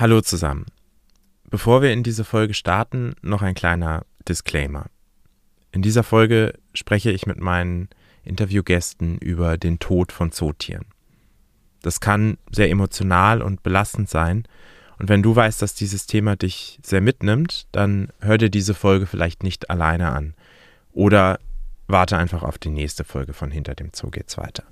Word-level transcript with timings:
Hallo 0.00 0.20
zusammen. 0.20 0.66
Bevor 1.50 1.82
wir 1.82 1.92
in 1.92 2.04
diese 2.04 2.22
Folge 2.22 2.54
starten, 2.54 3.16
noch 3.20 3.42
ein 3.42 3.56
kleiner 3.56 4.06
Disclaimer. 4.28 4.86
In 5.72 5.82
dieser 5.82 6.04
Folge 6.04 6.54
spreche 6.72 7.10
ich 7.10 7.26
mit 7.26 7.40
meinen 7.40 7.88
Interviewgästen 8.22 9.18
über 9.18 9.58
den 9.58 9.80
Tod 9.80 10.12
von 10.12 10.30
Zootieren. 10.30 10.84
Das 11.82 11.98
kann 11.98 12.38
sehr 12.52 12.70
emotional 12.70 13.42
und 13.42 13.64
belastend 13.64 14.08
sein. 14.08 14.44
Und 15.00 15.08
wenn 15.08 15.24
du 15.24 15.34
weißt, 15.34 15.60
dass 15.60 15.74
dieses 15.74 16.06
Thema 16.06 16.36
dich 16.36 16.78
sehr 16.80 17.00
mitnimmt, 17.00 17.66
dann 17.72 18.12
hör 18.20 18.38
dir 18.38 18.50
diese 18.50 18.74
Folge 18.74 19.06
vielleicht 19.06 19.42
nicht 19.42 19.68
alleine 19.68 20.12
an. 20.12 20.34
Oder 20.92 21.40
warte 21.88 22.16
einfach 22.16 22.44
auf 22.44 22.58
die 22.58 22.70
nächste 22.70 23.02
Folge 23.02 23.32
von 23.32 23.50
Hinter 23.50 23.74
dem 23.74 23.90
Zoo 23.92 24.10
geht's 24.10 24.38
weiter. 24.38 24.62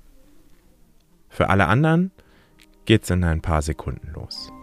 Für 1.27 1.49
alle 1.49 1.67
anderen 1.67 2.11
geht's 2.85 3.09
in 3.09 3.25
ein 3.25 3.41
paar 3.41 3.61
Sekunden 3.61 4.13
los. 4.13 4.53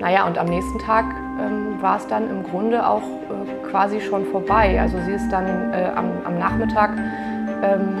Naja, 0.00 0.26
und 0.26 0.38
am 0.38 0.46
nächsten 0.46 0.78
Tag 0.78 1.04
ähm, 1.40 1.82
war 1.82 1.96
es 1.96 2.06
dann 2.06 2.30
im 2.30 2.44
Grunde 2.44 2.86
auch 2.86 3.02
äh, 3.02 3.68
quasi 3.70 4.00
schon 4.00 4.24
vorbei. 4.26 4.80
Also 4.80 4.98
sie 5.04 5.12
ist 5.12 5.28
dann 5.30 5.72
äh, 5.72 5.90
am, 5.94 6.06
am, 6.24 6.38
Nachmittag 6.38 6.90
ähm, 7.62 7.98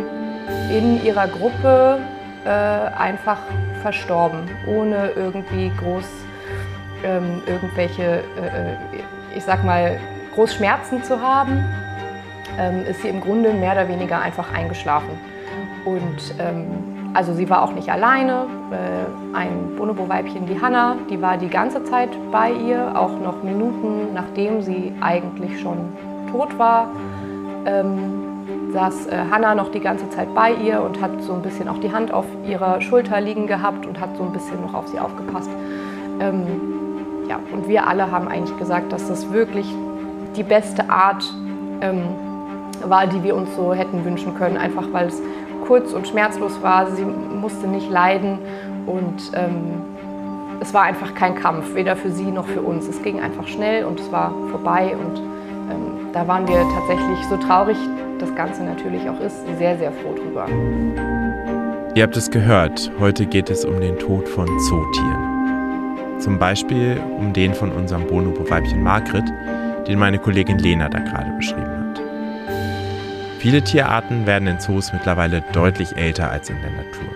in 0.70 1.04
ihrer 1.04 1.26
Gruppe 1.26 1.98
äh, 2.44 2.48
einfach 2.48 3.38
verstorben, 3.82 4.48
ohne 4.68 5.10
irgendwie 5.16 5.72
groß 5.80 6.04
ähm, 7.04 7.42
irgendwelche, 7.46 8.22
äh, 8.40 8.72
äh, 8.72 8.76
ich 9.36 9.44
sag 9.44 9.64
mal, 9.64 9.98
groß 10.34 10.54
Schmerzen 10.54 11.02
zu 11.02 11.20
haben, 11.20 11.64
ähm, 12.58 12.84
ist 12.86 13.02
sie 13.02 13.08
im 13.08 13.20
Grunde 13.20 13.52
mehr 13.52 13.72
oder 13.72 13.88
weniger 13.88 14.20
einfach 14.20 14.52
eingeschlafen. 14.52 15.18
Und 15.84 16.34
ähm, 16.38 16.97
also 17.18 17.34
sie 17.34 17.50
war 17.50 17.64
auch 17.64 17.72
nicht 17.72 17.90
alleine. 17.90 18.46
Äh, 18.70 19.36
ein 19.36 19.74
Bonobo-Weibchen, 19.76 20.46
die 20.46 20.60
Hanna, 20.60 20.94
die 21.10 21.20
war 21.20 21.36
die 21.36 21.48
ganze 21.48 21.82
Zeit 21.82 22.10
bei 22.30 22.52
ihr, 22.52 22.92
auch 22.94 23.10
noch 23.18 23.42
Minuten 23.42 24.14
nachdem 24.14 24.62
sie 24.62 24.92
eigentlich 25.00 25.60
schon 25.60 25.78
tot 26.30 26.56
war. 26.60 26.92
Ähm, 27.66 28.70
saß 28.72 29.08
äh, 29.08 29.16
Hanna 29.32 29.56
noch 29.56 29.72
die 29.72 29.80
ganze 29.80 30.08
Zeit 30.10 30.32
bei 30.32 30.52
ihr 30.52 30.80
und 30.80 31.00
hat 31.00 31.10
so 31.22 31.32
ein 31.32 31.42
bisschen 31.42 31.68
auch 31.68 31.78
die 31.78 31.92
Hand 31.92 32.14
auf 32.14 32.24
ihrer 32.46 32.80
Schulter 32.80 33.20
liegen 33.20 33.48
gehabt 33.48 33.84
und 33.84 33.98
hat 33.98 34.16
so 34.16 34.22
ein 34.22 34.32
bisschen 34.32 34.60
noch 34.62 34.74
auf 34.74 34.86
sie 34.86 35.00
aufgepasst. 35.00 35.50
Ähm, 36.20 36.46
ja, 37.28 37.40
und 37.52 37.66
wir 37.66 37.88
alle 37.88 38.12
haben 38.12 38.28
eigentlich 38.28 38.56
gesagt, 38.58 38.92
dass 38.92 39.08
das 39.08 39.32
wirklich 39.32 39.74
die 40.36 40.44
beste 40.44 40.88
Art 40.88 41.24
ähm, 41.80 42.04
war, 42.84 43.08
die 43.08 43.24
wir 43.24 43.34
uns 43.34 43.48
so 43.56 43.74
hätten 43.74 44.04
wünschen 44.04 44.36
können, 44.36 44.56
einfach 44.56 44.84
weil 44.92 45.08
es 45.08 45.20
kurz 45.68 45.92
und 45.92 46.08
schmerzlos 46.08 46.62
war. 46.62 46.90
Sie 46.90 47.04
musste 47.04 47.68
nicht 47.68 47.90
leiden 47.90 48.38
und 48.86 49.30
ähm, 49.34 49.82
es 50.60 50.74
war 50.74 50.82
einfach 50.82 51.14
kein 51.14 51.34
Kampf, 51.36 51.74
weder 51.74 51.94
für 51.94 52.10
sie 52.10 52.30
noch 52.30 52.46
für 52.46 52.62
uns. 52.62 52.88
Es 52.88 53.02
ging 53.02 53.20
einfach 53.20 53.46
schnell 53.46 53.84
und 53.84 54.00
es 54.00 54.10
war 54.10 54.32
vorbei 54.50 54.96
und 54.96 55.18
ähm, 55.18 56.08
da 56.12 56.26
waren 56.26 56.48
wir 56.48 56.66
tatsächlich 56.74 57.18
so 57.28 57.36
traurig, 57.36 57.76
das 58.18 58.34
Ganze 58.34 58.64
natürlich 58.64 59.08
auch 59.08 59.20
ist, 59.20 59.36
sehr, 59.58 59.78
sehr 59.78 59.92
froh 59.92 60.14
drüber. 60.14 60.46
Ihr 61.94 62.02
habt 62.02 62.16
es 62.16 62.30
gehört, 62.30 62.90
heute 62.98 63.26
geht 63.26 63.50
es 63.50 63.64
um 63.64 63.78
den 63.80 63.98
Tod 63.98 64.26
von 64.28 64.46
Zootieren. 64.60 66.18
Zum 66.18 66.38
Beispiel 66.38 67.00
um 67.18 67.32
den 67.32 67.54
von 67.54 67.70
unserem 67.70 68.06
Bonobo-Weibchen 68.06 68.82
Margret, 68.82 69.24
den 69.86 69.98
meine 69.98 70.18
Kollegin 70.18 70.58
Lena 70.58 70.88
da 70.88 70.98
gerade 70.98 71.30
beschrieben 71.36 71.66
hat. 71.66 71.87
Viele 73.38 73.62
Tierarten 73.62 74.26
werden 74.26 74.48
in 74.48 74.58
Zoos 74.58 74.92
mittlerweile 74.92 75.42
deutlich 75.52 75.96
älter 75.96 76.28
als 76.28 76.50
in 76.50 76.60
der 76.60 76.70
Natur. 76.70 77.08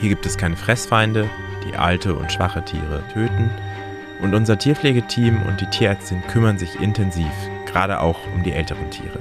Hier 0.00 0.08
gibt 0.08 0.26
es 0.26 0.36
keine 0.36 0.56
Fressfeinde, 0.56 1.30
die 1.64 1.76
alte 1.76 2.14
und 2.14 2.32
schwache 2.32 2.64
Tiere 2.64 3.04
töten 3.12 3.48
und 4.20 4.34
unser 4.34 4.58
Tierpflegeteam 4.58 5.40
und 5.46 5.60
die 5.60 5.70
Tierärztin 5.70 6.20
kümmern 6.26 6.58
sich 6.58 6.80
intensiv, 6.80 7.30
gerade 7.66 8.00
auch 8.00 8.18
um 8.34 8.42
die 8.42 8.52
älteren 8.52 8.90
Tiere. 8.90 9.20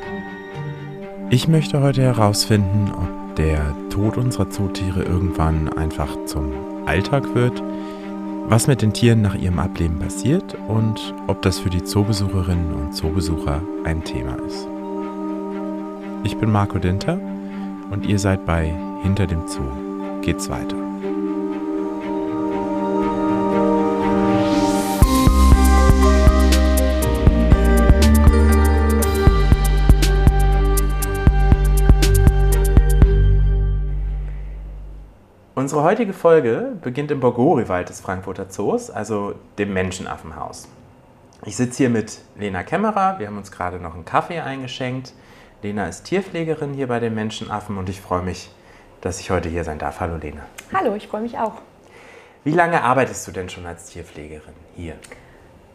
Ich 1.30 1.48
möchte 1.48 1.82
heute 1.82 2.02
herausfinden, 2.02 2.92
ob 2.92 3.36
der 3.36 3.76
Tod 3.90 4.18
unserer 4.18 4.50
Zootiere 4.50 5.03
irgendwann 5.03 5.70
einfach 5.70 6.26
zum 6.26 6.53
Alltag 6.88 7.36
wird, 7.36 7.62
was 8.48 8.66
mit 8.66 8.82
den 8.82 8.94
Tieren 8.94 9.22
nach 9.22 9.36
ihrem 9.36 9.59
Ableben 9.59 10.00
passiert 10.00 10.56
und 10.68 11.14
ob 11.28 11.44
das 11.44 11.59
für 11.59 11.70
die 11.70 11.84
Zoobesucherinnen 11.84 12.74
und 12.74 12.94
Zoobesucher 12.94 13.62
ein 13.84 14.03
Thema 14.03 14.36
ist. 14.46 14.72
Ich 16.25 16.38
bin 16.38 16.51
Marco 16.51 16.79
Dinter 16.79 17.19
und 17.91 18.06
ihr 18.06 18.17
seid 18.17 18.45
bei 18.45 18.73
Hinter 19.01 19.28
dem 19.28 19.45
Zoo. 19.45 20.22
Geht's 20.22 20.50
weiter. 20.50 20.78
Unsere 35.55 35.84
heutige 35.84 36.13
Folge 36.13 36.78
beginnt 36.81 37.11
im 37.11 37.19
Borgori-Wald 37.19 37.90
des 37.90 38.00
Frankfurter 38.00 38.50
Zoos, 38.50 38.90
also 38.90 39.35
dem 39.57 39.73
Menschenaffenhaus. 39.73 40.69
Ich 41.45 41.57
sitze 41.57 41.79
hier 41.79 41.90
mit 41.90 42.22
Lena 42.38 42.63
Kämmerer, 42.63 43.19
wir 43.19 43.28
haben 43.28 43.38
uns 43.38 43.51
gerade 43.51 43.78
noch 43.78 43.94
einen 43.94 44.05
Kaffee 44.05 44.40
eingeschenkt. 44.40 45.13
Lena 45.63 45.88
ist 45.88 46.03
Tierpflegerin 46.03 46.74
hier 46.74 46.88
bei 46.88 47.00
den 47.00 47.16
Menschenaffen 47.16 47.78
und 47.78 47.88
ich 47.88 48.01
freue 48.01 48.22
mich, 48.22 48.51
dass 49.00 49.22
ich 49.22 49.31
heute 49.31 49.47
hier 49.47 49.63
sein 49.63 49.79
darf. 49.79 50.01
Hallo 50.01 50.18
Lena. 50.18 50.41
Hallo, 50.74 50.94
ich 50.94 51.07
freue 51.07 51.22
mich 51.22 51.38
auch. 51.38 51.53
Wie 52.44 52.51
lange 52.51 52.84
arbeitest 52.84 53.25
du 53.25 53.31
denn 53.31 53.47
schon 53.47 53.66
als 53.66 53.85
Tierpflegerin 53.85 54.53
hier? 54.75 54.96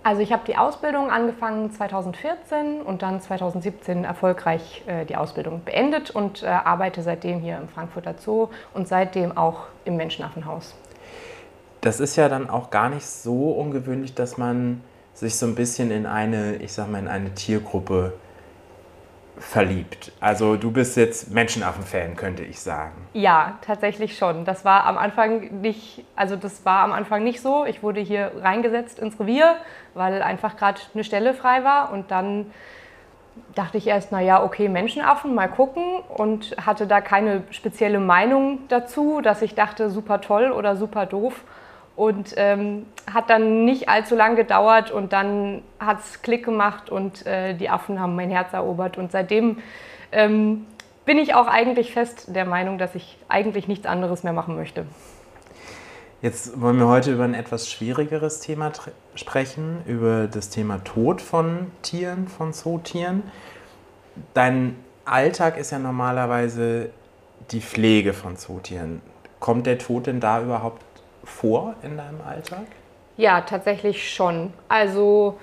Also 0.02 0.20
ich 0.20 0.30
habe 0.30 0.42
die 0.46 0.58
Ausbildung 0.58 1.10
angefangen 1.10 1.72
2014 1.72 2.82
und 2.82 3.00
dann 3.00 3.22
2017 3.22 4.04
erfolgreich 4.04 4.84
äh, 4.86 5.06
die 5.06 5.16
Ausbildung 5.16 5.64
beendet 5.64 6.10
und 6.10 6.42
äh, 6.42 6.48
arbeite 6.48 7.02
seitdem 7.02 7.40
hier 7.40 7.56
im 7.56 7.68
Frankfurter 7.68 8.14
Zoo 8.18 8.48
und 8.74 8.86
seitdem 8.88 9.38
auch 9.38 9.68
im 9.86 9.96
Menschenaffenhaus. 9.96 10.74
Das 11.80 11.98
ist 11.98 12.16
ja 12.16 12.28
dann 12.28 12.50
auch 12.50 12.68
gar 12.68 12.90
nicht 12.90 13.06
so 13.06 13.52
ungewöhnlich, 13.52 14.14
dass 14.14 14.36
man 14.36 14.82
sich 15.14 15.36
so 15.36 15.46
ein 15.46 15.54
bisschen 15.54 15.90
in 15.90 16.04
eine, 16.04 16.56
ich 16.56 16.74
sag 16.74 16.90
mal, 16.90 16.98
in 16.98 17.08
eine 17.08 17.34
Tiergruppe 17.34 18.12
verliebt. 19.40 20.12
Also 20.20 20.56
du 20.56 20.70
bist 20.70 20.96
jetzt 20.96 21.30
Menschenaffen-Fan, 21.30 22.16
könnte 22.16 22.42
ich 22.42 22.60
sagen. 22.60 23.06
Ja, 23.12 23.58
tatsächlich 23.62 24.16
schon. 24.16 24.44
Das 24.44 24.64
war 24.64 24.84
am 24.84 24.98
Anfang 24.98 25.60
nicht, 25.60 26.04
also 26.16 26.36
das 26.36 26.64
war 26.64 26.80
am 26.80 26.92
Anfang 26.92 27.24
nicht 27.24 27.40
so. 27.40 27.64
Ich 27.64 27.82
wurde 27.82 28.00
hier 28.00 28.32
reingesetzt 28.40 28.98
ins 28.98 29.18
Revier, 29.18 29.56
weil 29.94 30.22
einfach 30.22 30.56
gerade 30.56 30.80
eine 30.94 31.04
Stelle 31.04 31.34
frei 31.34 31.64
war 31.64 31.92
und 31.92 32.10
dann 32.10 32.46
dachte 33.54 33.78
ich 33.78 33.86
erst, 33.86 34.12
naja, 34.12 34.42
okay, 34.42 34.68
Menschenaffen, 34.68 35.34
mal 35.34 35.48
gucken 35.48 35.84
und 36.08 36.56
hatte 36.64 36.86
da 36.86 37.00
keine 37.00 37.44
spezielle 37.50 38.00
Meinung 38.00 38.60
dazu, 38.68 39.20
dass 39.20 39.42
ich 39.42 39.54
dachte, 39.54 39.90
super 39.90 40.20
toll 40.20 40.50
oder 40.50 40.76
super 40.76 41.06
doof 41.06 41.44
und 41.96 42.34
ähm, 42.36 42.86
hat 43.12 43.30
dann 43.30 43.64
nicht 43.64 43.88
allzu 43.88 44.14
lang 44.14 44.36
gedauert 44.36 44.90
und 44.90 45.12
dann 45.12 45.62
hat 45.78 46.00
es 46.00 46.22
Klick 46.22 46.44
gemacht 46.44 46.90
und 46.90 47.26
äh, 47.26 47.54
die 47.54 47.70
Affen 47.70 48.00
haben 48.00 48.16
mein 48.16 48.30
Herz 48.30 48.52
erobert. 48.52 48.98
Und 48.98 49.12
seitdem 49.12 49.58
ähm, 50.12 50.66
bin 51.04 51.18
ich 51.18 51.34
auch 51.34 51.46
eigentlich 51.46 51.92
fest 51.92 52.26
der 52.28 52.44
Meinung, 52.44 52.78
dass 52.78 52.94
ich 52.94 53.18
eigentlich 53.28 53.68
nichts 53.68 53.86
anderes 53.86 54.22
mehr 54.22 54.32
machen 54.32 54.56
möchte. 54.56 54.86
Jetzt 56.20 56.60
wollen 56.60 56.78
wir 56.78 56.88
heute 56.88 57.12
über 57.12 57.24
ein 57.24 57.34
etwas 57.34 57.70
schwierigeres 57.70 58.40
Thema 58.40 58.72
sprechen, 59.14 59.82
über 59.86 60.26
das 60.26 60.50
Thema 60.50 60.82
Tod 60.82 61.22
von 61.22 61.70
Tieren, 61.82 62.26
von 62.26 62.52
Zootieren. 62.52 63.22
Dein 64.34 64.76
Alltag 65.04 65.56
ist 65.56 65.70
ja 65.70 65.78
normalerweise 65.78 66.90
die 67.52 67.60
Pflege 67.60 68.14
von 68.14 68.36
Zootieren. 68.36 69.00
Kommt 69.38 69.66
der 69.66 69.78
Tod 69.78 70.08
denn 70.08 70.18
da 70.18 70.42
überhaupt 70.42 70.82
vor 71.22 71.74
in 71.82 71.96
deinem 71.96 72.20
Alltag? 72.20 72.66
Ja, 73.18 73.40
tatsächlich 73.40 74.14
schon. 74.14 74.52
Also 74.68 75.38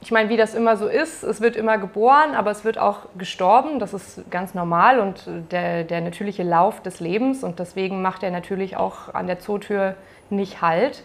ich 0.00 0.10
meine, 0.12 0.30
wie 0.30 0.38
das 0.38 0.54
immer 0.54 0.78
so 0.78 0.88
ist, 0.88 1.22
es 1.22 1.42
wird 1.42 1.54
immer 1.54 1.76
geboren, 1.76 2.34
aber 2.34 2.50
es 2.50 2.64
wird 2.64 2.78
auch 2.78 3.00
gestorben. 3.18 3.78
Das 3.78 3.92
ist 3.92 4.30
ganz 4.30 4.54
normal 4.54 4.98
und 4.98 5.28
der, 5.52 5.84
der 5.84 6.00
natürliche 6.00 6.42
Lauf 6.42 6.80
des 6.80 7.00
Lebens. 7.00 7.44
Und 7.44 7.58
deswegen 7.58 8.00
macht 8.00 8.22
er 8.22 8.30
natürlich 8.30 8.78
auch 8.78 9.12
an 9.12 9.26
der 9.26 9.40
Zootür 9.40 9.94
nicht 10.30 10.62
Halt. 10.62 11.02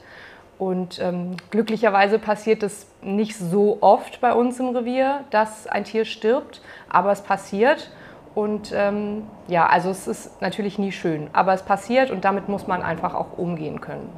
Und 0.58 1.00
ähm, 1.00 1.36
glücklicherweise 1.50 2.20
passiert 2.20 2.64
es 2.64 2.88
nicht 3.02 3.36
so 3.36 3.80
oft 3.82 4.22
bei 4.22 4.32
uns 4.32 4.62
im 4.62 4.70
Revier, 4.70 5.26
dass 5.30 5.68
ein 5.68 5.84
Tier 5.84 6.06
stirbt, 6.06 6.62
aber 6.88 7.12
es 7.12 7.22
passiert. 7.22 7.92
Und 8.34 8.72
ähm, 8.74 9.24
ja, 9.50 9.66
also 9.66 9.90
es 9.90 10.08
ist 10.08 10.42
natürlich 10.42 10.80
nie 10.80 10.94
schön, 10.94 11.30
aber 11.34 11.54
es 11.54 11.64
passiert 11.64 12.12
und 12.12 12.24
damit 12.24 12.48
muss 12.48 12.66
man 12.66 12.82
einfach 12.82 13.14
auch 13.14 13.38
umgehen 13.38 13.82
können. 13.82 14.10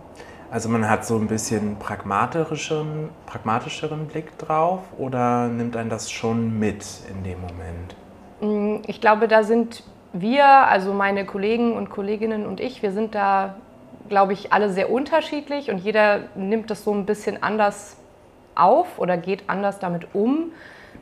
Also 0.53 0.69
man 0.69 0.87
hat 0.87 1.03
so 1.03 1.17
ein 1.17 1.25
bisschen 1.25 1.77
pragmatischeren, 1.77 3.09
pragmatischeren 3.25 4.05
Blick 4.05 4.37
drauf 4.37 4.81
oder 4.99 5.47
nimmt 5.47 5.75
einen 5.75 5.89
das 5.89 6.11
schon 6.11 6.59
mit 6.59 6.85
in 7.09 7.23
dem 7.23 7.41
Moment? 7.41 7.95
Mm, 8.39 8.83
ich 8.85 9.01
glaube, 9.01 9.27
da 9.27 9.43
sind 9.43 9.81
wir, 10.13 10.45
also 10.45 10.93
meine 10.93 11.25
Kollegen 11.25 11.73
und 11.73 11.89
Kolleginnen 11.89 12.45
und 12.45 12.59
ich, 12.59 12.83
wir 12.83 12.91
sind 12.91 13.15
da, 13.15 13.55
glaube 14.09 14.33
ich, 14.33 14.53
alle 14.53 14.69
sehr 14.69 14.91
unterschiedlich 14.91 15.71
und 15.71 15.79
jeder 15.79 16.25
nimmt 16.35 16.69
das 16.69 16.83
so 16.83 16.93
ein 16.93 17.07
bisschen 17.07 17.41
anders 17.41 17.97
auf 18.53 18.99
oder 18.99 19.17
geht 19.17 19.45
anders 19.49 19.79
damit 19.79 20.13
um. 20.13 20.51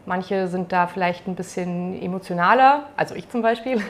Manche 0.06 0.48
sind 0.48 0.72
da 0.72 0.88
vielleicht 0.88 1.28
ein 1.28 1.36
bisschen 1.36 2.02
emotionaler, 2.02 2.86
also 2.96 3.16
ich 3.16 3.28
zum 3.28 3.42
Beispiel. 3.42 3.82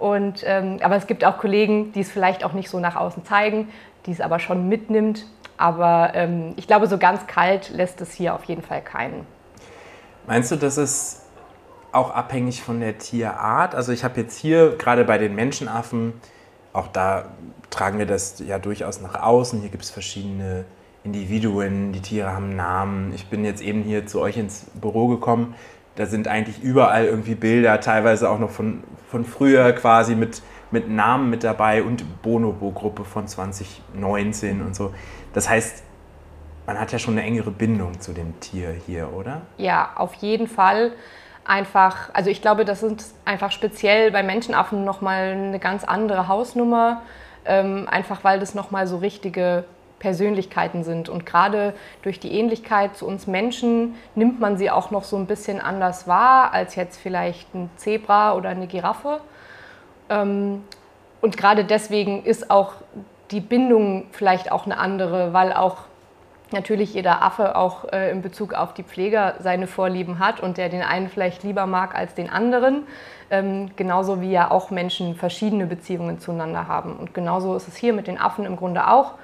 Und, 0.00 0.42
ähm, 0.46 0.78
aber 0.82 0.96
es 0.96 1.06
gibt 1.06 1.24
auch 1.24 1.36
Kollegen, 1.36 1.92
die 1.92 2.00
es 2.00 2.10
vielleicht 2.10 2.42
auch 2.42 2.54
nicht 2.54 2.70
so 2.70 2.80
nach 2.80 2.96
außen 2.96 3.24
zeigen, 3.24 3.68
die 4.06 4.12
es 4.12 4.20
aber 4.20 4.38
schon 4.38 4.66
mitnimmt. 4.66 5.26
Aber 5.58 6.12
ähm, 6.14 6.54
ich 6.56 6.66
glaube, 6.66 6.86
so 6.86 6.96
ganz 6.96 7.26
kalt 7.26 7.68
lässt 7.68 8.00
es 8.00 8.12
hier 8.12 8.34
auf 8.34 8.44
jeden 8.44 8.62
Fall 8.62 8.80
keinen. 8.80 9.26
Meinst 10.26 10.50
du, 10.50 10.56
dass 10.56 10.78
es 10.78 11.26
auch 11.92 12.10
abhängig 12.10 12.62
von 12.62 12.80
der 12.80 12.96
Tierart? 12.96 13.74
Also 13.74 13.92
ich 13.92 14.02
habe 14.02 14.18
jetzt 14.18 14.38
hier 14.38 14.76
gerade 14.76 15.04
bei 15.04 15.18
den 15.18 15.34
Menschenaffen, 15.34 16.14
auch 16.72 16.86
da 16.86 17.26
tragen 17.68 17.98
wir 17.98 18.06
das 18.06 18.38
ja 18.38 18.58
durchaus 18.58 19.02
nach 19.02 19.20
außen. 19.20 19.60
Hier 19.60 19.68
gibt 19.68 19.82
es 19.82 19.90
verschiedene 19.90 20.64
Individuen, 21.04 21.92
die 21.92 22.00
Tiere 22.00 22.32
haben 22.32 22.56
Namen. 22.56 23.12
Ich 23.14 23.26
bin 23.26 23.44
jetzt 23.44 23.60
eben 23.60 23.82
hier 23.82 24.06
zu 24.06 24.20
euch 24.20 24.38
ins 24.38 24.66
Büro 24.80 25.08
gekommen. 25.08 25.54
Da 26.00 26.06
sind 26.06 26.28
eigentlich 26.28 26.62
überall 26.62 27.04
irgendwie 27.04 27.34
Bilder, 27.34 27.78
teilweise 27.78 28.30
auch 28.30 28.38
noch 28.38 28.48
von, 28.48 28.82
von 29.10 29.22
früher 29.22 29.70
quasi 29.72 30.14
mit, 30.14 30.40
mit 30.70 30.88
Namen 30.88 31.28
mit 31.28 31.44
dabei 31.44 31.82
und 31.82 32.22
Bonobo-Gruppe 32.22 33.04
von 33.04 33.28
2019 33.28 34.62
und 34.62 34.74
so. 34.74 34.94
Das 35.34 35.50
heißt, 35.50 35.82
man 36.64 36.80
hat 36.80 36.90
ja 36.90 36.98
schon 36.98 37.18
eine 37.18 37.26
engere 37.26 37.50
Bindung 37.50 38.00
zu 38.00 38.14
dem 38.14 38.40
Tier 38.40 38.74
hier, 38.86 39.12
oder? 39.12 39.42
Ja, 39.58 39.90
auf 39.94 40.14
jeden 40.14 40.46
Fall. 40.46 40.92
Einfach, 41.44 42.08
also 42.14 42.30
ich 42.30 42.40
glaube, 42.40 42.64
das 42.64 42.80
sind 42.80 43.04
einfach 43.26 43.52
speziell 43.52 44.10
bei 44.10 44.22
Menschenaffen 44.22 44.86
nochmal 44.86 45.32
eine 45.32 45.58
ganz 45.58 45.84
andere 45.84 46.28
Hausnummer, 46.28 47.02
ähm, 47.44 47.86
einfach 47.90 48.24
weil 48.24 48.40
das 48.40 48.54
nochmal 48.54 48.86
so 48.86 48.96
richtige 48.96 49.64
Persönlichkeiten 50.00 50.82
sind. 50.82 51.08
Und 51.08 51.24
gerade 51.24 51.74
durch 52.02 52.18
die 52.18 52.32
Ähnlichkeit 52.32 52.96
zu 52.96 53.06
uns 53.06 53.28
Menschen 53.28 53.94
nimmt 54.16 54.40
man 54.40 54.56
sie 54.56 54.70
auch 54.70 54.90
noch 54.90 55.04
so 55.04 55.16
ein 55.16 55.26
bisschen 55.26 55.60
anders 55.60 56.08
wahr 56.08 56.52
als 56.52 56.74
jetzt 56.74 56.98
vielleicht 56.98 57.54
ein 57.54 57.70
Zebra 57.76 58.34
oder 58.34 58.48
eine 58.48 58.66
Giraffe. 58.66 59.20
Ähm, 60.08 60.64
und 61.20 61.36
gerade 61.36 61.64
deswegen 61.64 62.24
ist 62.24 62.50
auch 62.50 62.72
die 63.30 63.40
Bindung 63.40 64.06
vielleicht 64.10 64.50
auch 64.50 64.64
eine 64.64 64.78
andere, 64.78 65.32
weil 65.32 65.52
auch 65.52 65.76
natürlich 66.52 66.94
jeder 66.94 67.22
Affe 67.22 67.56
auch 67.56 67.92
äh, 67.92 68.10
in 68.10 68.22
Bezug 68.22 68.54
auf 68.54 68.74
die 68.74 68.82
Pfleger 68.82 69.34
seine 69.38 69.66
Vorlieben 69.66 70.18
hat 70.18 70.40
und 70.40 70.58
der 70.58 70.68
den 70.68 70.82
einen 70.82 71.08
vielleicht 71.08 71.44
lieber 71.44 71.66
mag 71.66 71.94
als 71.94 72.14
den 72.14 72.28
anderen. 72.28 72.86
Ähm, 73.30 73.70
genauso 73.76 74.20
wie 74.20 74.32
ja 74.32 74.50
auch 74.50 74.70
Menschen 74.70 75.14
verschiedene 75.14 75.66
Beziehungen 75.66 76.18
zueinander 76.18 76.66
haben. 76.66 76.96
Und 76.96 77.14
genauso 77.14 77.54
ist 77.54 77.68
es 77.68 77.76
hier 77.76 77.92
mit 77.92 78.08
den 78.08 78.18
Affen 78.18 78.44
im 78.44 78.56
Grunde 78.56 78.88
auch. 78.88 79.14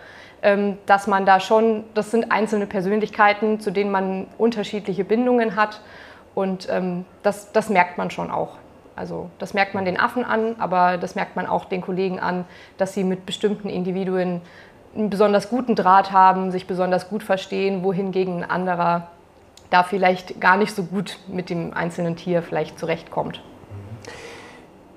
Ähm, 0.46 0.78
dass 0.86 1.08
man 1.08 1.26
da 1.26 1.40
schon, 1.40 1.82
das 1.94 2.12
sind 2.12 2.30
einzelne 2.30 2.66
Persönlichkeiten, 2.66 3.58
zu 3.58 3.72
denen 3.72 3.90
man 3.90 4.28
unterschiedliche 4.38 5.02
Bindungen 5.02 5.56
hat 5.56 5.80
und 6.36 6.68
ähm, 6.70 7.04
das, 7.24 7.50
das 7.50 7.68
merkt 7.68 7.98
man 7.98 8.12
schon 8.12 8.30
auch. 8.30 8.50
Also 8.94 9.28
das 9.40 9.54
merkt 9.54 9.74
man 9.74 9.84
den 9.84 9.98
Affen 9.98 10.24
an, 10.24 10.54
aber 10.60 10.98
das 10.98 11.16
merkt 11.16 11.34
man 11.34 11.48
auch 11.48 11.64
den 11.64 11.80
Kollegen 11.80 12.20
an, 12.20 12.44
dass 12.78 12.94
sie 12.94 13.02
mit 13.02 13.26
bestimmten 13.26 13.68
Individuen 13.68 14.40
einen 14.94 15.10
besonders 15.10 15.50
guten 15.50 15.74
Draht 15.74 16.12
haben, 16.12 16.52
sich 16.52 16.68
besonders 16.68 17.08
gut 17.08 17.24
verstehen, 17.24 17.82
wohingegen 17.82 18.44
ein 18.44 18.48
anderer 18.48 19.08
da 19.70 19.82
vielleicht 19.82 20.40
gar 20.40 20.56
nicht 20.56 20.76
so 20.76 20.84
gut 20.84 21.18
mit 21.26 21.50
dem 21.50 21.74
einzelnen 21.74 22.14
Tier 22.14 22.40
vielleicht 22.40 22.78
zurechtkommt. 22.78 23.42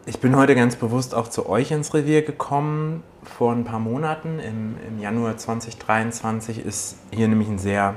Ich 0.10 0.20
bin 0.20 0.36
heute 0.36 0.56
ganz 0.56 0.76
bewusst 0.76 1.14
auch 1.14 1.28
zu 1.28 1.48
euch 1.48 1.70
ins 1.70 1.94
Revier 1.94 2.24
gekommen. 2.24 3.04
Vor 3.22 3.52
ein 3.52 3.64
paar 3.64 3.80
Monaten, 3.80 4.40
im, 4.40 4.76
im 4.88 5.00
Januar 5.00 5.38
2023, 5.38 6.66
ist 6.66 6.98
hier 7.14 7.28
nämlich 7.28 7.48
ein 7.48 7.60
sehr 7.60 7.94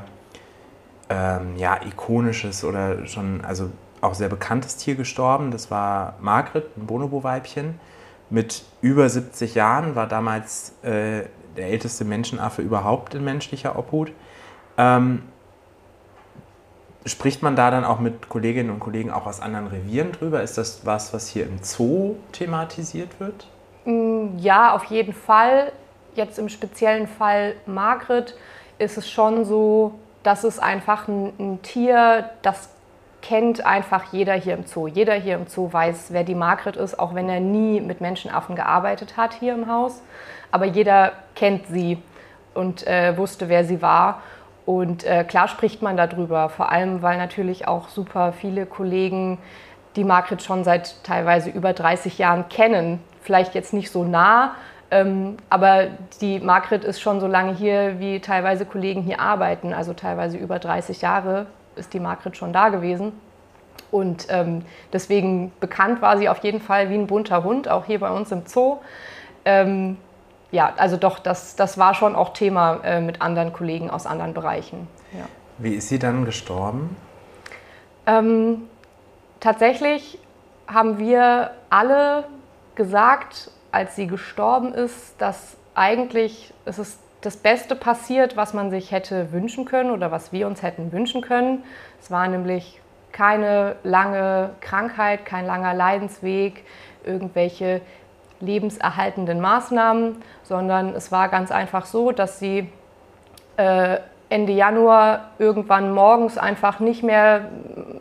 ähm, 1.09 1.57
ja, 1.57 1.81
ikonisches 1.83 2.65
oder 2.65 3.07
schon 3.07 3.43
also 3.43 3.71
auch 4.03 4.13
sehr 4.13 4.29
bekanntes 4.29 4.77
Tier 4.77 4.95
gestorben. 4.95 5.53
Das 5.53 5.71
war 5.71 6.17
Margret, 6.21 6.77
ein 6.77 6.85
Bonobo-Weibchen. 6.85 7.81
Mit 8.29 8.63
über 8.83 9.09
70 9.09 9.55
Jahren 9.55 9.95
war 9.95 10.07
damals 10.07 10.75
äh, 10.83 11.23
der 11.57 11.69
älteste 11.69 12.05
Menschenaffe 12.05 12.61
überhaupt 12.61 13.15
in 13.15 13.25
menschlicher 13.25 13.79
Obhut. 13.79 14.13
Ähm, 14.77 15.23
Spricht 17.05 17.43
man 17.43 17.57
da 17.57 17.71
dann 17.71 17.85
auch 17.85 17.99
mit 17.99 18.29
Kolleginnen 18.29 18.71
und 18.71 18.79
Kollegen 18.81 19.11
auch 19.11 19.27
aus 19.27 19.41
anderen 19.41 19.67
Revieren 19.67 20.13
drüber? 20.13 20.43
Ist 20.43 20.57
das 20.57 20.87
was, 20.87 21.13
was 21.13 21.29
hier 21.29 21.45
im 21.47 21.59
Zoo 21.63 22.17
thematisiert 22.33 23.19
wird? 23.19 23.49
Mm, 23.85 24.39
ja, 24.39 24.73
auf 24.75 24.85
jeden 24.85 25.13
Fall. 25.13 25.73
Jetzt 26.15 26.39
im 26.39 26.49
speziellen 26.49 27.09
Fall 27.09 27.55
Margret 27.67 28.37
ist 28.79 28.99
es 28.99 29.11
schon 29.11 29.45
so, 29.45 29.95
dass 30.23 30.45
es 30.45 30.59
einfach 30.59 31.09
ein, 31.09 31.33
ein 31.39 31.63
Tier, 31.63 32.31
das 32.43 32.69
kennt 33.23 33.65
einfach 33.65 34.13
jeder 34.13 34.35
hier 34.35 34.55
im 34.55 34.67
Zoo. 34.67 34.87
Jeder 34.87 35.15
hier 35.15 35.37
im 35.37 35.47
Zoo 35.47 35.73
weiß, 35.73 36.09
wer 36.11 36.25
die 36.25 36.35
Margret 36.35 36.77
ist, 36.77 36.99
auch 36.99 37.15
wenn 37.15 37.29
er 37.29 37.41
nie 37.41 37.81
mit 37.81 38.01
Menschenaffen 38.01 38.57
gearbeitet 38.57 39.17
hat 39.17 39.35
hier 39.35 39.55
im 39.55 39.69
Haus. 39.69 40.03
Aber 40.51 40.67
jeder 40.67 41.13
kennt 41.35 41.67
sie 41.69 41.99
und 42.53 42.87
äh, 42.87 43.17
wusste, 43.17 43.49
wer 43.49 43.65
sie 43.65 43.81
war. 43.81 44.23
Und 44.65 45.05
äh, 45.05 45.25
klar 45.25 45.49
spricht 45.49 45.83
man 45.83 45.97
darüber, 45.97 46.49
vor 46.49 46.71
allem 46.71 47.03
weil 47.03 47.19
natürlich 47.19 47.67
auch 47.67 47.89
super 47.89 48.33
viele 48.33 48.67
Kollegen 48.67 49.39
die 49.97 50.05
Margret 50.05 50.43
schon 50.43 50.65
seit 50.65 51.03
teilweise 51.05 51.51
über 51.51 51.73
30 51.73 52.19
Jahren 52.19 52.49
kennen. 52.49 53.01
Vielleicht 53.21 53.55
jetzt 53.55 53.73
nicht 53.73 53.91
so 53.91 54.05
nah, 54.05 54.55
ähm, 54.93 55.39
aber 55.49 55.87
die 56.21 56.39
Margret 56.39 56.85
ist 56.85 57.01
schon 57.01 57.19
so 57.19 57.27
lange 57.27 57.55
hier, 57.55 57.99
wie 57.99 58.21
teilweise 58.21 58.67
Kollegen 58.67 59.01
hier 59.01 59.21
arbeiten. 59.21 59.73
Also 59.73 59.95
teilweise 59.95 60.37
über 60.37 60.59
30 60.59 61.01
Jahre 61.01 61.47
ist 61.77 61.95
die 61.95 62.01
Margret 62.01 62.37
schon 62.37 62.53
da 62.53 62.69
gewesen. 62.69 63.13
Und 63.91 64.27
ähm, 64.29 64.67
deswegen 64.93 65.51
bekannt 65.61 66.03
war 66.03 66.19
sie 66.19 66.29
auf 66.29 66.39
jeden 66.45 66.61
Fall 66.61 66.91
wie 66.91 66.95
ein 66.95 67.07
bunter 67.07 67.43
Hund, 67.43 67.69
auch 67.69 67.87
hier 67.87 68.01
bei 68.01 68.11
uns 68.11 68.31
im 68.33 68.45
Zoo. 68.45 68.79
Ähm, 69.47 69.97
ja, 70.53 70.73
also 70.77 70.97
doch, 70.97 71.19
das, 71.19 71.57
das 71.57 71.79
war 71.79 71.95
schon 71.95 72.15
auch 72.15 72.33
Thema 72.35 72.81
äh, 72.85 73.01
mit 73.01 73.21
anderen 73.21 73.53
Kollegen 73.53 73.91
aus 73.91 74.07
anderen 74.07 74.35
Bereichen. 74.35 74.87
Ja. 75.13 75.25
Wie 75.59 75.75
ist 75.75 75.89
sie 75.89 75.99
dann 75.99 76.25
gestorben? 76.25 76.97
Ähm, 78.07 78.69
tatsächlich 79.41 80.19
haben 80.67 80.99
wir 80.99 81.53
alle 81.71 82.25
gesagt, 82.75 83.51
als 83.73 83.97
sie 83.97 84.07
gestorben 84.07 84.75
ist, 84.75 85.15
dass 85.19 85.57
eigentlich 85.75 86.53
es 86.65 86.79
ist 86.79 86.99
das 87.23 87.37
Beste 87.37 87.75
passiert, 87.77 88.37
was 88.37 88.53
man 88.53 88.71
sich 88.71 88.91
hätte 88.91 89.33
wünschen 89.33 89.65
können 89.65 89.91
oder 89.91 90.11
was 90.11 90.33
wir 90.33 90.47
uns 90.47 90.63
hätten 90.63 90.93
wünschen 90.93 91.23
können. 91.23 91.63
Es 92.01 92.11
war 92.11 92.27
nämlich 92.29 92.81
keine 93.13 93.77
lange 93.85 94.51
Krankheit, 94.61 95.25
kein 95.25 95.47
langer 95.47 95.73
Leidensweg, 95.73 96.65
irgendwelche 97.05 97.81
lebenserhaltenden 98.43 99.41
Maßnahmen, 99.41 100.17
sondern 100.43 100.95
es 100.95 101.11
war 101.11 101.29
ganz 101.29 101.51
einfach 101.51 101.87
so, 101.87 102.13
dass 102.13 102.39
sie 102.39 102.69
äh, 103.57 103.99
Ende 104.29 104.53
Januar 104.53 105.31
irgendwann 105.39 105.93
morgens 105.93 106.39
einfach 106.39 106.81
nicht 106.81 107.03
mehr, 107.03 107.49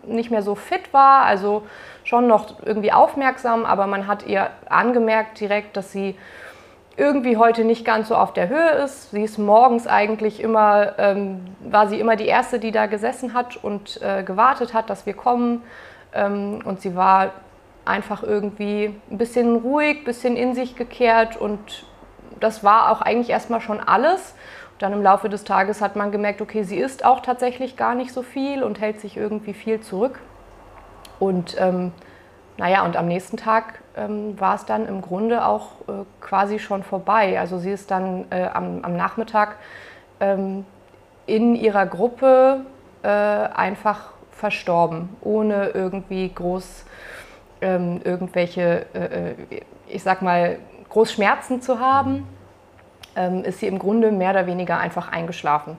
nicht 0.06 0.32
mehr 0.32 0.42
so 0.42 0.56
fit 0.56 0.94
war, 0.94 1.24
also 1.24 1.64
schon 2.04 2.28
noch 2.28 2.56
irgendwie 2.66 2.92
aufmerksam, 2.92 3.66
aber 3.66 3.86
man 3.86 4.08
hat 4.08 4.26
ihr 4.26 4.50
angemerkt 4.68 5.40
direkt, 5.40 5.78
dass 5.78 5.92
sie 5.92 6.16
irgendwie 6.98 7.38
heute 7.38 7.64
nicht 7.64 7.86
ganz 7.86 8.10
so 8.10 8.16
auf 8.16 8.34
der 8.34 8.50
Höhe 8.50 8.72
ist. 8.84 9.12
Sie 9.12 9.24
ist 9.24 9.38
morgens 9.38 9.88
eigentlich 9.88 10.42
immer, 10.42 10.94
ähm, 10.98 11.42
war 11.60 11.88
sie 11.88 12.00
immer 12.00 12.16
die 12.16 12.28
Erste, 12.28 12.60
die 12.60 12.72
da 12.72 12.86
gesessen 12.86 13.34
hat 13.34 13.58
und 13.62 14.02
äh, 14.02 14.24
gewartet 14.24 14.74
hat, 14.74 14.90
dass 14.90 15.06
wir 15.06 15.14
kommen. 15.14 15.64
Ähm, 16.14 16.60
und 16.66 16.82
sie 16.82 16.96
war 16.96 17.32
einfach 17.86 18.24
irgendwie 18.24 18.96
ein 19.10 19.18
bisschen 19.18 19.56
ruhig, 19.56 20.00
ein 20.00 20.04
bisschen 20.04 20.36
in 20.36 20.54
sich 20.54 20.76
gekehrt 20.76 21.38
und 21.38 21.86
das 22.40 22.64
war 22.64 22.92
auch 22.92 23.02
eigentlich 23.02 23.30
erstmal 23.30 23.62
schon 23.62 23.80
alles. 23.80 24.36
Und 24.74 24.82
dann 24.82 24.94
im 24.94 25.02
Laufe 25.02 25.30
des 25.30 25.44
Tages 25.44 25.82
hat 25.82 25.96
man 25.96 26.12
gemerkt, 26.12 26.42
okay, 26.42 26.64
sie 26.64 26.78
isst 26.78 27.06
auch 27.06 27.22
tatsächlich 27.22 27.78
gar 27.78 27.96
nicht 27.96 28.14
so 28.14 28.22
viel 28.22 28.64
und 28.64 28.80
hält 28.80 29.00
sich 29.00 29.18
irgendwie 29.18 29.54
viel 29.54 29.80
zurück. 29.80 30.20
Und 31.20 31.56
ähm, 31.60 31.92
naja, 32.58 32.84
und 32.84 32.98
am 32.98 33.08
nächsten 33.08 33.38
Tag 33.38 33.82
ähm, 33.96 34.40
war 34.40 34.56
es 34.56 34.66
dann 34.66 34.88
im 34.88 35.02
Grunde 35.02 35.46
auch 35.46 35.72
äh, 35.88 36.04
quasi 36.20 36.60
schon 36.60 36.84
vorbei. 36.84 37.40
Also 37.40 37.60
sie 37.60 37.72
ist 37.72 37.92
dann 37.92 38.26
äh, 38.32 38.50
am, 38.54 38.84
am, 38.84 38.96
Nachmittag 38.96 39.56
ähm, 40.20 40.66
in 41.26 41.56
ihrer 41.56 41.86
Gruppe 41.86 42.66
äh, 43.04 43.08
einfach 43.08 44.12
verstorben, 44.32 45.10
ohne 45.22 45.70
irgendwie 45.70 46.32
groß 46.34 46.86
ähm, 47.62 48.02
irgendwelche, 48.04 48.86
äh, 48.94 49.32
äh, 49.32 49.36
ich 49.88 50.04
sag 50.04 50.22
mal, 50.22 50.58
Großschmerzen 50.90 51.62
zu 51.62 51.80
haben, 51.80 52.28
ähm, 53.16 53.44
ist 53.44 53.60
sie 53.60 53.68
im 53.68 53.80
Grunde 53.80 54.12
mehr 54.12 54.32
oder 54.32 54.48
weniger 54.48 54.80
einfach 54.80 55.12
eingeschlafen. 55.12 55.78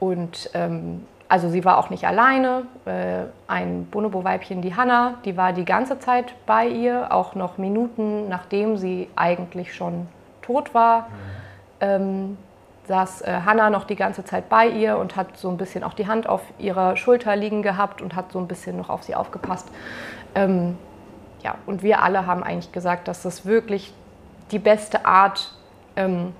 Und 0.00 0.50
ähm, 0.54 1.06
also 1.28 1.50
sie 1.50 1.64
war 1.64 1.78
auch 1.78 1.90
nicht 1.90 2.06
alleine. 2.06 2.62
Äh, 2.86 3.24
ein 3.46 3.86
Bonobo-Weibchen, 3.90 4.62
die 4.62 4.74
Hanna, 4.74 5.14
die 5.24 5.36
war 5.36 5.52
die 5.52 5.64
ganze 5.64 5.98
Zeit 5.98 6.34
bei 6.46 6.66
ihr, 6.66 7.12
auch 7.12 7.34
noch 7.34 7.58
Minuten 7.58 8.28
nachdem 8.28 8.76
sie 8.76 9.08
eigentlich 9.16 9.74
schon 9.74 10.08
tot 10.42 10.72
war. 10.74 11.08
Mhm. 11.80 12.36
Saß 12.88 13.20
äh, 13.20 13.40
Hanna 13.44 13.68
noch 13.68 13.84
die 13.84 13.96
ganze 13.96 14.24
Zeit 14.24 14.48
bei 14.48 14.66
ihr 14.66 14.96
und 14.96 15.14
hat 15.14 15.36
so 15.36 15.50
ein 15.50 15.58
bisschen 15.58 15.84
auch 15.84 15.92
die 15.92 16.06
Hand 16.06 16.26
auf 16.26 16.40
ihrer 16.58 16.96
Schulter 16.96 17.36
liegen 17.36 17.62
gehabt 17.62 18.00
und 18.00 18.16
hat 18.16 18.32
so 18.32 18.38
ein 18.38 18.48
bisschen 18.48 18.78
noch 18.78 18.88
auf 18.88 19.02
sie 19.02 19.14
aufgepasst. 19.14 19.68
Ähm, 20.34 20.78
ja, 21.42 21.56
und 21.66 21.82
wir 21.82 22.02
alle 22.02 22.26
haben 22.26 22.42
eigentlich 22.42 22.72
gesagt, 22.72 23.08
dass 23.08 23.22
das 23.22 23.46
wirklich 23.46 23.92
die 24.50 24.58
beste 24.58 25.04
Art 25.06 25.54
ähm, 25.96 26.32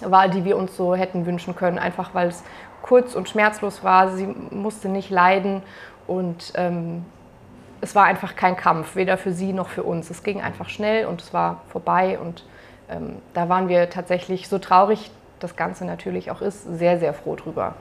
war, 0.00 0.28
die 0.28 0.44
wir 0.44 0.56
uns 0.56 0.76
so 0.76 0.94
hätten 0.94 1.26
wünschen 1.26 1.54
können, 1.54 1.78
einfach 1.78 2.14
weil 2.14 2.28
es 2.28 2.42
kurz 2.82 3.14
und 3.14 3.28
schmerzlos 3.28 3.82
war. 3.82 4.10
Sie 4.10 4.26
musste 4.26 4.88
nicht 4.88 5.10
leiden 5.10 5.62
und 6.06 6.52
ähm, 6.56 7.04
es 7.80 7.94
war 7.94 8.04
einfach 8.04 8.36
kein 8.36 8.56
Kampf, 8.56 8.96
weder 8.96 9.16
für 9.16 9.32
sie 9.32 9.52
noch 9.52 9.68
für 9.68 9.82
uns. 9.82 10.10
Es 10.10 10.22
ging 10.22 10.40
einfach 10.40 10.68
schnell 10.68 11.06
und 11.06 11.22
es 11.22 11.32
war 11.32 11.62
vorbei 11.68 12.18
und 12.18 12.44
ähm, 12.88 13.16
da 13.32 13.48
waren 13.48 13.68
wir 13.68 13.88
tatsächlich 13.90 14.48
so 14.48 14.58
traurig, 14.58 15.10
das 15.40 15.56
Ganze 15.56 15.84
natürlich 15.84 16.30
auch 16.30 16.40
ist, 16.40 16.64
sehr, 16.78 16.98
sehr 16.98 17.14
froh 17.14 17.36
drüber. 17.36 17.74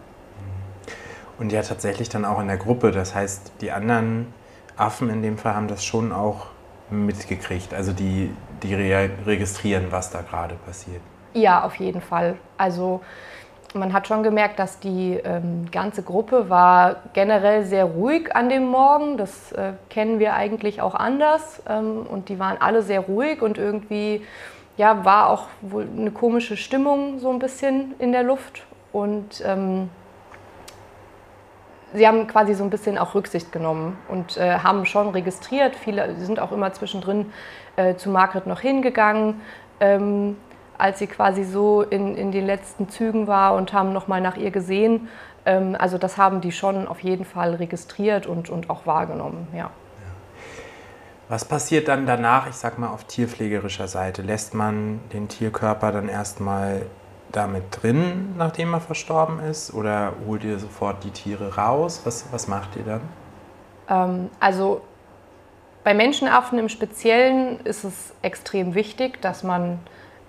Und 1.39 1.51
ja, 1.51 1.61
tatsächlich 1.61 2.09
dann 2.09 2.25
auch 2.25 2.39
in 2.39 2.47
der 2.47 2.57
Gruppe. 2.57 2.91
Das 2.91 3.15
heißt, 3.15 3.53
die 3.61 3.71
anderen 3.71 4.33
Affen 4.77 5.09
in 5.09 5.21
dem 5.21 5.37
Fall 5.37 5.55
haben 5.55 5.67
das 5.67 5.83
schon 5.83 6.11
auch 6.11 6.47
mitgekriegt. 6.93 7.73
Also 7.73 7.91
die, 7.91 8.31
die 8.61 8.75
registrieren, 8.75 9.87
was 9.89 10.11
da 10.11 10.21
gerade 10.21 10.55
passiert. 10.55 11.01
Ja, 11.33 11.63
auf 11.63 11.75
jeden 11.75 12.01
Fall. 12.01 12.35
Also 12.57 13.01
man 13.73 13.91
hat 13.93 14.07
schon 14.07 14.23
gemerkt, 14.23 14.59
dass 14.59 14.79
die 14.79 15.19
ähm, 15.23 15.65
ganze 15.71 16.03
Gruppe 16.03 16.49
war 16.49 16.97
generell 17.13 17.65
sehr 17.65 17.85
ruhig 17.85 18.35
an 18.35 18.49
dem 18.49 18.67
Morgen. 18.67 19.17
Das 19.17 19.51
äh, 19.53 19.73
kennen 19.89 20.19
wir 20.19 20.35
eigentlich 20.35 20.81
auch 20.81 20.95
anders. 20.95 21.61
Ähm, 21.67 22.05
und 22.09 22.29
die 22.29 22.39
waren 22.39 22.57
alle 22.59 22.83
sehr 22.83 23.01
ruhig 23.01 23.41
und 23.41 23.57
irgendwie 23.57 24.21
ja, 24.77 25.05
war 25.05 25.29
auch 25.29 25.47
wohl 25.61 25.87
eine 25.95 26.11
komische 26.11 26.57
Stimmung 26.57 27.19
so 27.19 27.29
ein 27.31 27.39
bisschen 27.39 27.93
in 27.99 28.11
der 28.11 28.23
Luft. 28.23 28.63
Und 28.91 29.43
ähm, 29.45 29.89
sie 31.93 32.07
haben 32.07 32.27
quasi 32.27 32.53
so 32.53 32.63
ein 32.63 32.69
bisschen 32.69 32.97
auch 32.97 33.15
Rücksicht 33.15 33.51
genommen 33.51 33.97
und 34.07 34.37
äh, 34.37 34.59
haben 34.59 34.85
schon 34.85 35.09
registriert. 35.09 35.75
Viele 35.75 36.15
sind 36.15 36.39
auch 36.39 36.51
immer 36.51 36.73
zwischendrin 36.73 37.31
äh, 37.75 37.95
zu 37.95 38.09
Margret 38.09 38.47
noch 38.47 38.59
hingegangen. 38.59 39.41
Ähm, 39.79 40.37
als 40.77 40.99
sie 40.99 41.07
quasi 41.07 41.43
so 41.43 41.81
in, 41.81 42.15
in 42.15 42.31
den 42.31 42.45
letzten 42.45 42.89
Zügen 42.89 43.27
war 43.27 43.55
und 43.55 43.73
haben 43.73 43.93
nochmal 43.93 44.21
nach 44.21 44.37
ihr 44.37 44.51
gesehen. 44.51 45.07
Ähm, 45.45 45.75
also 45.79 45.97
das 45.97 46.17
haben 46.17 46.41
die 46.41 46.51
schon 46.51 46.87
auf 46.87 46.99
jeden 47.01 47.25
Fall 47.25 47.55
registriert 47.55 48.25
und, 48.27 48.49
und 48.49 48.69
auch 48.69 48.85
wahrgenommen, 48.85 49.47
ja. 49.55 49.69
Was 51.29 51.45
passiert 51.45 51.87
dann 51.87 52.05
danach, 52.05 52.49
ich 52.49 52.55
sag 52.55 52.77
mal 52.77 52.89
auf 52.89 53.05
tierpflegerischer 53.05 53.87
Seite? 53.87 54.21
Lässt 54.21 54.53
man 54.53 54.99
den 55.13 55.29
Tierkörper 55.29 55.91
dann 55.91 56.09
erstmal 56.09 56.85
damit 57.33 57.63
drin, 57.71 58.35
nachdem 58.37 58.73
er 58.73 58.79
verstorben 58.79 59.39
ist? 59.39 59.73
Oder 59.73 60.13
holt 60.25 60.43
ihr 60.43 60.57
sofort 60.59 61.03
die 61.03 61.11
Tiere 61.11 61.55
raus? 61.55 62.01
Was, 62.05 62.31
was 62.31 62.47
macht 62.47 62.75
ihr 62.77 62.83
dann? 62.83 63.01
Ähm, 63.89 64.29
also 64.39 64.81
bei 65.83 65.93
Menschenaffen 65.93 66.57
im 66.59 66.69
Speziellen 66.69 67.59
ist 67.65 67.83
es 67.83 68.13
extrem 68.21 68.73
wichtig, 68.75 69.21
dass 69.21 69.43
man 69.43 69.79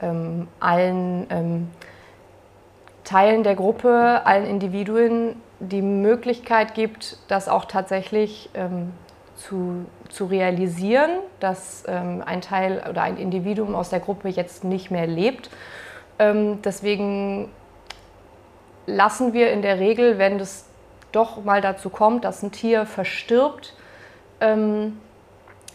ähm, 0.02 0.49
allen 0.58 1.26
ähm, 1.30 1.68
Teilen 3.04 3.44
der 3.44 3.54
Gruppe, 3.54 4.23
allen 4.25 4.46
Individuen 4.46 5.37
die 5.61 5.82
Möglichkeit 5.82 6.75
gibt, 6.75 7.18
das 7.28 7.49
auch 7.49 7.66
tatsächlich 7.66 8.50
ähm, 8.54 8.92
zu, 9.37 9.84
zu 10.08 10.26
realisieren, 10.26 11.11
dass 11.38 11.84
ähm, 11.87 12.23
ein 12.25 12.40
Teil 12.40 12.82
oder 12.88 13.02
ein 13.02 13.16
Individuum 13.16 13.75
aus 13.75 13.90
der 13.90 14.00
Gruppe 14.00 14.28
jetzt 14.28 14.64
nicht 14.64 14.90
mehr 14.90 15.06
lebt. 15.06 15.50
Ähm, 16.18 16.62
deswegen 16.62 17.50
lassen 18.87 19.33
wir 19.33 19.52
in 19.52 19.62
der 19.62 19.78
Regel, 19.78 20.18
wenn 20.18 20.38
es 20.40 20.66
doch 21.12 21.44
mal 21.44 21.61
dazu 21.61 21.90
kommt, 21.90 22.25
dass 22.25 22.42
ein 22.42 22.52
Tier 22.52 22.87
verstirbt, 22.87 23.75
ähm, 24.40 24.99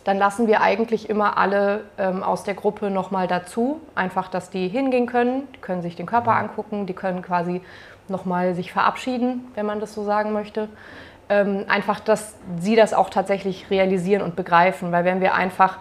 dann 0.03 0.17
lassen 0.17 0.47
wir 0.47 0.61
eigentlich 0.61 1.09
immer 1.09 1.37
alle 1.37 1.83
ähm, 1.97 2.23
aus 2.23 2.43
der 2.43 2.53
Gruppe 2.53 2.89
nochmal 2.89 3.27
dazu. 3.27 3.81
Einfach, 3.95 4.27
dass 4.27 4.49
die 4.49 4.67
hingehen 4.67 5.05
können, 5.05 5.47
die 5.55 5.59
können 5.59 5.81
sich 5.81 5.95
den 5.95 6.05
Körper 6.05 6.31
mhm. 6.31 6.37
angucken, 6.37 6.85
die 6.85 6.93
können 6.93 7.21
quasi 7.21 7.61
nochmal 8.07 8.55
sich 8.55 8.71
verabschieden, 8.71 9.47
wenn 9.55 9.65
man 9.65 9.79
das 9.79 9.93
so 9.93 10.03
sagen 10.03 10.31
möchte. 10.31 10.67
Ähm, 11.29 11.65
einfach, 11.67 11.99
dass 11.99 12.35
sie 12.59 12.75
das 12.75 12.93
auch 12.93 13.09
tatsächlich 13.09 13.69
realisieren 13.69 14.23
und 14.23 14.35
begreifen. 14.35 14.91
Weil 14.91 15.05
wenn 15.05 15.21
wir 15.21 15.35
einfach, 15.35 15.77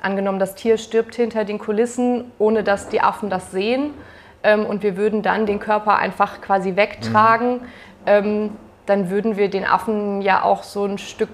angenommen, 0.00 0.38
das 0.38 0.54
Tier 0.54 0.78
stirbt 0.78 1.14
hinter 1.14 1.44
den 1.44 1.58
Kulissen, 1.58 2.30
ohne 2.38 2.62
dass 2.62 2.88
die 2.88 3.00
Affen 3.00 3.30
das 3.30 3.50
sehen, 3.50 3.94
ähm, 4.42 4.66
und 4.66 4.82
wir 4.82 4.96
würden 4.96 5.22
dann 5.22 5.46
den 5.46 5.58
Körper 5.58 5.96
einfach 5.96 6.40
quasi 6.40 6.76
wegtragen, 6.76 7.54
mhm. 7.54 7.60
ähm, 8.06 8.50
dann 8.86 9.10
würden 9.10 9.36
wir 9.36 9.50
den 9.50 9.66
Affen 9.66 10.22
ja 10.22 10.42
auch 10.42 10.62
so 10.62 10.84
ein 10.84 10.98
Stück 10.98 11.30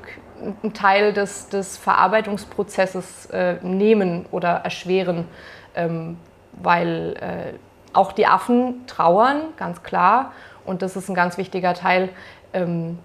einen 0.62 0.72
Teil 0.72 1.12
des, 1.12 1.48
des 1.48 1.76
Verarbeitungsprozesses 1.76 3.26
äh, 3.26 3.54
nehmen 3.62 4.26
oder 4.30 4.48
erschweren, 4.48 5.28
ähm, 5.74 6.18
weil 6.52 7.16
äh, 7.20 7.58
auch 7.92 8.12
die 8.12 8.26
Affen 8.26 8.86
trauern, 8.86 9.42
ganz 9.56 9.82
klar. 9.82 10.32
Und 10.64 10.82
das 10.82 10.96
ist 10.96 11.08
ein 11.08 11.14
ganz 11.14 11.38
wichtiger 11.38 11.74
Teil 11.74 12.08
ähm, 12.52 12.98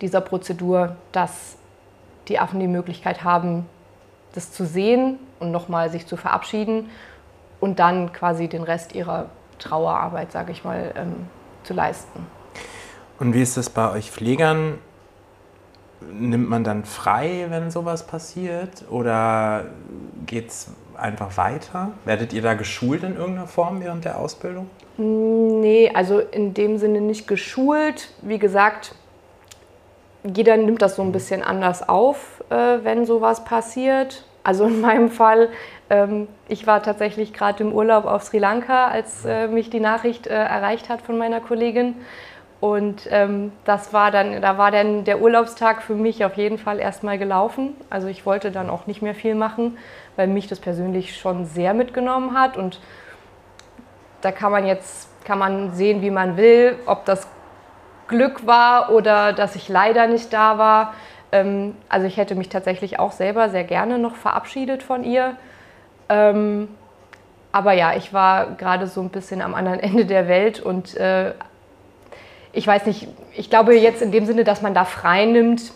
dieser 0.00 0.20
Prozedur, 0.22 0.96
dass 1.12 1.56
die 2.28 2.38
Affen 2.38 2.58
die 2.60 2.68
Möglichkeit 2.68 3.24
haben, 3.24 3.66
das 4.34 4.52
zu 4.52 4.64
sehen 4.64 5.18
und 5.40 5.50
nochmal 5.50 5.90
sich 5.90 6.06
zu 6.06 6.16
verabschieden 6.16 6.90
und 7.60 7.78
dann 7.78 8.12
quasi 8.12 8.48
den 8.48 8.62
Rest 8.62 8.94
ihrer 8.94 9.26
Trauerarbeit, 9.58 10.32
sage 10.32 10.52
ich 10.52 10.64
mal, 10.64 10.92
ähm, 10.96 11.26
zu 11.64 11.74
leisten. 11.74 12.26
Und 13.18 13.34
wie 13.34 13.42
ist 13.42 13.56
das 13.56 13.70
bei 13.70 13.90
euch 13.92 14.10
Pflegern? 14.10 14.78
nimmt 16.10 16.48
man 16.48 16.64
dann 16.64 16.84
frei, 16.84 17.46
wenn 17.48 17.70
sowas 17.70 18.06
passiert? 18.06 18.84
Oder 18.90 19.66
geht 20.26 20.48
es 20.48 20.68
einfach 20.96 21.36
weiter? 21.36 21.92
Werdet 22.04 22.32
ihr 22.32 22.42
da 22.42 22.54
geschult 22.54 23.02
in 23.02 23.16
irgendeiner 23.16 23.46
Form 23.46 23.80
während 23.80 24.04
der 24.04 24.18
Ausbildung? 24.18 24.68
Nee, 24.96 25.90
also 25.94 26.20
in 26.20 26.54
dem 26.54 26.78
Sinne 26.78 27.00
nicht 27.00 27.26
geschult. 27.26 28.10
Wie 28.22 28.38
gesagt, 28.38 28.94
jeder 30.24 30.56
nimmt 30.56 30.82
das 30.82 30.96
so 30.96 31.02
ein 31.02 31.12
bisschen 31.12 31.42
anders 31.42 31.88
auf, 31.88 32.42
äh, 32.50 32.78
wenn 32.82 33.06
sowas 33.06 33.44
passiert. 33.44 34.24
Also 34.44 34.64
in 34.64 34.80
meinem 34.80 35.10
Fall, 35.10 35.48
ähm, 35.90 36.28
ich 36.48 36.66
war 36.66 36.82
tatsächlich 36.82 37.32
gerade 37.32 37.62
im 37.62 37.72
Urlaub 37.72 38.04
auf 38.04 38.22
Sri 38.22 38.38
Lanka, 38.38 38.88
als 38.88 39.24
äh, 39.24 39.48
mich 39.48 39.70
die 39.70 39.80
Nachricht 39.80 40.26
äh, 40.26 40.34
erreicht 40.34 40.88
hat 40.88 41.02
von 41.02 41.18
meiner 41.18 41.40
Kollegin. 41.40 41.94
Und 42.60 43.08
ähm, 43.10 43.50
das 43.64 43.92
war 43.92 44.12
dann, 44.12 44.40
da 44.40 44.56
war 44.56 44.70
dann 44.70 45.04
der 45.04 45.20
Urlaubstag 45.20 45.82
für 45.82 45.94
mich 45.94 46.24
auf 46.24 46.36
jeden 46.36 46.58
Fall 46.58 46.78
erstmal 46.78 47.18
gelaufen. 47.18 47.74
Also 47.90 48.06
ich 48.06 48.24
wollte 48.24 48.52
dann 48.52 48.70
auch 48.70 48.86
nicht 48.86 49.02
mehr 49.02 49.14
viel 49.14 49.34
machen, 49.34 49.78
weil 50.14 50.28
mich 50.28 50.46
das 50.46 50.60
persönlich 50.60 51.16
schon 51.16 51.44
sehr 51.44 51.74
mitgenommen 51.74 52.38
hat. 52.38 52.56
Und 52.56 52.80
da 54.20 54.30
kann 54.30 54.52
man 54.52 54.64
jetzt 54.64 55.08
kann 55.24 55.38
man 55.38 55.72
sehen, 55.72 56.02
wie 56.02 56.10
man 56.10 56.36
will, 56.36 56.76
ob 56.86 57.04
das 57.04 57.26
Glück 58.12 58.46
war 58.46 58.90
oder 58.92 59.32
dass 59.32 59.56
ich 59.56 59.68
leider 59.68 60.06
nicht 60.06 60.32
da 60.32 60.58
war. 60.58 60.94
Ähm, 61.32 61.74
also 61.88 62.06
ich 62.06 62.18
hätte 62.18 62.36
mich 62.36 62.48
tatsächlich 62.48 62.98
auch 62.98 63.10
selber 63.10 63.48
sehr 63.48 63.64
gerne 63.64 63.98
noch 63.98 64.14
verabschiedet 64.14 64.82
von 64.82 65.02
ihr. 65.02 65.36
Ähm, 66.08 66.68
aber 67.50 67.72
ja, 67.72 67.96
ich 67.96 68.12
war 68.12 68.52
gerade 68.56 68.86
so 68.86 69.00
ein 69.00 69.08
bisschen 69.08 69.42
am 69.42 69.54
anderen 69.54 69.80
Ende 69.88 70.04
der 70.04 70.28
Welt 70.28 70.60
und 70.60 70.96
äh, 70.96 71.32
ich 72.52 72.66
weiß 72.66 72.84
nicht, 72.86 73.08
ich 73.34 73.48
glaube 73.48 73.74
jetzt 73.74 74.02
in 74.02 74.12
dem 74.12 74.26
Sinne, 74.26 74.44
dass 74.44 74.60
man 74.60 74.74
da 74.74 74.84
frei 74.84 75.24
nimmt, 75.24 75.72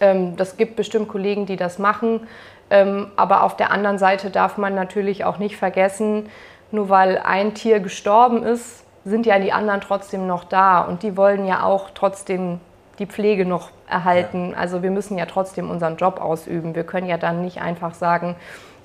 ähm, 0.00 0.36
das 0.36 0.56
gibt 0.56 0.76
bestimmt 0.76 1.08
Kollegen, 1.08 1.44
die 1.44 1.56
das 1.56 1.78
machen. 1.78 2.26
Ähm, 2.70 3.10
aber 3.16 3.42
auf 3.42 3.56
der 3.56 3.72
anderen 3.72 3.98
Seite 3.98 4.30
darf 4.30 4.58
man 4.58 4.74
natürlich 4.74 5.24
auch 5.24 5.38
nicht 5.38 5.56
vergessen, 5.56 6.28
nur 6.70 6.88
weil 6.88 7.18
ein 7.18 7.54
Tier 7.54 7.80
gestorben 7.80 8.42
ist, 8.42 8.84
sind 9.08 9.26
ja 9.26 9.38
die 9.38 9.52
anderen 9.52 9.80
trotzdem 9.80 10.26
noch 10.26 10.44
da 10.44 10.80
und 10.80 11.02
die 11.02 11.16
wollen 11.16 11.46
ja 11.46 11.62
auch 11.62 11.90
trotzdem 11.94 12.60
die 12.98 13.06
Pflege 13.06 13.44
noch 13.46 13.70
erhalten. 13.88 14.50
Ja. 14.50 14.58
Also 14.58 14.82
wir 14.82 14.90
müssen 14.90 15.18
ja 15.18 15.26
trotzdem 15.26 15.70
unseren 15.70 15.96
Job 15.96 16.20
ausüben. 16.20 16.74
Wir 16.74 16.84
können 16.84 17.06
ja 17.06 17.16
dann 17.16 17.42
nicht 17.42 17.60
einfach 17.60 17.94
sagen, 17.94 18.36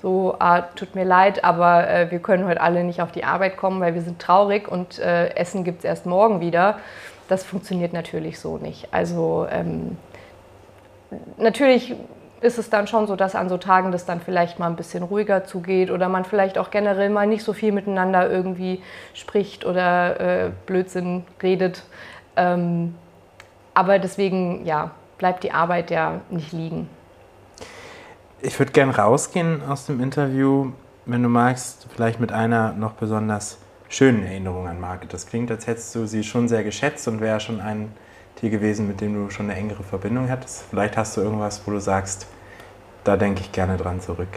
so, 0.01 0.35
ah, 0.39 0.61
tut 0.61 0.95
mir 0.95 1.05
leid, 1.05 1.43
aber 1.45 1.87
äh, 1.89 2.11
wir 2.11 2.19
können 2.19 2.45
heute 2.45 2.59
alle 2.59 2.83
nicht 2.83 3.01
auf 3.01 3.11
die 3.11 3.23
Arbeit 3.23 3.55
kommen, 3.55 3.79
weil 3.79 3.93
wir 3.93 4.01
sind 4.01 4.19
traurig 4.19 4.67
und 4.67 4.99
äh, 4.99 5.29
Essen 5.35 5.63
gibt 5.63 5.79
es 5.79 5.85
erst 5.85 6.05
morgen 6.05 6.41
wieder. 6.41 6.77
Das 7.29 7.43
funktioniert 7.45 7.93
natürlich 7.93 8.39
so 8.39 8.57
nicht. 8.57 8.89
Also 8.91 9.47
ähm, 9.49 9.97
natürlich 11.37 11.95
ist 12.43 12.57
es 12.57 12.69
dann 12.69 12.87
schon 12.87 13.07
so, 13.07 13.15
dass 13.15 13.35
an 13.35 13.47
so 13.47 13.57
Tagen 13.57 13.91
das 13.91 14.05
dann 14.05 14.19
vielleicht 14.19 14.59
mal 14.59 14.67
ein 14.67 14.75
bisschen 14.75 15.01
ruhiger 15.01 15.45
zugeht 15.45 15.89
oder 15.89 16.09
man 16.09 16.25
vielleicht 16.25 16.57
auch 16.57 16.71
generell 16.71 17.09
mal 17.09 17.25
nicht 17.25 17.43
so 17.43 17.53
viel 17.53 17.71
miteinander 17.71 18.29
irgendwie 18.29 18.81
spricht 19.13 19.65
oder 19.65 20.19
äh, 20.19 20.51
Blödsinn 20.65 21.23
redet. 21.41 21.83
Ähm, 22.35 22.95
aber 23.73 23.97
deswegen 23.97 24.65
ja, 24.65 24.91
bleibt 25.17 25.43
die 25.43 25.51
Arbeit 25.51 25.89
ja 25.89 26.19
nicht 26.29 26.51
liegen. 26.51 26.89
Ich 28.41 28.59
würde 28.59 28.73
gerne 28.73 28.95
rausgehen 28.95 29.61
aus 29.67 29.85
dem 29.85 30.01
Interview, 30.01 30.71
wenn 31.05 31.23
du 31.23 31.29
magst, 31.29 31.87
vielleicht 31.95 32.19
mit 32.19 32.33
einer 32.33 32.73
noch 32.73 32.91
besonders 32.93 33.57
schönen 33.87 34.25
Erinnerung 34.25 34.67
an 34.67 34.81
Margit. 34.81 35.13
Das 35.13 35.27
klingt, 35.27 35.49
als 35.49 35.65
hättest 35.65 35.95
du 35.95 36.05
sie 36.07 36.23
schon 36.23 36.49
sehr 36.49 36.63
geschätzt 36.63 37.07
und 37.07 37.21
wäre 37.21 37.39
schon 37.39 37.61
ein 37.61 37.93
Tier 38.43 38.49
gewesen, 38.49 38.89
mit 38.89 38.99
dem 38.99 39.13
du 39.13 39.29
schon 39.29 39.49
eine 39.49 39.57
engere 39.57 39.83
Verbindung 39.83 40.29
hattest. 40.29 40.65
Vielleicht 40.69 40.97
hast 40.97 41.15
du 41.15 41.21
irgendwas, 41.21 41.65
wo 41.65 41.71
du 41.71 41.79
sagst, 41.79 42.27
da 43.05 43.15
denke 43.15 43.39
ich 43.39 43.53
gerne 43.53 43.77
dran 43.77 44.01
zurück. 44.01 44.27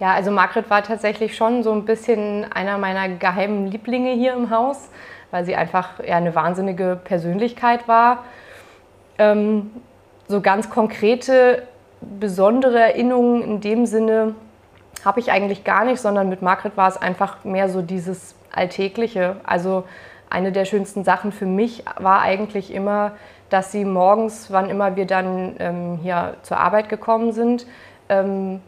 Ja, 0.00 0.14
also 0.14 0.32
Margret 0.32 0.68
war 0.68 0.82
tatsächlich 0.82 1.36
schon 1.36 1.62
so 1.62 1.70
ein 1.70 1.84
bisschen 1.84 2.44
einer 2.52 2.76
meiner 2.76 3.08
geheimen 3.08 3.68
Lieblinge 3.68 4.14
hier 4.14 4.34
im 4.34 4.50
Haus, 4.50 4.88
weil 5.30 5.44
sie 5.44 5.54
einfach 5.54 6.00
ja, 6.04 6.16
eine 6.16 6.34
wahnsinnige 6.34 6.98
Persönlichkeit 7.04 7.86
war. 7.86 8.24
Ähm, 9.18 9.70
so 10.26 10.40
ganz 10.40 10.68
konkrete, 10.68 11.62
besondere 12.00 12.80
Erinnerungen 12.80 13.42
in 13.42 13.60
dem 13.60 13.86
Sinne 13.86 14.34
habe 15.04 15.20
ich 15.20 15.30
eigentlich 15.30 15.62
gar 15.62 15.84
nicht, 15.84 16.00
sondern 16.00 16.28
mit 16.28 16.42
Margret 16.42 16.76
war 16.76 16.88
es 16.88 16.96
einfach 16.96 17.44
mehr 17.44 17.68
so 17.68 17.80
dieses 17.80 18.34
Alltägliche. 18.50 19.36
Also 19.44 19.84
eine 20.34 20.52
der 20.52 20.64
schönsten 20.64 21.04
Sachen 21.04 21.32
für 21.32 21.46
mich 21.46 21.84
war 21.98 22.20
eigentlich 22.20 22.74
immer, 22.74 23.12
dass 23.50 23.70
sie 23.70 23.84
morgens, 23.84 24.50
wann 24.50 24.68
immer 24.68 24.96
wir 24.96 25.06
dann 25.06 25.54
ähm, 25.60 25.98
hier 26.02 26.34
zur 26.42 26.58
Arbeit 26.58 26.88
gekommen 26.88 27.32
sind 27.32 27.66
ähm, 28.08 28.60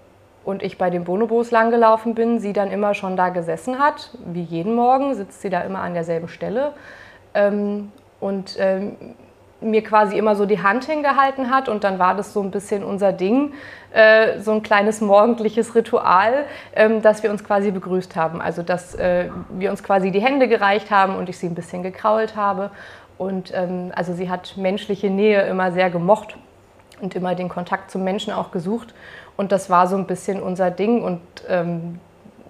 und 0.44 0.62
ich 0.62 0.78
bei 0.78 0.90
den 0.90 1.02
Bonobos 1.02 1.50
langgelaufen 1.50 2.14
bin, 2.14 2.38
sie 2.38 2.52
dann 2.52 2.70
immer 2.70 2.94
schon 2.94 3.16
da 3.16 3.30
gesessen 3.30 3.80
hat. 3.80 4.10
Wie 4.24 4.42
jeden 4.42 4.76
Morgen 4.76 5.14
sitzt 5.14 5.42
sie 5.42 5.50
da 5.50 5.62
immer 5.62 5.80
an 5.80 5.94
derselben 5.94 6.28
Stelle. 6.28 6.72
Ähm, 7.34 7.90
und 8.20 8.56
ähm, 8.60 8.96
mir 9.60 9.82
quasi 9.82 10.18
immer 10.18 10.36
so 10.36 10.46
die 10.46 10.62
Hand 10.62 10.84
hingehalten 10.84 11.50
hat 11.50 11.68
und 11.68 11.84
dann 11.84 11.98
war 11.98 12.14
das 12.14 12.32
so 12.32 12.42
ein 12.42 12.50
bisschen 12.50 12.84
unser 12.84 13.12
Ding, 13.12 13.54
äh, 13.92 14.38
so 14.40 14.52
ein 14.52 14.62
kleines 14.62 15.00
morgendliches 15.00 15.74
Ritual, 15.74 16.44
ähm, 16.74 17.00
dass 17.02 17.22
wir 17.22 17.30
uns 17.30 17.42
quasi 17.42 17.70
begrüßt 17.70 18.16
haben. 18.16 18.42
Also 18.42 18.62
dass 18.62 18.94
äh, 18.94 19.30
wir 19.50 19.70
uns 19.70 19.82
quasi 19.82 20.10
die 20.10 20.20
Hände 20.20 20.48
gereicht 20.48 20.90
haben 20.90 21.16
und 21.16 21.28
ich 21.28 21.38
sie 21.38 21.46
ein 21.46 21.54
bisschen 21.54 21.82
gekrault 21.82 22.36
habe. 22.36 22.70
Und 23.18 23.52
ähm, 23.54 23.92
also 23.94 24.12
sie 24.12 24.28
hat 24.28 24.56
menschliche 24.56 25.08
Nähe 25.08 25.42
immer 25.46 25.72
sehr 25.72 25.88
gemocht 25.88 26.36
und 27.00 27.14
immer 27.14 27.34
den 27.34 27.48
Kontakt 27.48 27.90
zum 27.90 28.04
Menschen 28.04 28.32
auch 28.32 28.50
gesucht. 28.50 28.94
Und 29.36 29.52
das 29.52 29.70
war 29.70 29.86
so 29.86 29.96
ein 29.96 30.06
bisschen 30.06 30.42
unser 30.42 30.70
Ding 30.70 31.02
und 31.02 31.20
ähm, 31.48 31.98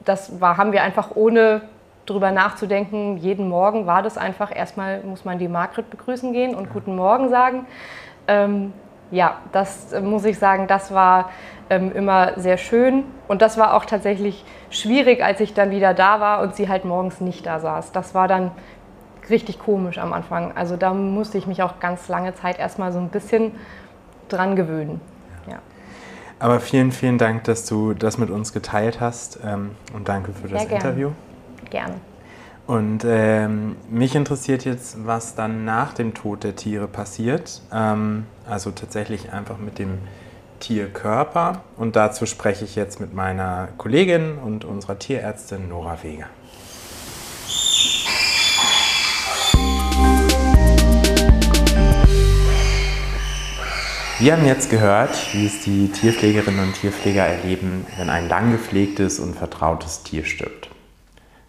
das 0.04 0.40
war, 0.40 0.56
haben 0.56 0.72
wir 0.72 0.82
einfach 0.82 1.10
ohne 1.14 1.62
drüber 2.06 2.30
nachzudenken. 2.30 3.16
Jeden 3.18 3.48
Morgen 3.48 3.86
war 3.86 4.02
das 4.02 4.16
einfach, 4.16 4.54
erstmal 4.54 5.00
muss 5.00 5.24
man 5.24 5.38
die 5.38 5.48
Margret 5.48 5.90
begrüßen 5.90 6.32
gehen 6.32 6.54
und 6.54 6.70
guten 6.70 6.96
Morgen 6.96 7.28
sagen. 7.28 7.66
Ähm, 8.28 8.72
ja, 9.10 9.38
das 9.52 9.92
äh, 9.92 10.00
muss 10.00 10.24
ich 10.24 10.38
sagen, 10.38 10.66
das 10.66 10.92
war 10.92 11.30
ähm, 11.70 11.92
immer 11.92 12.32
sehr 12.36 12.56
schön. 12.56 13.04
Und 13.28 13.42
das 13.42 13.58
war 13.58 13.74
auch 13.74 13.84
tatsächlich 13.84 14.44
schwierig, 14.70 15.22
als 15.22 15.40
ich 15.40 15.54
dann 15.54 15.70
wieder 15.70 15.94
da 15.94 16.20
war 16.20 16.40
und 16.42 16.54
sie 16.54 16.68
halt 16.68 16.84
morgens 16.84 17.20
nicht 17.20 17.46
da 17.46 17.60
saß. 17.60 17.92
Das 17.92 18.14
war 18.14 18.28
dann 18.28 18.50
richtig 19.28 19.58
komisch 19.58 19.98
am 19.98 20.12
Anfang. 20.12 20.52
Also 20.56 20.76
da 20.76 20.94
musste 20.94 21.38
ich 21.38 21.46
mich 21.46 21.62
auch 21.62 21.80
ganz 21.80 22.08
lange 22.08 22.34
Zeit 22.34 22.58
erstmal 22.58 22.92
so 22.92 22.98
ein 22.98 23.08
bisschen 23.08 23.52
dran 24.28 24.56
gewöhnen. 24.56 25.00
Ja. 25.48 25.58
Aber 26.38 26.60
vielen, 26.60 26.92
vielen 26.92 27.18
Dank, 27.18 27.44
dass 27.44 27.66
du 27.66 27.94
das 27.94 28.18
mit 28.18 28.30
uns 28.30 28.52
geteilt 28.52 29.00
hast 29.00 29.40
ähm, 29.44 29.72
und 29.94 30.08
danke 30.08 30.32
für 30.32 30.48
das 30.48 30.64
Interview. 30.64 31.10
Gerne. 31.70 31.94
Und 32.66 33.04
ähm, 33.06 33.76
mich 33.88 34.16
interessiert 34.16 34.64
jetzt, 34.64 35.06
was 35.06 35.36
dann 35.36 35.64
nach 35.64 35.92
dem 35.92 36.14
Tod 36.14 36.42
der 36.42 36.56
Tiere 36.56 36.88
passiert. 36.88 37.62
Ähm, 37.72 38.26
also 38.48 38.72
tatsächlich 38.72 39.32
einfach 39.32 39.58
mit 39.58 39.78
dem 39.78 39.98
Tierkörper. 40.58 41.62
Und 41.76 41.94
dazu 41.94 42.26
spreche 42.26 42.64
ich 42.64 42.74
jetzt 42.74 43.00
mit 43.00 43.14
meiner 43.14 43.68
Kollegin 43.78 44.38
und 44.38 44.64
unserer 44.64 44.98
Tierärztin 44.98 45.68
Nora 45.68 46.02
Weger. 46.02 46.26
Wir 54.18 54.32
haben 54.32 54.46
jetzt 54.46 54.70
gehört, 54.70 55.34
wie 55.34 55.44
es 55.44 55.60
die 55.60 55.92
Tierpflegerinnen 55.92 56.68
und 56.68 56.72
Tierpfleger 56.72 57.22
erleben, 57.22 57.86
wenn 57.98 58.08
ein 58.08 58.28
lang 58.28 58.50
gepflegtes 58.50 59.20
und 59.20 59.36
vertrautes 59.36 60.04
Tier 60.04 60.24
stirbt. 60.24 60.70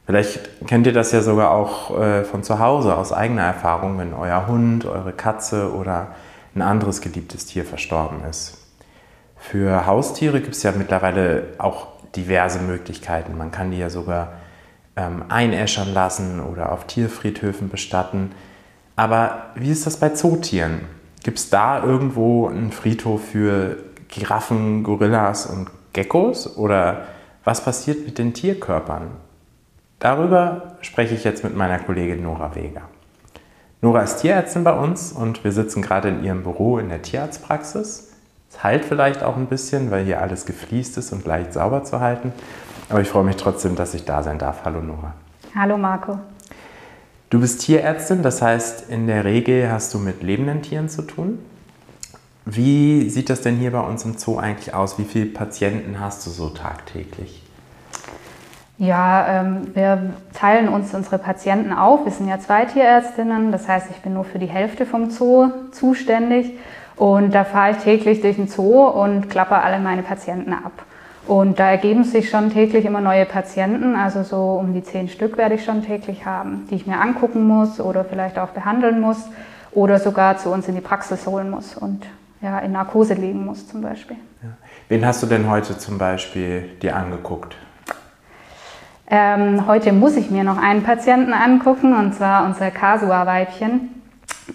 Vielleicht 0.07 0.65
kennt 0.65 0.87
ihr 0.87 0.93
das 0.93 1.11
ja 1.11 1.21
sogar 1.21 1.51
auch 1.51 1.99
äh, 1.99 2.23
von 2.23 2.41
zu 2.41 2.59
Hause 2.59 2.95
aus 2.95 3.11
eigener 3.11 3.41
Erfahrung, 3.41 3.97
wenn 3.97 4.13
euer 4.13 4.47
Hund, 4.47 4.85
eure 4.85 5.11
Katze 5.11 5.73
oder 5.73 6.15
ein 6.55 6.61
anderes 6.61 7.01
geliebtes 7.01 7.45
Tier 7.45 7.65
verstorben 7.65 8.23
ist. 8.23 8.57
Für 9.35 9.85
Haustiere 9.85 10.39
gibt 10.39 10.55
es 10.55 10.63
ja 10.63 10.71
mittlerweile 10.71 11.47
auch 11.57 11.87
diverse 12.15 12.59
Möglichkeiten. 12.59 13.37
Man 13.37 13.51
kann 13.51 13.71
die 13.71 13.79
ja 13.79 13.89
sogar 13.89 14.31
ähm, 14.95 15.25
einäschern 15.27 15.93
lassen 15.93 16.39
oder 16.39 16.71
auf 16.71 16.85
Tierfriedhöfen 16.85 17.67
bestatten. 17.67 18.31
Aber 18.95 19.47
wie 19.55 19.71
ist 19.71 19.85
das 19.85 19.97
bei 19.97 20.09
Zootieren? 20.11 20.85
Gibt 21.21 21.37
es 21.37 21.49
da 21.49 21.83
irgendwo 21.83 22.47
einen 22.47 22.71
Friedhof 22.71 23.25
für 23.25 23.75
Giraffen, 24.07 24.83
Gorillas 24.83 25.47
und 25.47 25.67
Geckos? 25.91 26.55
Oder 26.55 27.07
was 27.43 27.61
passiert 27.61 28.05
mit 28.05 28.17
den 28.17 28.33
Tierkörpern? 28.33 29.26
Darüber 29.99 30.77
spreche 30.81 31.15
ich 31.15 31.23
jetzt 31.23 31.43
mit 31.43 31.55
meiner 31.55 31.79
Kollegin 31.79 32.21
Nora 32.21 32.53
Weger. 32.55 32.83
Nora 33.81 34.01
ist 34.01 34.17
Tierärztin 34.17 34.63
bei 34.63 34.77
uns 34.77 35.11
und 35.11 35.43
wir 35.43 35.51
sitzen 35.51 35.81
gerade 35.81 36.09
in 36.09 36.23
ihrem 36.23 36.43
Büro 36.43 36.77
in 36.77 36.89
der 36.89 37.01
Tierarztpraxis. 37.01 38.11
Es 38.49 38.63
halt 38.63 38.85
vielleicht 38.85 39.23
auch 39.23 39.37
ein 39.37 39.47
bisschen, 39.47 39.89
weil 39.89 40.05
hier 40.05 40.21
alles 40.21 40.45
gefliest 40.45 40.97
ist 40.97 41.11
und 41.13 41.25
leicht 41.25 41.53
sauber 41.53 41.83
zu 41.83 41.99
halten. 41.99 42.31
Aber 42.89 43.01
ich 43.01 43.09
freue 43.09 43.23
mich 43.23 43.37
trotzdem, 43.37 43.75
dass 43.75 43.93
ich 43.93 44.05
da 44.05 44.21
sein 44.21 44.37
darf. 44.37 44.65
Hallo 44.65 44.81
Nora. 44.81 45.13
Hallo 45.55 45.77
Marco. 45.77 46.19
Du 47.29 47.41
bist 47.41 47.61
Tierärztin, 47.61 48.21
das 48.21 48.41
heißt, 48.41 48.89
in 48.89 49.07
der 49.07 49.25
Regel 49.25 49.69
hast 49.71 49.93
du 49.93 49.99
mit 49.99 50.23
lebenden 50.23 50.61
Tieren 50.61 50.89
zu 50.89 51.01
tun. 51.01 51.39
Wie 52.45 53.09
sieht 53.09 53.29
das 53.29 53.41
denn 53.41 53.57
hier 53.57 53.71
bei 53.71 53.81
uns 53.81 54.05
im 54.05 54.17
Zoo 54.17 54.37
eigentlich 54.37 54.73
aus? 54.73 54.97
Wie 54.97 55.03
viele 55.03 55.25
Patienten 55.25 55.99
hast 55.99 56.25
du 56.25 56.29
so 56.29 56.49
tagtäglich? 56.49 57.43
Ja, 58.77 59.41
ähm, 59.41 59.73
wir 59.73 60.11
teilen 60.33 60.69
uns 60.69 60.93
unsere 60.93 61.17
Patienten 61.17 61.73
auf. 61.73 62.05
Wir 62.05 62.11
sind 62.11 62.27
ja 62.27 62.39
zwei 62.39 62.65
Tierärztinnen, 62.65 63.51
das 63.51 63.67
heißt, 63.67 63.87
ich 63.89 63.97
bin 63.97 64.13
nur 64.13 64.23
für 64.23 64.37
die 64.37 64.45
Hälfte 64.45 64.85
vom 64.85 65.09
Zoo 65.09 65.49
zuständig. 65.71 66.51
Und 66.95 67.33
da 67.33 67.43
fahre 67.43 67.71
ich 67.71 67.77
täglich 67.77 68.21
durch 68.21 68.35
den 68.35 68.47
Zoo 68.47 68.85
und 68.87 69.29
klappe 69.29 69.55
alle 69.55 69.79
meine 69.79 70.03
Patienten 70.03 70.53
ab. 70.53 70.71
Und 71.27 71.59
da 71.59 71.69
ergeben 71.69 72.03
sich 72.03 72.29
schon 72.29 72.51
täglich 72.51 72.85
immer 72.85 73.01
neue 73.01 73.25
Patienten, 73.25 73.95
also 73.95 74.23
so 74.23 74.57
um 74.59 74.73
die 74.73 74.83
zehn 74.83 75.09
Stück 75.09 75.37
werde 75.37 75.55
ich 75.55 75.65
schon 75.65 75.83
täglich 75.83 76.25
haben, 76.25 76.65
die 76.69 76.75
ich 76.75 76.87
mir 76.87 76.99
angucken 77.01 77.45
muss 77.45 77.81
oder 77.81 78.05
vielleicht 78.05 78.39
auch 78.39 78.49
behandeln 78.49 79.01
muss 79.01 79.27
oder 79.71 79.99
sogar 79.99 80.37
zu 80.37 80.49
uns 80.49 80.69
in 80.69 80.75
die 80.75 80.81
Praxis 80.81 81.27
holen 81.27 81.49
muss 81.49 81.75
und 81.75 82.05
ja, 82.41 82.59
in 82.59 82.71
Narkose 82.71 83.15
legen 83.15 83.45
muss 83.45 83.67
zum 83.67 83.81
Beispiel. 83.81 84.15
Ja. 84.41 84.49
Wen 84.87 85.05
hast 85.05 85.21
du 85.21 85.27
denn 85.27 85.49
heute 85.49 85.77
zum 85.77 85.97
Beispiel 85.97 86.69
dir 86.81 86.95
angeguckt? 86.95 87.57
Ähm, 89.09 89.67
heute 89.67 89.93
muss 89.93 90.17
ich 90.17 90.29
mir 90.29 90.43
noch 90.43 90.57
einen 90.57 90.83
Patienten 90.83 91.31
angucken, 91.31 91.95
und 91.95 92.13
zwar 92.13 92.45
unser 92.45 92.71
Kasua-Weibchen. 92.71 93.89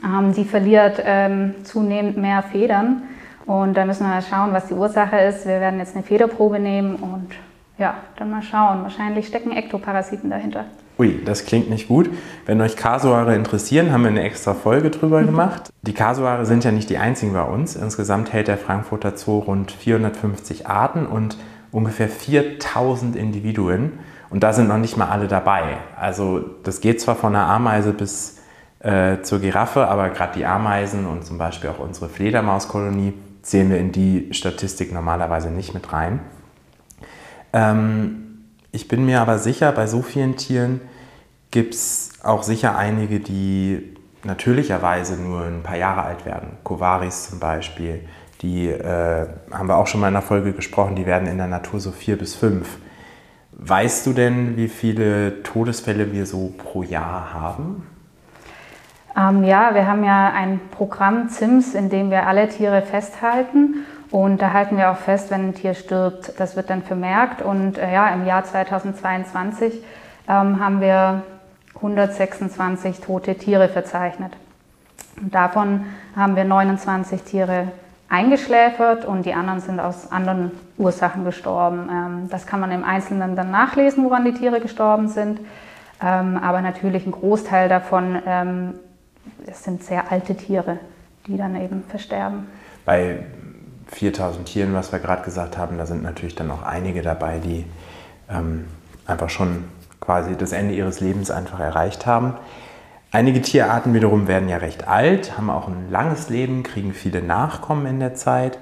Ähm, 0.04 0.34
die 0.34 0.44
verliert 0.44 1.02
ähm, 1.04 1.54
zunehmend 1.64 2.18
mehr 2.18 2.42
Federn. 2.42 3.02
Und 3.46 3.74
da 3.74 3.84
müssen 3.84 4.04
wir 4.04 4.08
mal 4.08 4.22
schauen, 4.22 4.52
was 4.52 4.66
die 4.68 4.74
Ursache 4.74 5.16
ist. 5.16 5.46
Wir 5.46 5.60
werden 5.60 5.78
jetzt 5.78 5.94
eine 5.94 6.04
Federprobe 6.04 6.58
nehmen 6.58 6.96
und 6.96 7.30
ja, 7.78 7.94
dann 8.16 8.30
mal 8.30 8.42
schauen. 8.42 8.82
Wahrscheinlich 8.82 9.26
stecken 9.26 9.52
Ektoparasiten 9.52 10.30
dahinter. 10.30 10.66
Ui, 10.98 11.20
das 11.24 11.46
klingt 11.46 11.70
nicht 11.70 11.88
gut. 11.88 12.10
Wenn 12.44 12.60
euch 12.60 12.76
Kasuare 12.76 13.34
interessieren, 13.34 13.90
haben 13.90 14.02
wir 14.02 14.10
eine 14.10 14.22
extra 14.22 14.52
Folge 14.52 14.90
drüber 14.90 15.22
gemacht. 15.24 15.70
Die 15.80 15.94
Kasuare 15.94 16.44
sind 16.44 16.64
ja 16.64 16.70
nicht 16.70 16.90
die 16.90 16.98
einzigen 16.98 17.32
bei 17.32 17.42
uns. 17.42 17.74
Insgesamt 17.74 18.32
hält 18.32 18.48
der 18.48 18.58
Frankfurter 18.58 19.16
Zoo 19.16 19.38
rund 19.38 19.72
450 19.72 20.66
Arten 20.66 21.06
und 21.06 21.38
ungefähr 21.72 22.08
4000 22.08 23.16
Individuen. 23.16 23.92
Und 24.32 24.42
da 24.42 24.54
sind 24.54 24.66
noch 24.66 24.78
nicht 24.78 24.96
mal 24.96 25.08
alle 25.08 25.28
dabei. 25.28 25.76
Also 25.94 26.40
das 26.62 26.80
geht 26.80 27.02
zwar 27.02 27.16
von 27.16 27.34
der 27.34 27.42
Ameise 27.42 27.92
bis 27.92 28.38
äh, 28.80 29.20
zur 29.20 29.40
Giraffe, 29.40 29.86
aber 29.86 30.08
gerade 30.08 30.32
die 30.38 30.46
Ameisen 30.46 31.06
und 31.06 31.26
zum 31.26 31.36
Beispiel 31.36 31.68
auch 31.68 31.78
unsere 31.78 32.08
Fledermauskolonie 32.08 33.12
zählen 33.42 33.68
wir 33.68 33.76
in 33.76 33.92
die 33.92 34.32
Statistik 34.32 34.90
normalerweise 34.90 35.50
nicht 35.50 35.74
mit 35.74 35.92
rein. 35.92 36.20
Ähm, 37.52 38.46
ich 38.72 38.88
bin 38.88 39.04
mir 39.04 39.20
aber 39.20 39.38
sicher, 39.38 39.70
bei 39.70 39.86
so 39.86 40.00
vielen 40.00 40.36
Tieren 40.36 40.80
gibt 41.50 41.74
es 41.74 42.12
auch 42.22 42.42
sicher 42.42 42.78
einige, 42.78 43.20
die 43.20 43.96
natürlicherweise 44.24 45.20
nur 45.20 45.44
ein 45.44 45.62
paar 45.62 45.76
Jahre 45.76 46.04
alt 46.04 46.24
werden. 46.24 46.56
Kovaris 46.64 47.28
zum 47.28 47.38
Beispiel, 47.38 48.08
die 48.40 48.68
äh, 48.68 49.26
haben 49.50 49.68
wir 49.68 49.76
auch 49.76 49.86
schon 49.86 50.00
mal 50.00 50.08
in 50.08 50.16
einer 50.16 50.24
Folge 50.24 50.54
gesprochen, 50.54 50.96
die 50.96 51.04
werden 51.04 51.28
in 51.28 51.36
der 51.36 51.48
Natur 51.48 51.80
so 51.80 51.90
vier 51.90 52.16
bis 52.16 52.34
fünf. 52.34 52.78
Weißt 53.64 54.06
du 54.06 54.12
denn, 54.12 54.56
wie 54.56 54.66
viele 54.66 55.44
Todesfälle 55.44 56.12
wir 56.12 56.26
so 56.26 56.52
pro 56.58 56.82
Jahr 56.82 57.32
haben? 57.32 57.86
Ähm, 59.16 59.44
ja, 59.44 59.72
wir 59.74 59.86
haben 59.86 60.02
ja 60.02 60.32
ein 60.32 60.60
Programm 60.72 61.28
ZIMS, 61.28 61.74
in 61.74 61.88
dem 61.88 62.10
wir 62.10 62.26
alle 62.26 62.48
Tiere 62.48 62.82
festhalten. 62.82 63.84
Und 64.10 64.42
da 64.42 64.52
halten 64.52 64.76
wir 64.76 64.90
auch 64.90 64.96
fest, 64.96 65.30
wenn 65.30 65.50
ein 65.50 65.54
Tier 65.54 65.74
stirbt. 65.74 66.32
Das 66.38 66.56
wird 66.56 66.70
dann 66.70 66.82
vermerkt. 66.82 67.40
Und 67.40 67.78
äh, 67.78 67.92
ja, 67.92 68.08
im 68.08 68.26
Jahr 68.26 68.42
2022 68.42 69.74
ähm, 70.28 70.58
haben 70.58 70.80
wir 70.80 71.22
126 71.76 72.98
tote 72.98 73.36
Tiere 73.36 73.68
verzeichnet. 73.68 74.32
Und 75.20 75.32
davon 75.32 75.84
haben 76.16 76.34
wir 76.34 76.44
29 76.44 77.22
Tiere 77.22 77.68
eingeschläfert 78.12 79.04
und 79.04 79.26
die 79.26 79.34
anderen 79.34 79.60
sind 79.60 79.80
aus 79.80 80.12
anderen 80.12 80.52
Ursachen 80.78 81.24
gestorben. 81.24 81.88
Ähm, 81.90 82.28
das 82.30 82.46
kann 82.46 82.60
man 82.60 82.70
im 82.70 82.84
Einzelnen 82.84 83.34
dann 83.34 83.50
nachlesen, 83.50 84.04
woran 84.04 84.24
die 84.24 84.34
Tiere 84.34 84.60
gestorben 84.60 85.08
sind. 85.08 85.40
Ähm, 86.00 86.36
aber 86.36 86.60
natürlich 86.62 87.06
ein 87.06 87.12
Großteil 87.12 87.68
davon 87.68 88.20
ähm, 88.26 88.74
das 89.46 89.64
sind 89.64 89.82
sehr 89.82 90.10
alte 90.10 90.34
Tiere, 90.34 90.78
die 91.26 91.36
dann 91.36 91.60
eben 91.60 91.84
versterben. 91.88 92.46
Bei 92.84 93.24
4000 93.88 94.46
Tieren, 94.46 94.74
was 94.74 94.92
wir 94.92 94.98
gerade 94.98 95.22
gesagt 95.22 95.58
haben, 95.58 95.78
da 95.78 95.86
sind 95.86 96.02
natürlich 96.02 96.34
dann 96.34 96.50
auch 96.50 96.62
einige 96.62 97.02
dabei, 97.02 97.38
die 97.38 97.64
ähm, 98.30 98.66
einfach 99.06 99.30
schon 99.30 99.64
quasi 100.00 100.36
das 100.36 100.52
Ende 100.52 100.74
ihres 100.74 101.00
Lebens 101.00 101.30
einfach 101.30 101.60
erreicht 101.60 102.06
haben. 102.06 102.34
Einige 103.14 103.42
Tierarten 103.42 103.92
wiederum 103.92 104.26
werden 104.26 104.48
ja 104.48 104.56
recht 104.56 104.88
alt, 104.88 105.36
haben 105.36 105.50
auch 105.50 105.68
ein 105.68 105.90
langes 105.90 106.30
Leben, 106.30 106.62
kriegen 106.62 106.94
viele 106.94 107.20
Nachkommen 107.20 107.84
in 107.84 108.00
der 108.00 108.14
Zeit. 108.14 108.58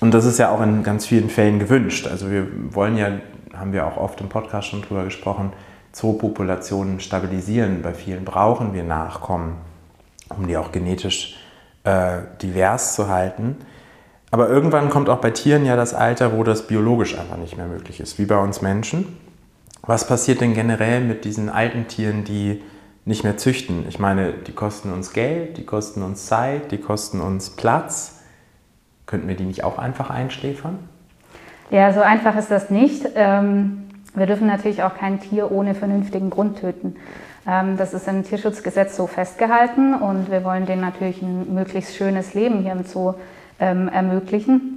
Und 0.00 0.12
das 0.12 0.24
ist 0.24 0.40
ja 0.40 0.50
auch 0.50 0.60
in 0.60 0.82
ganz 0.82 1.06
vielen 1.06 1.30
Fällen 1.30 1.60
gewünscht. 1.60 2.08
Also 2.08 2.28
wir 2.28 2.48
wollen 2.74 2.96
ja, 2.96 3.12
haben 3.54 3.72
wir 3.72 3.86
auch 3.86 3.96
oft 3.96 4.20
im 4.20 4.28
Podcast 4.28 4.68
schon 4.68 4.82
drüber 4.82 5.04
gesprochen, 5.04 5.52
Zoopopulationen 5.92 6.98
stabilisieren. 6.98 7.82
Bei 7.82 7.94
vielen 7.94 8.24
brauchen 8.24 8.74
wir 8.74 8.82
Nachkommen, 8.82 9.58
um 10.36 10.48
die 10.48 10.56
auch 10.56 10.72
genetisch 10.72 11.36
äh, 11.84 12.18
divers 12.42 12.96
zu 12.96 13.08
halten. 13.08 13.56
Aber 14.32 14.48
irgendwann 14.48 14.90
kommt 14.90 15.08
auch 15.08 15.20
bei 15.20 15.30
Tieren 15.30 15.64
ja 15.64 15.76
das 15.76 15.94
Alter, 15.94 16.36
wo 16.36 16.42
das 16.42 16.66
biologisch 16.66 17.16
einfach 17.16 17.36
nicht 17.36 17.56
mehr 17.56 17.68
möglich 17.68 18.00
ist, 18.00 18.18
wie 18.18 18.26
bei 18.26 18.36
uns 18.36 18.62
Menschen. 18.62 19.16
Was 19.82 20.08
passiert 20.08 20.40
denn 20.40 20.54
generell 20.54 21.02
mit 21.02 21.24
diesen 21.24 21.48
alten 21.48 21.86
Tieren, 21.86 22.24
die 22.24 22.64
nicht 23.06 23.24
mehr 23.24 23.38
züchten? 23.38 23.86
Ich 23.88 23.98
meine, 23.98 24.32
die 24.32 24.52
kosten 24.52 24.92
uns 24.92 25.14
Geld, 25.14 25.56
die 25.56 25.64
kosten 25.64 26.02
uns 26.02 26.26
Zeit, 26.26 26.70
die 26.72 26.78
kosten 26.78 27.22
uns 27.22 27.50
Platz. 27.50 28.20
Könnten 29.06 29.28
wir 29.28 29.36
die 29.36 29.44
nicht 29.44 29.64
auch 29.64 29.78
einfach 29.78 30.10
einschläfern? 30.10 30.80
Ja, 31.70 31.92
so 31.92 32.00
einfach 32.00 32.36
ist 32.36 32.50
das 32.50 32.68
nicht. 32.68 33.08
Ähm, 33.14 33.88
wir 34.14 34.26
dürfen 34.26 34.46
natürlich 34.46 34.82
auch 34.82 34.96
kein 34.96 35.20
Tier 35.20 35.50
ohne 35.50 35.74
vernünftigen 35.74 36.30
Grund 36.30 36.58
töten. 36.58 36.96
Ähm, 37.46 37.76
das 37.76 37.94
ist 37.94 38.08
im 38.08 38.24
Tierschutzgesetz 38.24 38.96
so 38.96 39.06
festgehalten 39.06 39.94
und 39.94 40.30
wir 40.30 40.42
wollen 40.42 40.66
denen 40.66 40.80
natürlich 40.80 41.22
ein 41.22 41.54
möglichst 41.54 41.94
schönes 41.94 42.34
Leben 42.34 42.62
hier 42.62 42.72
im 42.72 42.84
Zoo 42.84 43.14
ähm, 43.60 43.88
ermöglichen. 43.88 44.75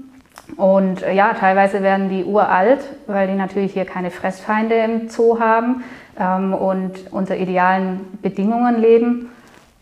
Und 0.58 1.04
äh, 1.04 1.14
ja, 1.14 1.34
teilweise 1.34 1.82
werden 1.84 2.10
die 2.10 2.24
uralt, 2.24 2.80
weil 3.08 3.28
die 3.28 3.36
natürlich 3.36 3.74
hier 3.74 3.86
keine 3.86 4.12
Fressfeinde 4.12 4.76
im 4.76 5.10
Zoo 5.10 5.40
haben 5.40 5.84
ähm, 6.20 6.54
und 6.54 7.12
unter 7.12 7.38
idealen 7.38 8.02
Bedingungen 8.22 8.80
leben. 8.80 9.30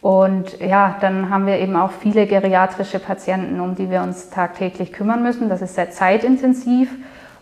Und 0.01 0.59
ja, 0.59 0.95
dann 1.01 1.29
haben 1.29 1.47
wir 1.47 1.59
eben 1.59 1.75
auch 1.75 1.91
viele 1.91 2.27
geriatrische 2.27 2.99
Patienten, 2.99 3.59
um 3.59 3.75
die 3.75 3.89
wir 3.89 4.01
uns 4.01 4.29
tagtäglich 4.29 4.93
kümmern 4.93 5.23
müssen. 5.23 5.49
Das 5.49 5.61
ist 5.61 5.75
sehr 5.75 5.91
zeitintensiv. 5.91 6.89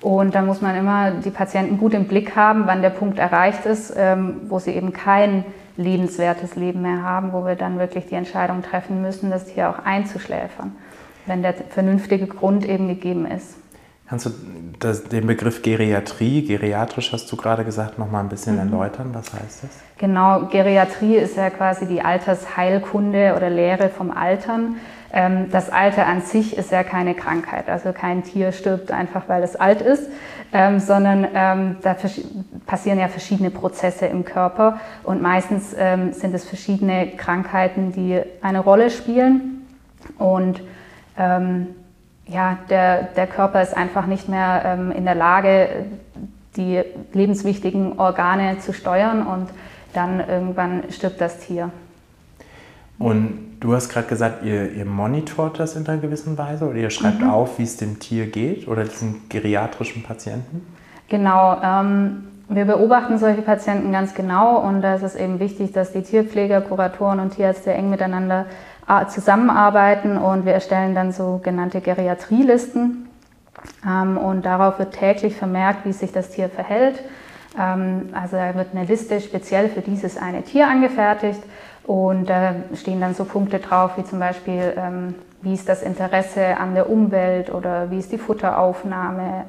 Und 0.01 0.35
da 0.35 0.41
muss 0.41 0.61
man 0.61 0.75
immer 0.75 1.11
die 1.11 1.31
Patienten 1.31 1.77
gut 1.77 1.93
im 1.93 2.07
Blick 2.07 2.35
haben, 2.35 2.63
wann 2.67 2.81
der 2.81 2.91
Punkt 2.91 3.17
erreicht 3.17 3.65
ist, 3.65 3.93
ähm, 3.97 4.41
wo 4.49 4.59
sie 4.59 4.71
eben 4.71 4.93
kein 4.93 5.45
lebenswertes 5.77 6.55
Leben 6.55 6.81
mehr 6.81 7.01
haben, 7.01 7.33
wo 7.33 7.45
wir 7.45 7.55
dann 7.55 7.79
wirklich 7.79 8.05
die 8.07 8.15
Entscheidung 8.15 8.61
treffen 8.61 9.01
müssen, 9.01 9.29
das 9.29 9.45
Tier 9.45 9.69
auch 9.69 9.79
einzuschläfern 9.83 10.75
wenn 11.25 11.41
der 11.41 11.53
vernünftige 11.53 12.27
Grund 12.27 12.65
eben 12.65 12.87
gegeben 12.87 13.25
ist. 13.25 13.55
Kannst 14.07 14.27
du 14.27 14.29
das, 14.79 15.05
den 15.05 15.25
Begriff 15.25 15.63
Geriatrie, 15.63 16.45
geriatrisch 16.45 17.11
hast 17.11 17.31
du 17.31 17.35
gerade 17.35 17.65
gesagt, 17.65 17.97
noch 17.97 18.11
mal 18.11 18.19
ein 18.19 18.29
bisschen 18.29 18.53
mhm. 18.53 18.71
erläutern? 18.71 19.09
Was 19.13 19.33
heißt 19.33 19.63
das? 19.63 19.69
Genau, 19.97 20.45
Geriatrie 20.45 21.15
ist 21.15 21.37
ja 21.37 21.49
quasi 21.49 21.87
die 21.87 22.01
Altersheilkunde 22.01 23.33
oder 23.35 23.49
Lehre 23.49 23.89
vom 23.89 24.11
Altern. 24.11 24.75
Ähm, 25.11 25.49
das 25.49 25.71
Alter 25.71 26.05
an 26.05 26.21
sich 26.21 26.55
ist 26.55 26.71
ja 26.71 26.83
keine 26.83 27.15
Krankheit, 27.15 27.67
also 27.67 27.93
kein 27.93 28.23
Tier 28.23 28.51
stirbt 28.51 28.91
einfach, 28.91 29.23
weil 29.27 29.41
es 29.41 29.55
alt 29.55 29.81
ist, 29.81 30.03
ähm, 30.53 30.79
sondern 30.79 31.27
ähm, 31.33 31.77
da 31.81 31.95
passieren 32.67 32.99
ja 32.99 33.07
verschiedene 33.07 33.49
Prozesse 33.49 34.05
im 34.05 34.23
Körper 34.23 34.79
und 35.03 35.21
meistens 35.21 35.71
sind 35.71 36.33
es 36.33 36.45
verschiedene 36.45 37.07
Krankheiten, 37.17 37.91
die 37.91 38.21
eine 38.41 38.59
Rolle 38.59 38.89
spielen 38.89 39.65
und 40.17 40.61
ähm, 41.17 41.67
ja, 42.27 42.57
der, 42.69 43.03
der 43.03 43.27
Körper 43.27 43.61
ist 43.61 43.75
einfach 43.75 44.07
nicht 44.07 44.29
mehr 44.29 44.63
ähm, 44.65 44.91
in 44.91 45.05
der 45.05 45.15
Lage, 45.15 45.85
die 46.57 46.81
lebenswichtigen 47.13 47.99
Organe 47.99 48.59
zu 48.59 48.73
steuern 48.73 49.25
und 49.27 49.49
dann 49.93 50.19
irgendwann 50.27 50.83
stirbt 50.89 51.21
das 51.21 51.39
Tier. 51.39 51.71
Und 52.97 53.57
du 53.59 53.73
hast 53.73 53.89
gerade 53.89 54.07
gesagt, 54.07 54.43
ihr, 54.43 54.71
ihr, 54.71 54.85
monitort 54.85 55.59
das 55.59 55.75
in 55.75 55.85
einer 55.87 55.97
gewissen 55.97 56.37
Weise 56.37 56.65
oder 56.65 56.77
ihr 56.77 56.89
schreibt 56.89 57.21
mhm. 57.21 57.29
auf, 57.29 57.59
wie 57.59 57.63
es 57.63 57.77
dem 57.77 57.99
Tier 57.99 58.27
geht 58.27 58.67
oder 58.67 58.85
diesen 58.85 59.27
geriatrischen 59.29 60.03
Patienten? 60.03 60.65
Genau, 61.09 61.57
ähm, 61.61 62.23
wir 62.47 62.65
beobachten 62.65 63.17
solche 63.17 63.41
Patienten 63.41 63.91
ganz 63.91 64.13
genau 64.13 64.59
und 64.59 64.81
da 64.81 64.95
ist 64.95 65.03
es 65.03 65.15
eben 65.15 65.39
wichtig, 65.39 65.71
dass 65.71 65.91
die 65.91 66.03
Tierpfleger, 66.03 66.61
Kuratoren 66.61 67.19
und 67.19 67.35
Tierärzte 67.35 67.73
eng 67.73 67.89
miteinander 67.89 68.45
zusammenarbeiten 69.09 70.17
und 70.17 70.45
wir 70.45 70.53
erstellen 70.53 70.93
dann 70.93 71.11
sogenannte 71.11 71.81
Geriatrielisten. 71.81 73.09
Ähm, 73.85 74.17
und 74.17 74.45
darauf 74.45 74.79
wird 74.79 74.93
täglich 74.93 75.35
vermerkt, 75.35 75.85
wie 75.85 75.93
sich 75.93 76.11
das 76.11 76.29
Tier 76.29 76.49
verhält. 76.49 77.01
Ähm, 77.59 78.09
also 78.13 78.37
da 78.37 78.53
wird 78.55 78.69
eine 78.73 78.85
Liste 78.85 79.19
speziell 79.21 79.69
für 79.69 79.81
dieses 79.81 80.17
eine 80.17 80.43
Tier 80.43 80.67
angefertigt 80.67 81.41
und 81.83 82.29
da 82.29 82.55
stehen 82.75 83.01
dann 83.01 83.13
so 83.13 83.25
Punkte 83.25 83.59
drauf, 83.59 83.91
wie 83.97 84.03
zum 84.03 84.19
Beispiel, 84.19 84.73
ähm, 84.77 85.15
wie 85.41 85.53
ist 85.53 85.69
das 85.69 85.83
Interesse 85.83 86.57
an 86.57 86.73
der 86.73 86.89
Umwelt 86.89 87.53
oder 87.53 87.91
wie 87.91 87.99
ist 87.99 88.11
die 88.11 88.17
Futteraufnahme, 88.17 89.45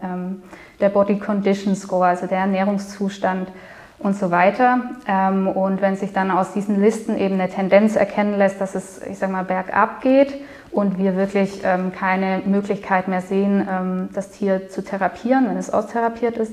der 0.79 0.90
Body 0.90 1.18
Condition 1.18 1.75
Score, 1.75 2.09
also 2.09 2.27
der 2.27 2.40
Ernährungszustand 2.40 3.49
und 3.98 4.16
so 4.16 4.30
weiter. 4.30 4.80
Ähm, 5.09 5.48
und 5.48 5.80
wenn 5.80 5.96
sich 5.96 6.12
dann 6.12 6.30
aus 6.30 6.52
diesen 6.52 6.80
Listen 6.80 7.16
eben 7.16 7.35
eine 7.35 7.48
Tendenz 7.48 7.96
erkennen 7.96 8.37
lässt, 8.37 8.61
dass 8.61 8.74
es, 8.74 9.00
ich 9.02 9.18
sag 9.18 9.30
mal, 9.30 9.44
bergab 9.44 10.00
geht 10.00 10.35
und 10.70 10.98
wir 10.98 11.16
wirklich 11.16 11.61
ähm, 11.64 11.92
keine 11.92 12.42
Möglichkeit 12.44 13.09
mehr 13.09 13.22
sehen, 13.22 13.66
ähm, 13.70 14.09
das 14.12 14.30
Tier 14.30 14.68
zu 14.68 14.85
therapieren, 14.85 15.48
wenn 15.48 15.56
es 15.56 15.70
austherapiert 15.70 16.37
ist, 16.37 16.52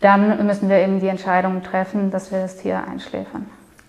dann 0.00 0.44
müssen 0.46 0.68
wir 0.68 0.78
eben 0.78 1.00
die 1.00 1.06
Entscheidung 1.08 1.62
treffen, 1.62 2.10
dass 2.10 2.32
wir 2.32 2.40
das 2.40 2.56
Tier 2.56 2.82
einschläfern. 2.86 3.46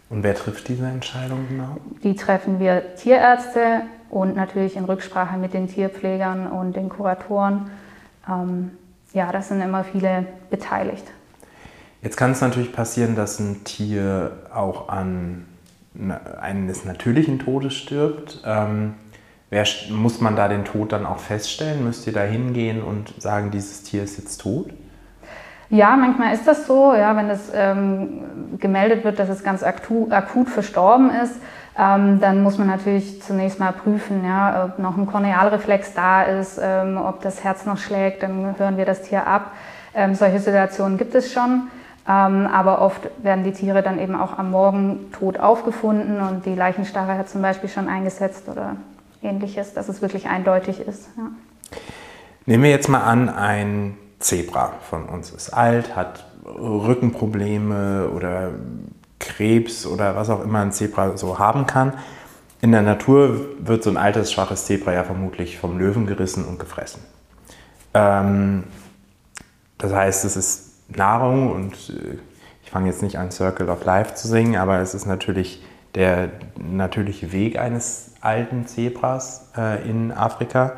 Und 0.10 0.24
wer 0.24 0.36
trifft 0.36 0.68
diese 0.68 0.86
Entscheidung 0.86 1.48
genau? 1.50 1.78
Die 2.04 2.16
treffen 2.16 2.60
wir 2.60 2.96
Tierärzte 2.96 3.82
und 4.12 4.36
natürlich 4.36 4.76
in 4.76 4.86
Rücksprache 4.86 5.38
mit 5.38 5.56
den 5.56 5.68
Tierpflegern 5.68 6.46
und 6.46 6.76
den 6.76 6.89
Kuratoren. 6.89 7.72
ja, 9.13 9.32
das 9.32 9.48
sind 9.48 9.60
immer 9.62 9.84
viele 9.84 10.28
beteiligt. 10.52 11.06
Jetzt 12.04 12.18
kann 12.18 12.32
es 12.32 12.42
natürlich 12.42 12.74
passieren, 12.74 13.16
dass 13.16 13.39
ein 13.39 13.63
Tier 13.63 14.32
auch 14.54 14.89
an 14.89 15.46
eines 16.42 16.84
natürlichen 16.84 17.39
Todes 17.39 17.76
stirbt. 17.76 18.42
Ähm, 18.46 18.96
wer, 19.50 19.66
muss 19.89 20.20
man 20.20 20.36
da 20.36 20.50
den 20.50 20.66
Tod 20.66 20.92
dann 20.92 21.06
auch 21.06 21.20
feststellen? 21.20 21.86
Müsst 21.86 22.06
ihr 22.06 22.13
da 22.13 22.24
hingehen 22.24 22.84
und 22.84 23.22
sagen, 23.22 23.52
dieses 23.52 23.84
Tier 23.84 24.04
ist 24.04 24.18
jetzt 24.18 24.39
tot? 24.39 24.72
Ja, 25.70 25.96
manchmal 25.96 26.34
ist 26.34 26.46
das 26.46 26.68
so, 26.68 26.94
ja, 26.94 27.16
wenn 27.16 27.30
es 27.30 27.50
ähm, 27.54 28.58
gemeldet 28.60 29.06
wird, 29.06 29.18
dass 29.18 29.30
es 29.30 29.42
ganz 29.42 29.63
akut, 29.63 30.12
akut 30.12 30.50
verstorben 30.50 31.10
ist, 31.10 31.36
ähm, 31.80 32.20
dann 32.20 32.44
muss 32.44 32.58
man 32.58 32.68
natürlich 32.68 33.22
zunächst 33.24 33.60
mal 33.60 33.72
prüfen, 33.72 34.26
ja, 34.26 34.66
ob 34.66 34.78
noch 34.78 34.98
ein 34.98 35.08
Kornealreflex 35.08 35.94
da 35.94 36.24
ist, 36.24 36.60
ähm, 36.62 36.98
ob 36.98 37.22
das 37.22 37.44
Herz 37.44 37.66
noch 37.66 37.78
schlägt, 37.78 38.24
dann 38.24 38.56
hören 38.58 38.78
wir 38.78 38.86
das 38.86 39.04
Tier 39.04 39.26
ab. 39.26 39.54
Ähm, 39.96 40.16
solche 40.16 40.39
Situationen 40.39 40.98
gibt 40.98 41.16
es 41.16 41.32
schon. 41.32 41.70
Ähm, 42.08 42.48
aber 42.48 42.82
oft 42.82 43.10
werden 43.24 43.46
die 43.46 43.54
Tiere 43.54 43.82
dann 43.82 43.98
eben 43.98 44.16
auch 44.16 44.38
am 44.38 44.52
Morgen 44.52 45.12
tot 45.13 45.39
aufgefunden 45.39 46.20
und 46.20 46.46
die 46.46 46.54
Leichenstarre 46.54 47.18
hat 47.18 47.30
zum 47.30 47.42
Beispiel 47.42 47.70
schon 47.70 47.88
eingesetzt 47.88 48.50
oder 48.50 48.76
ähnliches, 49.22 49.74
dass 49.74 49.88
es 49.88 50.02
wirklich 50.02 50.28
eindeutig 50.28 50.82
ist. 50.82 51.08
Ja. 51.18 51.24
Nehmen 52.46 52.63
wir 52.63 52.72
jetzt 52.72 52.89
mal 52.89 53.02
an, 53.02 53.30
ein 53.30 53.98
Zebra 54.20 54.74
von 54.89 55.06
uns 55.06 55.32
ist 55.32 55.52
alt, 55.54 55.96
hat 55.96 56.26
Rückenprobleme 56.46 58.10
oder 58.10 58.52
Krebs 59.20 59.86
oder 59.86 60.18
was 60.18 60.30
auch 60.30 60.44
immer 60.44 60.60
ein 60.60 60.74
Zebra 60.74 61.16
so 61.16 61.39
haben 61.39 61.66
kann. 61.68 61.94
In 62.62 62.74
der 62.74 62.82
Natur 62.82 63.39
wird 63.60 63.84
so 63.84 63.89
ein 63.89 63.98
altes, 63.98 64.32
schwaches 64.32 64.66
Zebra 64.66 64.94
ja 64.94 65.04
vermutlich 65.06 65.58
vom 65.58 65.80
Löwen 65.80 66.06
gerissen 66.06 66.46
und 66.46 66.60
gefressen. 66.60 67.02
Ähm, 67.94 68.66
das 69.78 69.94
heißt, 69.94 70.26
es 70.26 70.36
ist 70.36 70.73
Nahrung 70.89 71.52
und 71.52 71.74
äh, 71.89 72.17
ich 72.63 72.72
fange 72.72 72.88
jetzt 72.88 73.02
nicht 73.02 73.17
an 73.17 73.32
Circle 73.32 73.69
of 73.69 73.84
Life 73.86 74.15
zu 74.15 74.28
singen, 74.28 74.56
aber 74.56 74.80
es 74.80 74.93
ist 74.93 75.06
natürlich 75.06 75.63
der 75.96 76.30
natürliche 76.58 77.32
Weg 77.32 77.60
eines 77.60 78.12
alten 78.22 78.65
Zebras 78.65 79.52
äh, 79.58 79.88
in 79.88 80.12
Afrika. 80.12 80.74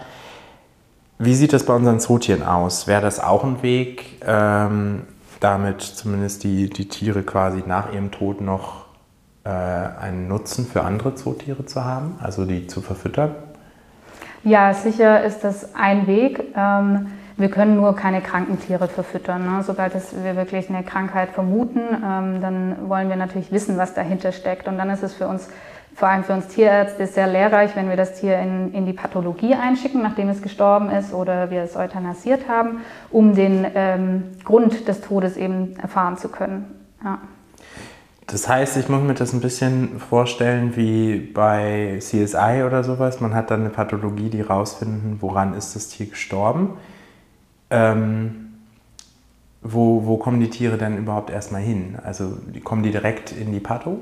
Wie 1.18 1.34
sieht 1.34 1.54
das 1.54 1.66
bei 1.66 1.74
unseren 1.74 2.00
Zootieren 2.00 2.44
aus? 2.44 2.88
Wäre 2.88 3.02
das 3.02 3.22
auch 3.22 3.44
ein 3.46 3.64
Weg, 3.64 4.22
ähm, 4.26 5.04
damit 5.40 5.82
zumindest 5.82 6.44
die, 6.44 6.70
die 6.70 6.90
Tiere 6.90 7.24
quasi 7.24 7.64
nach 7.66 7.94
ihrem 7.94 8.12
Tod 8.12 8.42
noch 8.42 8.86
äh, 9.46 9.50
einen 9.50 10.28
Nutzen 10.28 10.66
für 10.66 10.84
andere 10.84 11.16
Zootiere 11.16 11.66
zu 11.66 11.86
haben, 11.86 12.18
also 12.22 12.46
die 12.46 12.68
zu 12.68 12.82
verfüttern? 12.82 13.36
Ja, 14.44 14.74
sicher 14.74 15.24
ist 15.24 15.44
das 15.44 15.74
ein 15.74 16.06
Weg. 16.08 16.44
Ähm, 16.56 17.08
wir 17.38 17.50
können 17.50 17.76
nur 17.76 17.96
keine 17.96 18.22
kranken 18.22 18.60
Tiere 18.60 18.88
verfüttern. 18.88 19.46
Ne? 19.46 19.64
Sobald 19.64 19.94
wir 19.94 20.36
wirklich 20.36 20.70
eine 20.70 20.84
Krankheit 20.84 21.32
vermuten, 21.32 21.80
ähm, 21.80 22.42
dann 22.42 22.90
wollen 22.90 23.10
wir 23.10 23.18
natürlich 23.18 23.52
wissen, 23.52 23.78
was 23.78 23.94
dahinter 23.94 24.32
steckt. 24.32 24.68
Und 24.68 24.78
dann 24.78 24.90
ist 24.90 25.04
es 25.04 25.14
für 25.14 25.28
uns, 25.28 25.50
vor 25.94 26.08
allem 26.08 26.24
für 26.24 26.34
uns 26.34 26.48
Tierärzte, 26.48 27.08
sehr 27.08 27.28
lehrreich, 27.28 27.76
wenn 27.76 27.90
wir 27.90 27.98
das 27.98 28.20
Tier 28.20 28.40
in, 28.40 28.74
in 28.74 28.86
die 28.86 28.94
Pathologie 28.94 29.54
einschicken, 29.54 30.02
nachdem 30.02 30.30
es 30.30 30.42
gestorben 30.42 30.90
ist 30.90 31.14
oder 31.14 31.52
wir 31.52 31.62
es 31.62 31.76
euthanasiert 31.76 32.48
haben, 32.48 32.80
um 33.12 33.36
den 33.36 33.66
ähm, 33.76 34.24
Grund 34.46 34.88
des 34.88 35.02
Todes 35.02 35.36
eben 35.36 35.76
erfahren 35.78 36.18
zu 36.18 36.30
können. 36.30 36.66
Ja. 37.04 37.20
Das 38.28 38.48
heißt, 38.50 38.78
ich 38.78 38.90
muss 38.90 39.04
mir 39.04 39.14
das 39.14 39.34
ein 39.34 39.42
bisschen 39.42 40.00
vorstellen 40.00 40.76
wie 40.76 41.20
bei 41.20 41.98
CSI 42.00 42.64
oder 42.66 42.84
sowas. 42.84 43.20
Man 43.20 43.36
hat 43.36 43.52
dann 43.52 43.60
eine 43.60 43.70
Pathologie, 43.70 44.30
die 44.30 44.42
rausfinden, 44.42 45.18
woran 45.20 45.54
ist 45.54 45.76
das 45.76 45.90
Tier 45.90 46.08
gestorben. 46.08 46.78
Ähm, 47.70 48.54
wo, 49.62 50.06
wo 50.06 50.18
kommen 50.18 50.40
die 50.40 50.50
Tiere 50.50 50.78
denn 50.78 50.98
überhaupt 50.98 51.30
erstmal 51.30 51.62
hin? 51.62 51.98
Also 52.04 52.38
kommen 52.64 52.84
die 52.84 52.92
direkt 52.92 53.32
in 53.32 53.52
die 53.52 53.60
Patho? 53.60 54.00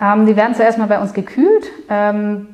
Ähm, 0.00 0.26
die 0.26 0.36
werden 0.36 0.54
zuerst 0.54 0.78
mal 0.78 0.88
bei 0.88 0.98
uns 0.98 1.12
gekühlt. 1.12 1.70
Ähm, 1.88 2.48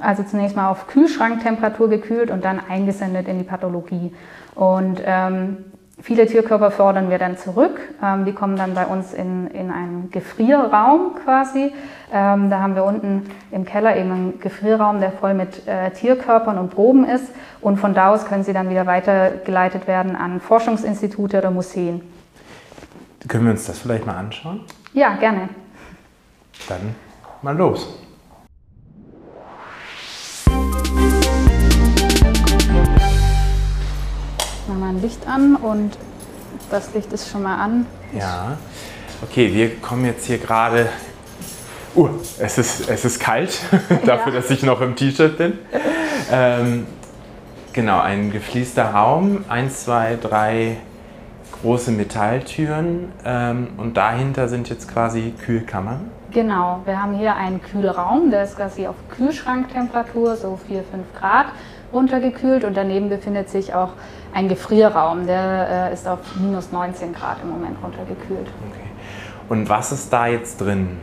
also 0.00 0.24
zunächst 0.24 0.56
mal 0.56 0.68
auf 0.68 0.88
Kühlschranktemperatur 0.88 1.88
gekühlt 1.88 2.30
und 2.30 2.44
dann 2.44 2.60
eingesendet 2.68 3.28
in 3.28 3.38
die 3.38 3.44
Pathologie. 3.44 4.12
Und 4.54 5.00
ähm, 5.04 5.58
Viele 6.02 6.26
Tierkörper 6.26 6.70
fordern 6.70 7.08
wir 7.08 7.18
dann 7.18 7.38
zurück. 7.38 7.80
Ähm, 8.02 8.24
die 8.24 8.32
kommen 8.32 8.56
dann 8.56 8.74
bei 8.74 8.84
uns 8.84 9.14
in, 9.14 9.46
in 9.46 9.70
einen 9.70 10.10
Gefrierraum 10.10 11.14
quasi. 11.24 11.72
Ähm, 12.16 12.48
da 12.48 12.60
haben 12.60 12.76
wir 12.76 12.84
unten 12.84 13.28
im 13.50 13.64
Keller 13.64 13.96
eben 13.96 14.12
einen 14.12 14.40
Gefrierraum, 14.40 15.00
der 15.00 15.10
voll 15.10 15.34
mit 15.34 15.66
äh, 15.66 15.90
Tierkörpern 15.90 16.58
und 16.58 16.70
Proben 16.70 17.04
ist. 17.04 17.24
Und 17.60 17.78
von 17.78 17.92
da 17.92 18.14
aus 18.14 18.24
können 18.26 18.44
sie 18.44 18.52
dann 18.52 18.70
wieder 18.70 18.86
weitergeleitet 18.86 19.88
werden 19.88 20.14
an 20.14 20.40
Forschungsinstitute 20.40 21.38
oder 21.38 21.50
Museen. 21.50 22.02
Können 23.26 23.46
wir 23.46 23.50
uns 23.50 23.66
das 23.66 23.80
vielleicht 23.80 24.06
mal 24.06 24.14
anschauen? 24.14 24.60
Ja, 24.92 25.16
gerne. 25.16 25.48
Dann 26.68 26.94
mal 27.42 27.56
los. 27.56 27.98
Machen 34.68 34.78
wir 34.78 34.86
ein 34.86 35.02
Licht 35.02 35.26
an 35.26 35.56
und 35.56 35.98
das 36.70 36.94
Licht 36.94 37.12
ist 37.12 37.28
schon 37.28 37.42
mal 37.42 37.56
an. 37.56 37.86
Ja. 38.16 38.56
Okay, 39.20 39.52
wir 39.52 39.80
kommen 39.80 40.04
jetzt 40.04 40.26
hier 40.26 40.38
gerade. 40.38 40.88
Uh, 41.96 42.08
es 42.40 42.58
ist, 42.58 42.88
es 42.88 43.04
ist 43.04 43.20
kalt, 43.20 43.60
dafür, 44.04 44.32
ja. 44.32 44.40
dass 44.40 44.50
ich 44.50 44.62
noch 44.64 44.80
im 44.80 44.96
T-Shirt 44.96 45.38
bin. 45.38 45.58
Ähm, 46.32 46.86
genau, 47.72 48.00
ein 48.00 48.32
gefließter 48.32 48.86
Raum, 48.86 49.44
eins, 49.48 49.84
zwei, 49.84 50.18
drei 50.20 50.78
große 51.62 51.92
Metalltüren 51.92 53.12
ähm, 53.24 53.68
und 53.76 53.96
dahinter 53.96 54.48
sind 54.48 54.68
jetzt 54.68 54.92
quasi 54.92 55.34
Kühlkammern. 55.44 56.10
Genau, 56.32 56.80
wir 56.84 57.00
haben 57.00 57.14
hier 57.14 57.36
einen 57.36 57.62
Kühlraum, 57.62 58.30
der 58.30 58.42
ist 58.42 58.56
quasi 58.56 58.88
auf 58.88 58.96
Kühlschranktemperatur, 59.16 60.34
so 60.34 60.58
4, 60.66 60.82
5 60.82 61.04
Grad 61.18 61.46
runtergekühlt 61.92 62.64
und 62.64 62.76
daneben 62.76 63.08
befindet 63.08 63.48
sich 63.48 63.72
auch 63.72 63.90
ein 64.34 64.48
Gefrierraum, 64.48 65.28
der 65.28 65.90
äh, 65.90 65.94
ist 65.94 66.08
auf 66.08 66.18
minus 66.40 66.72
19 66.72 67.14
Grad 67.14 67.36
im 67.42 67.50
Moment 67.50 67.76
runtergekühlt. 67.82 68.48
Okay. 68.68 68.90
Und 69.48 69.68
was 69.68 69.92
ist 69.92 70.12
da 70.12 70.26
jetzt 70.26 70.60
drin? 70.60 70.98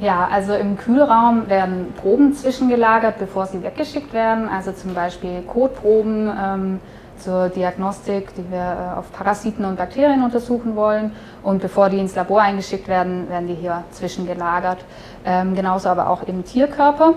Ja, 0.00 0.28
also 0.30 0.54
im 0.54 0.76
Kühlraum 0.76 1.48
werden 1.48 1.92
Proben 2.00 2.32
zwischengelagert, 2.32 3.18
bevor 3.18 3.46
sie 3.46 3.62
weggeschickt 3.62 4.12
werden. 4.12 4.48
Also 4.48 4.70
zum 4.70 4.94
Beispiel 4.94 5.42
Kotproben 5.42 6.30
ähm, 6.40 6.80
zur 7.18 7.48
Diagnostik, 7.48 8.32
die 8.36 8.48
wir 8.48 8.58
äh, 8.94 8.98
auf 8.98 9.10
Parasiten 9.12 9.64
und 9.64 9.76
Bakterien 9.76 10.22
untersuchen 10.22 10.76
wollen. 10.76 11.12
Und 11.42 11.60
bevor 11.60 11.90
die 11.90 11.98
ins 11.98 12.14
Labor 12.14 12.42
eingeschickt 12.42 12.86
werden, 12.86 13.28
werden 13.28 13.48
die 13.48 13.54
hier 13.54 13.82
zwischengelagert. 13.90 14.78
Ähm, 15.24 15.56
genauso 15.56 15.88
aber 15.88 16.08
auch 16.08 16.22
im 16.22 16.44
Tierkörper. 16.44 17.14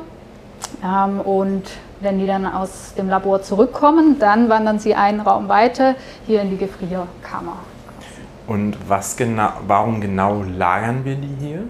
Ähm, 0.83 1.21
und 1.21 1.63
wenn 1.99 2.17
die 2.17 2.25
dann 2.25 2.47
aus 2.47 2.95
dem 2.97 3.09
Labor 3.09 3.43
zurückkommen, 3.43 4.17
dann 4.17 4.49
wandern 4.49 4.79
sie 4.79 4.95
einen 4.95 5.19
Raum 5.19 5.49
weiter 5.49 5.93
hier 6.25 6.41
in 6.41 6.49
die 6.49 6.57
Gefrierkammer. 6.57 7.57
Und 8.47 8.75
was 8.89 9.15
genau, 9.15 9.49
warum 9.67 10.01
genau 10.01 10.41
lagern 10.41 11.05
wir 11.05 11.15
die 11.15 11.35
hier? 11.39 11.63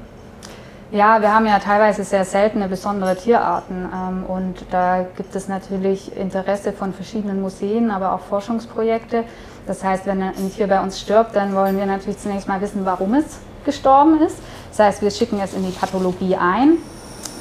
Ja, 0.93 1.21
wir 1.21 1.33
haben 1.33 1.45
ja 1.45 1.57
teilweise 1.59 2.03
sehr 2.03 2.25
seltene, 2.25 2.67
besondere 2.67 3.15
Tierarten 3.15 3.87
ähm, 3.95 4.25
und 4.27 4.55
da 4.71 5.05
gibt 5.15 5.33
es 5.37 5.47
natürlich 5.47 6.13
Interesse 6.17 6.73
von 6.73 6.91
verschiedenen 6.91 7.41
Museen, 7.41 7.89
aber 7.91 8.11
auch 8.11 8.19
Forschungsprojekte. 8.19 9.23
Das 9.65 9.85
heißt, 9.85 10.05
wenn 10.05 10.21
ein 10.21 10.51
Tier 10.53 10.67
bei 10.67 10.81
uns 10.81 10.99
stirbt, 10.99 11.33
dann 11.33 11.55
wollen 11.55 11.77
wir 11.77 11.85
natürlich 11.85 12.19
zunächst 12.19 12.49
mal 12.49 12.59
wissen, 12.59 12.83
warum 12.83 13.13
es 13.13 13.39
gestorben 13.63 14.19
ist. 14.19 14.35
Das 14.71 14.79
heißt, 14.79 15.01
wir 15.01 15.11
schicken 15.11 15.39
es 15.41 15.53
in 15.53 15.63
die 15.63 15.71
Pathologie 15.71 16.35
ein 16.35 16.73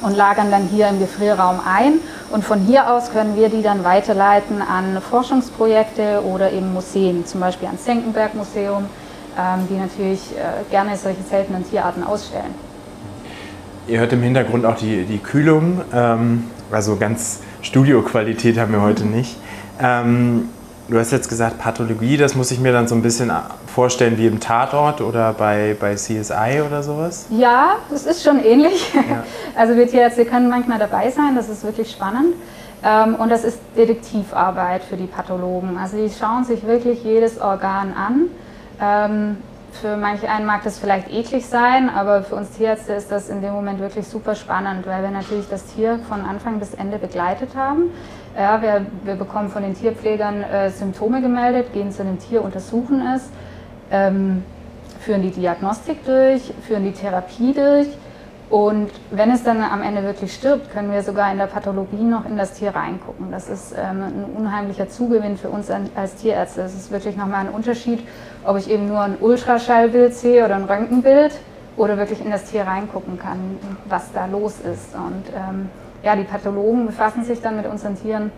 und 0.01 0.15
lagern 0.15 0.49
dann 0.49 0.67
hier 0.67 0.87
im 0.87 0.99
Gefrierraum 0.99 1.59
ein. 1.67 1.95
Und 2.31 2.45
von 2.45 2.59
hier 2.59 2.89
aus 2.89 3.11
können 3.11 3.35
wir 3.35 3.49
die 3.49 3.63
dann 3.63 3.83
weiterleiten 3.83 4.61
an 4.61 5.01
Forschungsprojekte 5.01 6.23
oder 6.23 6.53
eben 6.53 6.73
Museen, 6.73 7.25
zum 7.25 7.41
Beispiel 7.41 7.67
ans 7.67 7.83
Senckenberg-Museum, 7.83 8.85
ähm, 9.37 9.67
die 9.69 9.75
natürlich 9.75 10.21
äh, 10.37 10.63
gerne 10.69 10.95
solche 10.95 11.23
seltenen 11.23 11.69
Tierarten 11.69 12.05
ausstellen. 12.05 12.70
Ihr 13.91 13.99
hört 13.99 14.13
im 14.13 14.21
Hintergrund 14.21 14.65
auch 14.65 14.77
die, 14.77 15.03
die 15.03 15.17
Kühlung, 15.17 15.81
ähm, 15.93 16.45
also 16.71 16.95
ganz 16.95 17.41
Studioqualität 17.61 18.57
haben 18.57 18.71
wir 18.71 18.81
heute 18.81 19.03
nicht. 19.05 19.35
Ähm, 19.81 20.47
Du 20.87 20.99
hast 20.99 21.11
jetzt 21.11 21.29
gesagt, 21.29 21.57
Pathologie, 21.57 22.17
das 22.17 22.35
muss 22.35 22.51
ich 22.51 22.59
mir 22.59 22.73
dann 22.73 22.85
so 22.85 22.95
ein 22.95 23.01
bisschen 23.01 23.31
vorstellen 23.65 24.17
wie 24.17 24.27
im 24.27 24.41
Tatort 24.41 24.99
oder 24.99 25.31
bei, 25.31 25.73
bei 25.79 25.95
CSI 25.95 26.61
oder 26.67 26.83
sowas? 26.83 27.27
Ja, 27.29 27.75
das 27.89 28.05
ist 28.05 28.23
schon 28.23 28.43
ähnlich. 28.43 28.93
Ja. 28.93 29.23
Also 29.55 29.77
wir 29.77 29.87
Tierärzte 29.87 30.25
können 30.25 30.49
manchmal 30.49 30.79
dabei 30.79 31.09
sein, 31.09 31.33
das 31.35 31.47
ist 31.47 31.63
wirklich 31.63 31.91
spannend. 31.91 32.35
Ähm, 32.83 33.15
und 33.15 33.29
das 33.29 33.45
ist 33.45 33.59
Detektivarbeit 33.77 34.83
für 34.83 34.97
die 34.97 35.05
Pathologen. 35.05 35.77
Also 35.77 35.95
die 35.95 36.09
schauen 36.09 36.43
sich 36.43 36.67
wirklich 36.67 37.05
jedes 37.05 37.39
Organ 37.39 37.93
an. 37.93 38.27
Für 39.71 39.97
manche 39.97 40.29
einen 40.29 40.45
mag 40.45 40.63
das 40.63 40.77
vielleicht 40.77 41.11
eklig 41.11 41.45
sein, 41.45 41.89
aber 41.89 42.23
für 42.23 42.35
uns 42.35 42.51
Tierärzte 42.51 42.93
ist 42.93 43.11
das 43.11 43.29
in 43.29 43.41
dem 43.41 43.53
Moment 43.53 43.79
wirklich 43.79 44.07
super 44.07 44.35
spannend, 44.35 44.85
weil 44.85 45.01
wir 45.01 45.11
natürlich 45.11 45.47
das 45.49 45.65
Tier 45.65 45.99
von 46.07 46.21
Anfang 46.21 46.59
bis 46.59 46.73
Ende 46.73 46.99
begleitet 46.99 47.55
haben. 47.55 47.91
Ja, 48.37 48.61
wir, 48.61 48.85
wir 49.03 49.15
bekommen 49.15 49.49
von 49.49 49.63
den 49.63 49.73
Tierpflegern 49.73 50.43
äh, 50.43 50.69
Symptome 50.69 51.21
gemeldet, 51.21 51.73
gehen 51.73 51.91
zu 51.91 52.03
dem 52.03 52.19
Tier, 52.19 52.43
untersuchen 52.43 53.01
es, 53.15 53.29
ähm, 53.91 54.43
führen 54.99 55.21
die 55.21 55.31
Diagnostik 55.31 56.05
durch, 56.05 56.53
führen 56.67 56.83
die 56.83 56.93
Therapie 56.93 57.53
durch 57.53 57.87
und 58.51 58.91
wenn 59.11 59.31
es 59.31 59.43
dann 59.43 59.63
am 59.63 59.81
Ende 59.81 60.03
wirklich 60.03 60.33
stirbt, 60.33 60.73
können 60.73 60.91
wir 60.91 61.03
sogar 61.03 61.31
in 61.31 61.37
der 61.37 61.45
Pathologie 61.45 62.03
noch 62.03 62.25
in 62.25 62.35
das 62.35 62.51
Tier 62.51 62.75
reingucken. 62.75 63.31
Das 63.31 63.47
ist 63.47 63.73
ähm, 63.77 64.03
ein 64.03 64.25
unheimlicher 64.37 64.89
Zugewinn 64.89 65.37
für 65.37 65.47
uns 65.47 65.71
als 65.95 66.15
Tierärzte. 66.15 66.61
Das 66.61 66.73
ist 66.73 66.91
wirklich 66.91 67.15
nochmal 67.15 67.45
ein 67.45 67.49
Unterschied, 67.49 68.05
ob 68.43 68.57
ich 68.57 68.69
eben 68.69 68.89
nur 68.89 68.99
ein 68.99 69.15
Ultraschallbild 69.21 70.13
sehe 70.13 70.43
oder 70.43 70.55
ein 70.55 70.65
Röntgenbild 70.65 71.31
oder 71.77 71.97
wirklich 71.97 72.19
in 72.25 72.29
das 72.29 72.43
Tier 72.43 72.63
reingucken 72.63 73.17
kann, 73.17 73.57
was 73.87 74.11
da 74.11 74.25
los 74.25 74.55
ist. 74.59 74.95
Und 74.95 75.23
ähm, 75.33 75.69
ja, 76.03 76.17
die 76.17 76.25
Pathologen 76.25 76.87
befassen 76.87 77.23
sich 77.23 77.41
dann 77.41 77.55
mit 77.55 77.67
unseren 77.67 77.95
Tieren 77.95 78.31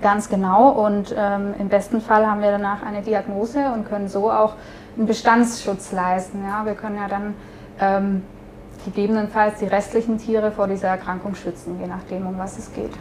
ganz 0.00 0.30
genau 0.30 0.70
und 0.70 1.14
ähm, 1.14 1.54
im 1.58 1.68
besten 1.68 2.00
Fall 2.00 2.26
haben 2.26 2.40
wir 2.40 2.52
danach 2.52 2.82
eine 2.82 3.02
Diagnose 3.02 3.70
und 3.74 3.86
können 3.86 4.08
so 4.08 4.30
auch 4.30 4.54
einen 4.96 5.06
Bestandsschutz 5.06 5.92
leisten. 5.92 6.42
Ja, 6.48 6.64
wir 6.64 6.72
können 6.72 6.96
ja 6.96 7.08
dann 7.08 7.34
ähm, 7.78 8.22
gegebenenfalls 8.84 9.58
die 9.60 9.66
restlichen 9.66 10.18
Tiere 10.18 10.52
vor 10.52 10.66
dieser 10.66 10.88
Erkrankung 10.88 11.34
schützen, 11.34 11.78
je 11.80 11.86
nachdem, 11.86 12.26
um 12.26 12.38
was 12.38 12.58
es 12.58 12.72
geht. 12.72 12.92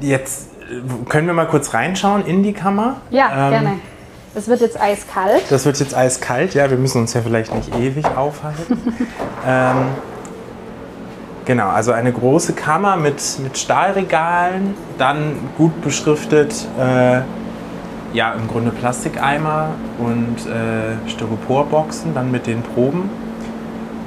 Jetzt 0.00 0.50
äh, 0.70 1.04
können 1.08 1.26
wir 1.26 1.34
mal 1.34 1.46
kurz 1.46 1.74
reinschauen 1.74 2.24
in 2.26 2.42
die 2.42 2.52
Kammer. 2.52 2.96
Ja, 3.10 3.46
ähm, 3.46 3.50
gerne. 3.50 3.80
Das 4.34 4.48
wird 4.48 4.62
jetzt 4.62 4.80
eiskalt. 4.80 5.42
Das 5.50 5.66
wird 5.66 5.78
jetzt 5.78 5.94
eiskalt, 5.94 6.54
ja. 6.54 6.70
Wir 6.70 6.78
müssen 6.78 7.02
uns 7.02 7.12
ja 7.12 7.20
vielleicht 7.20 7.54
nicht 7.54 7.74
ewig 7.76 8.06
aufhalten. 8.16 8.78
ähm, 9.46 9.76
genau, 11.44 11.68
also 11.68 11.92
eine 11.92 12.12
große 12.12 12.54
Kammer 12.54 12.96
mit, 12.96 13.20
mit 13.42 13.58
Stahlregalen, 13.58 14.74
dann 14.96 15.36
gut 15.58 15.82
beschriftet, 15.82 16.66
äh, 16.80 17.20
ja, 18.14 18.32
im 18.32 18.48
Grunde 18.48 18.70
Plastikeimer 18.70 19.70
und 19.98 20.46
äh, 20.46 21.10
Styroporboxen, 21.10 22.14
dann 22.14 22.30
mit 22.30 22.46
den 22.46 22.62
Proben 22.62 23.10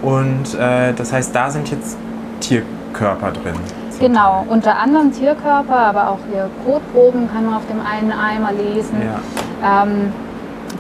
Und 0.06 0.54
äh, 0.54 0.94
das 0.94 1.12
heißt, 1.12 1.36
da 1.36 1.50
sind 1.50 1.72
jetzt 1.72 1.98
Tierkörper 2.40 3.32
drin. 3.32 3.56
Genau, 4.00 4.46
unter 4.50 4.78
anderem 4.78 5.12
Tierkörper, 5.12 5.78
aber 5.78 6.12
auch 6.12 6.20
hier 6.32 6.48
Kotproben 6.64 7.28
kann 7.34 7.46
man 7.46 7.56
auf 7.56 7.66
dem 7.68 7.80
einen 7.80 8.12
Eimer 8.12 8.52
lesen. 8.52 9.02
Ja. 9.02 9.84
Ähm, 9.84 10.14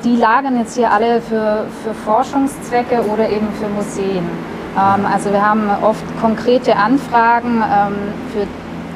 die 0.04 0.16
lagern 0.18 0.60
jetzt 0.60 0.76
hier 0.76 0.92
alle 0.92 1.22
für, 1.22 1.66
für 1.84 1.94
Forschungszwecke 2.06 3.02
oder 3.12 3.28
eben 3.28 3.48
für 3.60 3.68
Museen. 3.70 4.26
Ähm, 4.78 5.06
also 5.12 5.32
wir 5.32 5.42
haben 5.42 5.70
oft 5.82 6.04
konkrete 6.22 6.76
Anfragen 6.76 7.64
ähm, 7.64 7.96
für 8.32 8.46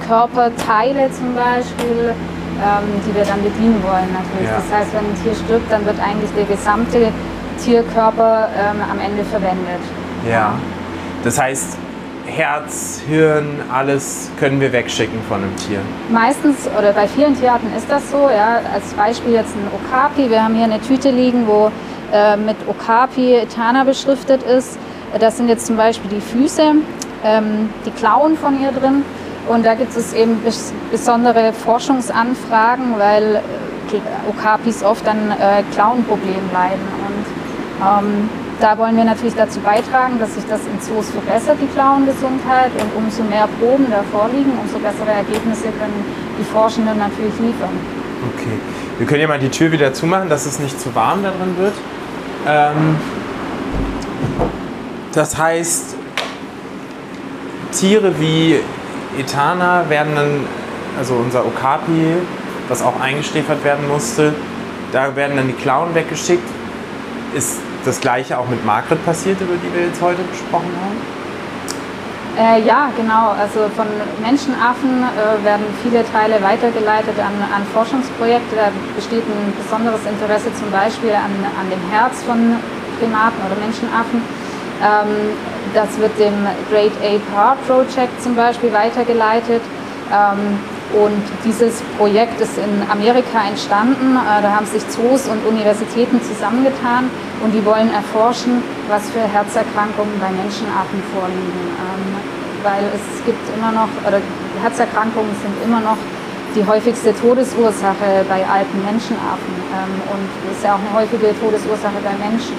Körperteile 0.08 1.10
zum 1.12 1.34
Beispiel, 1.34 2.13
ähm, 2.62 2.86
die 3.08 3.15
wir 3.15 3.24
dann 3.24 3.42
bedienen 3.42 3.82
wollen 3.82 4.13
natürlich. 4.13 4.50
Ja. 4.50 4.58
Das 4.58 4.80
heißt, 4.80 4.94
wenn 4.94 5.06
ein 5.06 5.24
Tier 5.24 5.34
stirbt, 5.34 5.72
dann 5.72 5.86
wird 5.86 5.98
eigentlich 6.00 6.30
der 6.36 6.46
gesamte 6.46 7.12
Tierkörper 7.63 8.50
ähm, 8.54 8.78
am 8.92 9.00
Ende 9.00 9.24
verwendet. 9.24 9.82
Ja, 10.27 10.53
das 11.23 11.39
heißt, 11.39 11.77
Herz, 12.25 13.01
Hirn, 13.08 13.60
alles 13.71 14.29
können 14.39 14.62
wir 14.62 14.71
wegschicken 14.71 15.19
von 15.27 15.41
einem 15.41 15.55
Tier. 15.55 15.79
Meistens 16.10 16.69
oder 16.77 16.93
bei 16.93 17.08
vielen 17.08 17.38
Tierarten 17.39 17.73
ist 17.75 17.89
das 17.89 18.10
so. 18.12 18.29
Ja. 18.29 18.62
Als 18.73 18.93
Beispiel 18.93 19.34
jetzt 19.34 19.53
ein 19.55 19.67
Okapi. 19.73 20.29
Wir 20.29 20.43
haben 20.43 20.55
hier 20.55 20.65
eine 20.65 20.79
Tüte 20.82 21.10
liegen, 21.10 21.47
wo 21.47 21.71
äh, 22.13 22.38
mit 22.38 22.55
Okapi 22.67 23.36
Etana 23.36 23.84
beschriftet 23.84 24.43
ist. 24.43 24.77
Das 25.19 25.38
sind 25.38 25.49
jetzt 25.49 25.65
zum 25.65 25.75
Beispiel 25.75 26.10
die 26.12 26.21
Füße, 26.21 26.75
ähm, 27.23 27.69
die 27.86 27.91
Klauen 27.91 28.38
von 28.38 28.62
ihr 28.62 28.71
drin. 28.71 29.03
Und 29.47 29.65
da 29.65 29.73
gibt 29.73 29.95
es 29.97 30.13
eben 30.13 30.39
bes 30.41 30.71
besondere 30.91 31.51
Forschungsanfragen, 31.53 32.99
weil 32.99 33.38
äh, 33.38 34.29
Okapis 34.29 34.84
oft 34.84 35.08
an 35.08 35.32
äh, 35.32 35.63
Klauenproblemen 35.73 36.51
leiden. 36.53 36.88
Und 37.08 37.25
ähm, 37.88 38.29
da 38.60 38.78
wollen 38.78 38.98
wir 38.98 39.06
natürlich 39.06 39.36
dazu 39.36 39.60
beitragen, 39.62 40.19
dass 40.19 40.36
sich 40.36 40.43
das 40.50 40.60
in 40.62 40.82
Zoos 40.82 41.10
verbessert, 41.10 41.58
die 41.62 41.67
Klauengesundheit. 41.67 42.72
Und 42.74 43.04
umso 43.04 43.24
mehr 43.24 43.48
Proben 43.60 43.88
da 43.89 44.04
vorliegen, 44.12 44.52
umso 44.62 44.80
bessere 44.80 45.12
Ergebnisse 45.12 45.63
können 45.80 46.06
die 46.38 46.43
Forschenden 46.43 46.98
natürlich 46.98 47.34
liefern. 47.39 47.72
Okay. 48.36 48.58
Wir 48.98 49.08
können 49.08 49.22
ja 49.22 49.28
mal 49.28 49.39
die 49.39 49.50
Tür 49.50 49.72
wieder 49.72 49.93
zumachen, 49.93 50.28
dass 50.30 50.45
es 50.45 50.60
nicht 50.60 50.80
zu 50.80 50.93
warm 50.93 51.24
da 51.24 51.30
drin 51.32 51.56
wird. 51.58 51.74
Ähm, 52.45 52.98
das 55.13 55.38
heißt, 55.38 55.95
Tiere 57.72 58.19
wie 58.19 58.60
Etana 59.17 59.89
werden 59.89 60.15
dann, 60.15 60.45
also 60.98 61.13
unser 61.13 61.45
Okapi, 61.45 62.15
was 62.67 62.82
auch 62.82 63.00
eingeschläfert 63.00 63.63
werden 63.63 63.88
musste, 63.88 64.34
da 64.91 65.15
werden 65.15 65.38
dann 65.38 65.48
die 65.48 65.54
Klauen 65.54 65.95
weggeschickt. 65.95 66.48
Ist 67.34 67.60
das 67.86 68.00
gleiche 68.00 68.38
auch 68.38 68.48
mit 68.48 68.65
Margret 68.65 69.04
passiert, 69.06 69.39
über 69.42 69.56
die 69.56 69.74
wir 69.74 69.88
jetzt 69.88 70.02
heute 70.02 70.22
gesprochen 70.24 70.72
haben? 70.84 71.20
Äh, 72.39 72.62
ja, 72.63 72.89
genau. 72.96 73.36
Also 73.36 73.68
von 73.76 73.88
Menschenaffen 74.22 75.04
äh, 75.04 75.44
werden 75.44 75.65
viele 75.84 76.06
Teile 76.10 76.42
weitergeleitet 76.42 77.20
an, 77.20 77.36
an, 77.52 77.68
Forschungsprojekte. 77.74 78.56
Da 78.56 78.72
besteht 78.96 79.24
ein 79.28 79.54
besonderes 79.62 80.00
Interesse 80.06 80.48
zum 80.56 80.72
Beispiel 80.72 81.12
an, 81.12 81.36
an 81.60 81.68
dem 81.70 81.84
Herz 81.92 82.24
von 82.24 82.56
Primaten 83.00 83.39
oder 83.44 83.60
Menschenaffen. 83.60 84.24
Ähm, 84.80 85.36
das 85.74 85.98
wird 86.00 86.18
dem 86.18 86.48
Great 86.72 86.96
Ape 87.04 87.28
Heart 87.36 87.60
Project 87.68 88.24
zum 88.24 88.36
Beispiel 88.36 88.72
weitergeleitet. 88.72 89.62
Ähm, 90.08 90.60
und 90.93 91.21
dieses 91.45 91.82
Projekt 91.97 92.41
ist 92.41 92.58
in 92.58 92.82
Amerika 92.89 93.45
entstanden. 93.47 94.17
Äh, 94.17 94.41
da 94.41 94.56
haben 94.56 94.65
sich 94.65 94.88
Zoos 94.89 95.28
und 95.28 95.45
Universitäten 95.45 96.21
zusammengetan 96.21 97.10
und 97.43 97.54
die 97.54 97.63
wollen 97.63 97.93
erforschen, 97.93 98.63
was 98.88 99.10
für 99.10 99.21
Herzerkrankungen 99.21 100.19
bei 100.19 100.32
Menschenaffen 100.32 101.02
vorliegen. 101.13 101.62
Ähm, 101.78 102.39
weil 102.63 102.84
es 102.91 103.23
gibt 103.25 103.39
immer 103.56 103.71
noch, 103.71 103.89
oder 104.06 104.19
Herzerkrankungen 104.62 105.32
sind 105.41 105.56
immer 105.63 105.80
noch 105.80 105.97
die 106.56 106.65
häufigste 106.65 107.13
Todesursache 107.13 108.25
bei 108.28 108.41
alten 108.43 108.84
Menschenaffen 108.84 109.54
ähm, 109.69 109.93
und 110.12 110.25
ist 110.52 110.63
ja 110.63 110.73
auch 110.75 110.82
eine 110.82 110.91
häufige 110.93 111.38
Todesursache 111.39 112.02
bei 112.04 112.17
Menschen. 112.17 112.58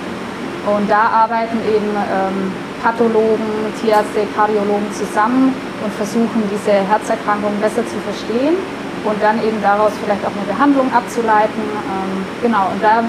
Und 0.66 0.88
da 0.88 1.26
arbeiten 1.26 1.58
eben 1.66 1.90
ähm, 1.96 2.52
Pathologen, 2.82 3.70
Tierärzte, 3.80 4.26
Kardiologen 4.34 4.92
zusammen 4.92 5.54
und 5.84 5.92
versuchen, 5.94 6.42
diese 6.50 6.72
Herzerkrankung 6.72 7.52
besser 7.60 7.84
zu 7.86 7.96
verstehen 8.04 8.56
und 9.04 9.22
dann 9.22 9.42
eben 9.44 9.60
daraus 9.62 9.92
vielleicht 10.02 10.24
auch 10.24 10.32
eine 10.32 10.46
Behandlung 10.46 10.92
abzuleiten. 10.92 11.60
Ähm, 11.60 12.24
genau, 12.42 12.68
und 12.72 12.82
da 12.82 13.04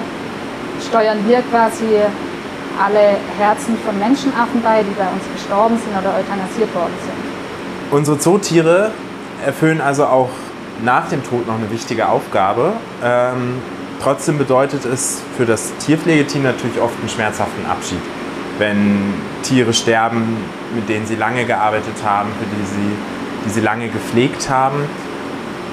steuern 0.80 1.18
wir 1.26 1.42
quasi 1.50 2.00
alle 2.82 3.16
Herzen 3.38 3.76
von 3.84 3.98
Menschenaffen 3.98 4.62
bei, 4.62 4.82
die 4.82 4.94
bei 4.96 5.08
uns 5.08 5.24
gestorben 5.34 5.76
sind 5.76 5.92
oder 5.92 6.16
euthanasiert 6.16 6.74
worden 6.74 6.96
sind. 7.04 7.92
Unsere 7.92 8.18
Zootiere 8.18 8.90
erfüllen 9.44 9.80
also 9.80 10.04
auch 10.04 10.30
nach 10.82 11.08
dem 11.08 11.22
Tod 11.22 11.46
noch 11.46 11.56
eine 11.56 11.70
wichtige 11.70 12.08
Aufgabe. 12.08 12.72
Ähm, 13.04 13.60
trotzdem 14.02 14.38
bedeutet 14.38 14.84
es 14.86 15.22
für 15.36 15.44
das 15.44 15.72
Tierpflegeteam 15.76 16.42
natürlich 16.42 16.80
oft 16.80 16.98
einen 16.98 17.10
schmerzhaften 17.10 17.66
Abschied 17.66 18.00
wenn 18.62 19.12
Tiere 19.42 19.72
sterben, 19.72 20.36
mit 20.72 20.88
denen 20.88 21.04
sie 21.04 21.16
lange 21.16 21.44
gearbeitet 21.44 21.96
haben, 22.04 22.28
für 22.38 22.46
die 22.46 22.64
sie, 22.64 22.92
die 23.44 23.50
sie 23.50 23.60
lange 23.60 23.88
gepflegt 23.88 24.48
haben. 24.48 24.84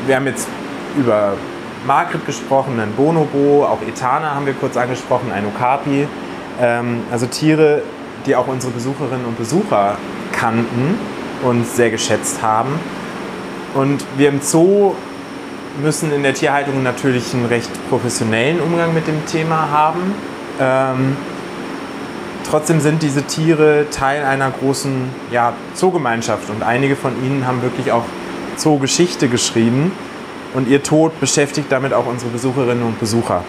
Wir 0.08 0.16
haben 0.16 0.26
jetzt 0.26 0.48
über 0.98 1.34
Margret 1.86 2.26
gesprochen, 2.26 2.80
ein 2.80 2.92
Bonobo, 2.94 3.64
auch 3.64 3.80
Etana 3.88 4.34
haben 4.34 4.48
wir 4.48 4.54
kurz 4.54 4.76
angesprochen, 4.76 5.32
ein 5.32 5.46
Okapi. 5.46 6.08
Ähm, 6.60 7.04
also 7.12 7.28
Tiere, 7.28 7.84
die 8.26 8.36
auch 8.36 8.48
unsere 8.48 8.74
Besucherinnen 8.74 9.26
und 9.28 9.38
Besucher 9.38 9.96
kannten 10.32 10.98
und 11.44 11.68
sehr 11.68 11.92
geschätzt 11.92 12.42
haben. 12.42 12.72
Und 13.76 14.04
wir 14.18 14.30
im 14.30 14.42
Zoo 14.42 14.96
müssen 15.80 16.12
in 16.12 16.24
der 16.24 16.34
Tierhaltung 16.34 16.82
natürlich 16.82 17.36
einen 17.36 17.46
recht 17.46 17.70
professionellen 17.88 18.60
Umgang 18.60 18.96
mit 18.96 19.06
dem 19.08 19.24
Thema 19.28 19.70
haben. 19.70 20.16
Trotzdem 22.50 22.80
sind 22.80 23.04
diese 23.04 23.22
Tiere 23.24 23.86
Teil 23.92 24.26
einer 24.26 24.50
großen 24.50 25.08
ja, 25.32 25.54
Zoogemeinschaft 25.76 26.50
und 26.50 26.64
einige 26.64 26.96
von 26.96 27.14
ihnen 27.24 27.46
haben 27.46 27.62
wirklich 27.62 27.92
auch 27.92 28.06
Zoogeschichte 28.58 29.28
geschrieben 29.30 29.92
und 30.56 30.68
ihr 30.68 30.82
Tod 30.82 31.20
beschäftigt 31.20 31.72
damit 31.72 31.94
auch 31.94 32.08
unsere 32.08 32.32
Besucherinnen 32.32 32.84
und 32.84 33.00
Besucher. 33.00 33.44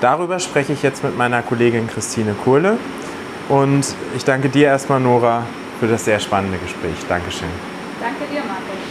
Darüber 0.00 0.38
spreche 0.38 0.72
ich 0.72 0.82
jetzt 0.82 1.04
mit 1.04 1.18
meiner 1.18 1.42
Kollegin 1.42 1.86
Christine 1.86 2.32
Kurle 2.32 2.78
und 3.50 3.86
ich 4.16 4.24
danke 4.24 4.48
dir 4.48 4.68
erstmal, 4.68 5.00
Nora, 5.00 5.44
für 5.78 5.86
das 5.86 6.06
sehr 6.06 6.18
spannende 6.18 6.56
Gespräch. 6.56 6.96
Dankeschön. 7.10 7.48
Danke 8.00 8.24
dir, 8.32 8.40
Markus. 8.40 8.88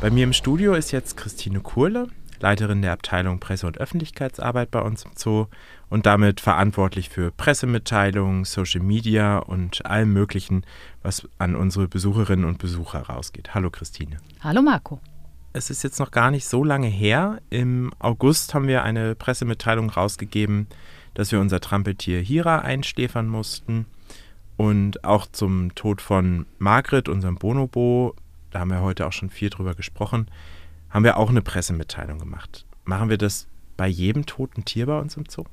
Bei 0.00 0.10
mir 0.10 0.24
im 0.24 0.32
Studio 0.32 0.74
ist 0.74 0.90
jetzt 0.90 1.16
Christine 1.16 1.60
Kurle. 1.60 2.08
Leiterin 2.42 2.82
der 2.82 2.92
Abteilung 2.92 3.40
Presse- 3.40 3.66
und 3.66 3.78
Öffentlichkeitsarbeit 3.78 4.70
bei 4.70 4.80
uns 4.80 5.04
im 5.04 5.12
Zoo 5.14 5.46
und 5.88 6.06
damit 6.06 6.40
verantwortlich 6.40 7.08
für 7.08 7.30
Pressemitteilungen, 7.30 8.44
Social 8.44 8.82
Media 8.82 9.38
und 9.38 9.86
allem 9.86 10.12
Möglichen, 10.12 10.64
was 11.02 11.28
an 11.38 11.54
unsere 11.54 11.88
Besucherinnen 11.88 12.44
und 12.44 12.58
Besucher 12.58 13.02
rausgeht. 13.02 13.54
Hallo 13.54 13.70
Christine. 13.70 14.18
Hallo 14.40 14.60
Marco. 14.60 15.00
Es 15.54 15.70
ist 15.70 15.84
jetzt 15.84 15.98
noch 15.98 16.10
gar 16.10 16.30
nicht 16.30 16.46
so 16.46 16.64
lange 16.64 16.88
her. 16.88 17.40
Im 17.50 17.92
August 17.98 18.54
haben 18.54 18.68
wir 18.68 18.82
eine 18.82 19.14
Pressemitteilung 19.14 19.90
rausgegeben, 19.90 20.66
dass 21.14 21.30
wir 21.30 21.40
unser 21.40 21.60
Trampeltier 21.60 22.20
Hira 22.20 22.60
einschläfern 22.60 23.28
mussten. 23.28 23.86
Und 24.56 25.04
auch 25.04 25.26
zum 25.30 25.74
Tod 25.74 26.00
von 26.00 26.46
Margret, 26.58 27.08
unserem 27.08 27.36
Bonobo, 27.36 28.14
da 28.50 28.60
haben 28.60 28.70
wir 28.70 28.80
heute 28.80 29.06
auch 29.06 29.12
schon 29.12 29.30
viel 29.30 29.50
drüber 29.50 29.74
gesprochen, 29.74 30.26
haben 30.92 31.04
wir 31.04 31.16
auch 31.16 31.30
eine 31.30 31.42
Pressemitteilung 31.42 32.18
gemacht. 32.18 32.66
Machen 32.84 33.08
wir 33.08 33.18
das 33.18 33.48
bei 33.76 33.88
jedem 33.88 34.26
toten 34.26 34.64
Tier 34.64 34.86
bei 34.86 34.98
uns 34.98 35.16
im 35.16 35.24
Zoo? 35.28 35.44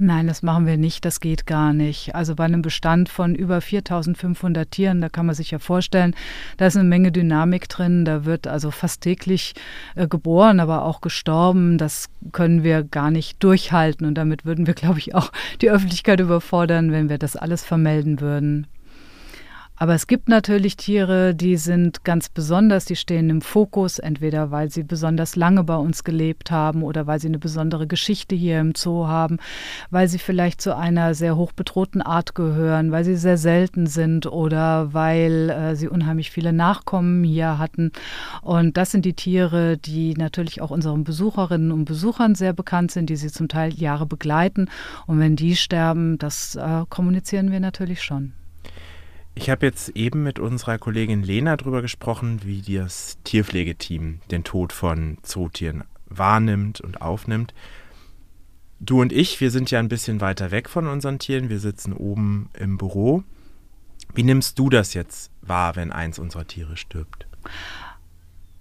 Nein, 0.00 0.28
das 0.28 0.44
machen 0.44 0.64
wir 0.64 0.76
nicht, 0.76 1.04
das 1.04 1.18
geht 1.18 1.44
gar 1.44 1.72
nicht. 1.72 2.14
Also 2.14 2.36
bei 2.36 2.44
einem 2.44 2.62
Bestand 2.62 3.08
von 3.08 3.34
über 3.34 3.60
4500 3.60 4.70
Tieren, 4.70 5.00
da 5.00 5.08
kann 5.08 5.26
man 5.26 5.34
sich 5.34 5.50
ja 5.50 5.58
vorstellen, 5.58 6.14
da 6.56 6.66
ist 6.66 6.76
eine 6.76 6.88
Menge 6.88 7.10
Dynamik 7.10 7.68
drin, 7.68 8.04
da 8.04 8.24
wird 8.24 8.46
also 8.46 8.70
fast 8.70 9.00
täglich 9.00 9.54
äh, 9.96 10.06
geboren, 10.06 10.60
aber 10.60 10.84
auch 10.84 11.00
gestorben. 11.00 11.78
Das 11.78 12.10
können 12.30 12.62
wir 12.62 12.84
gar 12.84 13.10
nicht 13.10 13.42
durchhalten 13.42 14.06
und 14.06 14.14
damit 14.14 14.44
würden 14.44 14.68
wir, 14.68 14.74
glaube 14.82 15.00
ich, 15.00 15.16
auch 15.16 15.32
die 15.62 15.70
Öffentlichkeit 15.70 16.20
überfordern, 16.20 16.92
wenn 16.92 17.08
wir 17.08 17.18
das 17.18 17.34
alles 17.34 17.64
vermelden 17.64 18.20
würden. 18.20 18.68
Aber 19.80 19.94
es 19.94 20.08
gibt 20.08 20.28
natürlich 20.28 20.76
Tiere, 20.76 21.36
die 21.36 21.56
sind 21.56 22.02
ganz 22.02 22.28
besonders, 22.28 22.84
die 22.84 22.96
stehen 22.96 23.30
im 23.30 23.40
Fokus, 23.40 24.00
entweder 24.00 24.50
weil 24.50 24.70
sie 24.70 24.82
besonders 24.82 25.36
lange 25.36 25.62
bei 25.62 25.76
uns 25.76 26.02
gelebt 26.02 26.50
haben 26.50 26.82
oder 26.82 27.06
weil 27.06 27.20
sie 27.20 27.28
eine 27.28 27.38
besondere 27.38 27.86
Geschichte 27.86 28.34
hier 28.34 28.58
im 28.58 28.72
Zoo 28.74 29.06
haben, 29.06 29.38
weil 29.90 30.08
sie 30.08 30.18
vielleicht 30.18 30.60
zu 30.60 30.76
einer 30.76 31.14
sehr 31.14 31.36
hoch 31.36 31.52
bedrohten 31.52 32.02
Art 32.02 32.34
gehören, 32.34 32.90
weil 32.90 33.04
sie 33.04 33.16
sehr 33.16 33.38
selten 33.38 33.86
sind 33.86 34.26
oder 34.26 34.92
weil 34.94 35.50
äh, 35.50 35.76
sie 35.76 35.86
unheimlich 35.86 36.32
viele 36.32 36.52
Nachkommen 36.52 37.22
hier 37.22 37.58
hatten. 37.58 37.92
Und 38.42 38.76
das 38.76 38.90
sind 38.90 39.04
die 39.04 39.14
Tiere, 39.14 39.76
die 39.76 40.14
natürlich 40.14 40.60
auch 40.60 40.70
unseren 40.70 41.04
Besucherinnen 41.04 41.70
und 41.70 41.84
Besuchern 41.84 42.34
sehr 42.34 42.52
bekannt 42.52 42.90
sind, 42.90 43.10
die 43.10 43.16
sie 43.16 43.30
zum 43.30 43.46
Teil 43.46 43.72
Jahre 43.74 44.06
begleiten. 44.06 44.68
Und 45.06 45.20
wenn 45.20 45.36
die 45.36 45.54
sterben, 45.54 46.18
das 46.18 46.56
äh, 46.56 46.82
kommunizieren 46.88 47.52
wir 47.52 47.60
natürlich 47.60 48.02
schon. 48.02 48.32
Ich 49.40 49.48
habe 49.50 49.66
jetzt 49.66 49.90
eben 49.90 50.24
mit 50.24 50.40
unserer 50.40 50.78
Kollegin 50.78 51.22
Lena 51.22 51.56
darüber 51.56 51.80
gesprochen, 51.80 52.40
wie 52.42 52.60
das 52.60 53.18
Tierpflegeteam 53.22 54.18
den 54.32 54.42
Tod 54.42 54.72
von 54.72 55.18
Zootieren 55.22 55.84
wahrnimmt 56.06 56.80
und 56.80 57.00
aufnimmt. 57.00 57.54
Du 58.80 59.00
und 59.00 59.12
ich, 59.12 59.40
wir 59.40 59.52
sind 59.52 59.70
ja 59.70 59.78
ein 59.78 59.88
bisschen 59.88 60.20
weiter 60.20 60.50
weg 60.50 60.68
von 60.68 60.88
unseren 60.88 61.20
Tieren. 61.20 61.50
Wir 61.50 61.60
sitzen 61.60 61.92
oben 61.92 62.50
im 62.58 62.78
Büro. 62.78 63.22
Wie 64.12 64.24
nimmst 64.24 64.58
du 64.58 64.70
das 64.70 64.92
jetzt 64.92 65.30
wahr, 65.40 65.76
wenn 65.76 65.92
eins 65.92 66.18
unserer 66.18 66.48
Tiere 66.48 66.76
stirbt? 66.76 67.28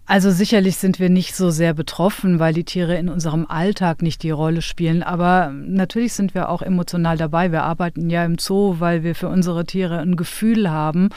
Also 0.10 0.32
sicherlich 0.32 0.78
sind 0.78 1.01
wir 1.01 1.10
nicht 1.10 1.36
so 1.36 1.49
sehr 1.49 1.74
betroffen, 1.74 2.39
weil 2.39 2.53
die 2.53 2.64
Tiere 2.64 2.95
in 2.95 3.10
unserem 3.10 3.45
Alltag 3.45 4.01
nicht 4.01 4.24
die 4.24 4.32
Rolle 4.32 4.62
spielen. 4.62 5.03
Aber 5.03 5.51
natürlich 5.51 6.14
sind 6.14 6.34
wir 6.34 6.47
auch 6.47 6.62
emotional 6.62 7.18
dabei. 7.18 7.51
Wir 7.51 7.64
arbeiten 7.64 8.10
ja 8.10 8.24
im 8.24 8.38
Zoo, 8.39 8.78
weil 8.80 9.03
wir 9.03 9.16
für 9.16 9.28
unsere 9.28 9.66
Tiere 9.66 9.99
ein 9.99 10.16
Gefühl 10.16 10.72
haben. 10.72 11.10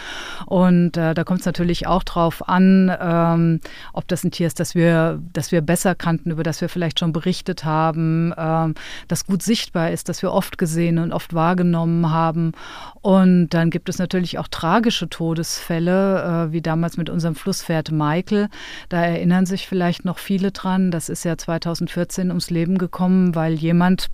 Und 0.46 0.96
äh, 0.96 1.14
da 1.14 1.22
kommt 1.22 1.38
es 1.38 1.46
natürlich 1.46 1.86
auch 1.86 2.02
drauf 2.02 2.48
an, 2.48 2.90
ähm, 3.00 3.60
ob 3.92 4.08
das 4.08 4.24
ein 4.24 4.32
Tier 4.32 4.48
ist, 4.48 4.58
das 4.58 4.74
wir, 4.74 5.22
das 5.32 5.52
wir 5.52 5.60
besser 5.60 5.94
kannten, 5.94 6.32
über 6.32 6.42
das 6.42 6.60
wir 6.60 6.68
vielleicht 6.68 6.98
schon 6.98 7.12
berichtet 7.12 7.64
haben, 7.64 8.34
ähm, 8.36 8.74
das 9.06 9.24
gut 9.24 9.44
sichtbar 9.44 9.92
ist, 9.92 10.08
das 10.08 10.20
wir 10.20 10.32
oft 10.32 10.58
gesehen 10.58 10.98
und 10.98 11.12
oft 11.12 11.32
wahrgenommen 11.32 12.10
haben. 12.10 12.54
Und 13.02 13.50
dann 13.50 13.70
gibt 13.70 13.88
es 13.88 13.98
natürlich 13.98 14.40
auch 14.40 14.48
tragische 14.48 15.08
Todesfälle, 15.08 16.48
äh, 16.48 16.52
wie 16.52 16.60
damals 16.60 16.96
mit 16.96 17.08
unserem 17.08 17.36
Flusspferd 17.36 17.92
Michael 17.92 18.48
da 18.88 19.02
erinnern 19.02 19.46
sich 19.46 19.66
vielleicht 19.66 20.04
noch 20.04 20.18
viele 20.18 20.52
dran. 20.52 20.90
Das 20.90 21.08
ist 21.08 21.24
ja 21.24 21.36
2014 21.36 22.28
ums 22.28 22.50
Leben 22.50 22.78
gekommen, 22.78 23.34
weil 23.34 23.54
jemand 23.54 24.10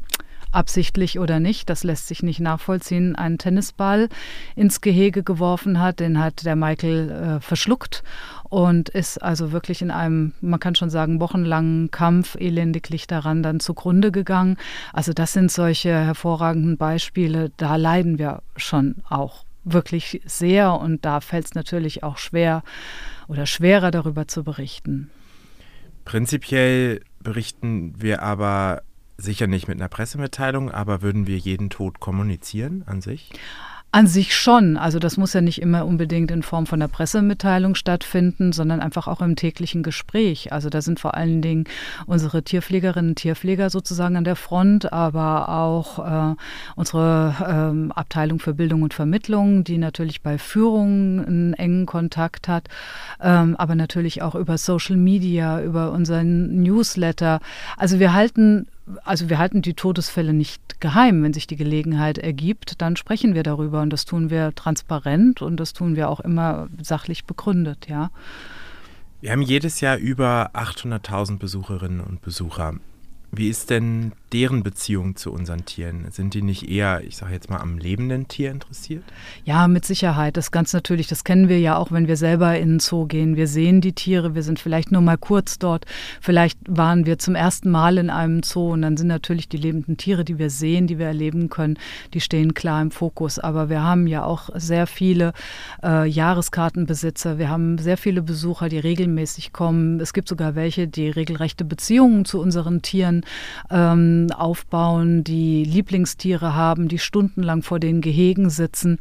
absichtlich 0.52 1.18
oder 1.18 1.38
nicht, 1.38 1.68
das 1.68 1.84
lässt 1.84 2.08
sich 2.08 2.22
nicht 2.22 2.40
nachvollziehen, 2.40 3.14
einen 3.14 3.38
Tennisball 3.38 4.08
ins 4.54 4.80
Gehege 4.80 5.22
geworfen 5.22 5.80
hat. 5.80 6.00
Den 6.00 6.18
hat 6.18 6.44
der 6.44 6.56
Michael 6.56 7.10
äh, 7.10 7.40
verschluckt 7.40 8.02
und 8.44 8.88
ist 8.88 9.22
also 9.22 9.52
wirklich 9.52 9.82
in 9.82 9.90
einem, 9.90 10.32
man 10.40 10.60
kann 10.60 10.74
schon 10.74 10.90
sagen, 10.90 11.20
wochenlangen 11.20 11.90
Kampf 11.90 12.36
elendiglich 12.36 13.06
daran 13.06 13.42
dann 13.42 13.60
zugrunde 13.60 14.12
gegangen. 14.12 14.56
Also 14.92 15.12
das 15.12 15.32
sind 15.32 15.50
solche 15.50 15.90
hervorragenden 15.90 16.76
Beispiele, 16.76 17.50
da 17.56 17.76
leiden 17.76 18.18
wir 18.18 18.42
schon 18.56 18.96
auch 19.08 19.45
wirklich 19.66 20.22
sehr 20.24 20.72
und 20.74 21.04
da 21.04 21.20
fällt 21.20 21.46
es 21.46 21.54
natürlich 21.54 22.02
auch 22.02 22.16
schwer, 22.16 22.62
oder 23.28 23.44
schwerer 23.44 23.90
darüber 23.90 24.28
zu 24.28 24.44
berichten. 24.44 25.10
Prinzipiell 26.04 27.00
berichten 27.20 28.00
wir 28.00 28.22
aber 28.22 28.82
sicher 29.18 29.46
nicht 29.46 29.66
mit 29.66 29.78
einer 29.78 29.88
Pressemitteilung, 29.88 30.70
aber 30.70 31.02
würden 31.02 31.26
wir 31.26 31.36
jeden 31.36 31.68
Tod 31.68 32.00
kommunizieren 32.00 32.84
an 32.86 33.00
sich? 33.00 33.32
An 33.96 34.06
sich 34.06 34.36
schon. 34.36 34.76
Also 34.76 34.98
das 34.98 35.16
muss 35.16 35.32
ja 35.32 35.40
nicht 35.40 35.62
immer 35.62 35.86
unbedingt 35.86 36.30
in 36.30 36.42
Form 36.42 36.66
von 36.66 36.82
einer 36.82 36.88
Pressemitteilung 36.88 37.74
stattfinden, 37.74 38.52
sondern 38.52 38.80
einfach 38.80 39.08
auch 39.08 39.22
im 39.22 39.36
täglichen 39.36 39.82
Gespräch. 39.82 40.52
Also 40.52 40.68
da 40.68 40.82
sind 40.82 41.00
vor 41.00 41.14
allen 41.14 41.40
Dingen 41.40 41.64
unsere 42.04 42.42
Tierpflegerinnen 42.42 43.12
und 43.12 43.14
Tierpfleger 43.14 43.70
sozusagen 43.70 44.16
an 44.16 44.24
der 44.24 44.36
Front, 44.36 44.92
aber 44.92 45.48
auch 45.48 45.98
äh, 45.98 46.34
unsere 46.74 47.36
ähm, 47.48 47.90
Abteilung 47.90 48.38
für 48.38 48.52
Bildung 48.52 48.82
und 48.82 48.92
Vermittlung, 48.92 49.64
die 49.64 49.78
natürlich 49.78 50.20
bei 50.20 50.36
Führung 50.36 51.24
einen 51.24 51.54
engen 51.54 51.86
Kontakt 51.86 52.48
hat, 52.48 52.68
ähm, 53.22 53.56
aber 53.56 53.76
natürlich 53.76 54.20
auch 54.20 54.34
über 54.34 54.58
Social 54.58 54.96
Media, 54.96 55.62
über 55.62 55.92
unseren 55.92 56.62
Newsletter. 56.62 57.40
Also 57.78 57.98
wir 57.98 58.12
halten 58.12 58.66
also 59.04 59.28
wir 59.28 59.38
halten 59.38 59.62
die 59.62 59.74
Todesfälle 59.74 60.32
nicht 60.32 60.80
geheim. 60.80 61.22
Wenn 61.22 61.32
sich 61.32 61.46
die 61.46 61.56
Gelegenheit 61.56 62.18
ergibt, 62.18 62.80
dann 62.80 62.96
sprechen 62.96 63.34
wir 63.34 63.42
darüber 63.42 63.82
und 63.82 63.90
das 63.90 64.04
tun 64.04 64.30
wir 64.30 64.54
transparent 64.54 65.42
und 65.42 65.58
das 65.58 65.72
tun 65.72 65.96
wir 65.96 66.08
auch 66.08 66.20
immer 66.20 66.68
sachlich 66.80 67.24
begründet, 67.24 67.88
ja. 67.88 68.10
Wir 69.20 69.32
haben 69.32 69.42
jedes 69.42 69.80
Jahr 69.80 69.96
über 69.96 70.50
800.000 70.54 71.38
Besucherinnen 71.38 72.00
und 72.00 72.20
Besucher. 72.20 72.74
Wie 73.32 73.48
ist 73.48 73.70
denn 73.70 74.12
deren 74.32 74.62
Beziehung 74.62 75.16
zu 75.16 75.32
unseren 75.32 75.64
Tieren? 75.64 76.06
Sind 76.10 76.34
die 76.34 76.42
nicht 76.42 76.68
eher, 76.68 77.02
ich 77.04 77.16
sage 77.16 77.32
jetzt 77.32 77.50
mal, 77.50 77.58
am 77.58 77.78
lebenden 77.78 78.28
Tier 78.28 78.50
interessiert? 78.50 79.04
Ja, 79.44 79.68
mit 79.68 79.84
Sicherheit. 79.84 80.36
Das 80.36 80.50
ganz 80.50 80.72
natürlich. 80.72 81.06
Das 81.06 81.24
kennen 81.24 81.48
wir 81.48 81.60
ja 81.60 81.76
auch, 81.76 81.92
wenn 81.92 82.08
wir 82.08 82.16
selber 82.16 82.58
in 82.58 82.74
den 82.74 82.80
Zoo 82.80 83.06
gehen. 83.06 83.36
Wir 83.36 83.46
sehen 83.46 83.80
die 83.80 83.92
Tiere, 83.92 84.34
wir 84.34 84.42
sind 84.42 84.58
vielleicht 84.58 84.92
nur 84.92 85.02
mal 85.02 85.18
kurz 85.18 85.58
dort. 85.58 85.84
Vielleicht 86.20 86.58
waren 86.66 87.06
wir 87.06 87.18
zum 87.18 87.34
ersten 87.34 87.70
Mal 87.70 87.98
in 87.98 88.10
einem 88.10 88.42
Zoo 88.42 88.72
und 88.72 88.82
dann 88.82 88.96
sind 88.96 89.08
natürlich 89.08 89.48
die 89.48 89.56
lebenden 89.56 89.96
Tiere, 89.96 90.24
die 90.24 90.38
wir 90.38 90.50
sehen, 90.50 90.86
die 90.86 90.98
wir 90.98 91.06
erleben 91.06 91.48
können, 91.48 91.78
die 92.14 92.20
stehen 92.20 92.54
klar 92.54 92.82
im 92.82 92.90
Fokus. 92.90 93.38
Aber 93.38 93.68
wir 93.68 93.82
haben 93.82 94.06
ja 94.06 94.24
auch 94.24 94.50
sehr 94.54 94.86
viele 94.86 95.32
äh, 95.82 96.08
Jahreskartenbesitzer. 96.08 97.38
Wir 97.38 97.48
haben 97.48 97.78
sehr 97.78 97.96
viele 97.96 98.22
Besucher, 98.22 98.68
die 98.68 98.78
regelmäßig 98.78 99.52
kommen. 99.52 100.00
Es 100.00 100.12
gibt 100.12 100.28
sogar 100.28 100.54
welche, 100.54 100.88
die 100.88 101.08
regelrechte 101.10 101.64
Beziehungen 101.64 102.24
zu 102.24 102.40
unseren 102.40 102.82
Tieren 102.82 103.24
ähm, 103.70 104.15
aufbauen, 104.32 105.24
die 105.24 105.64
Lieblingstiere 105.64 106.54
haben, 106.54 106.88
die 106.88 106.98
stundenlang 106.98 107.62
vor 107.62 107.78
den 107.80 108.00
Gehegen 108.00 108.50
sitzen. 108.50 108.98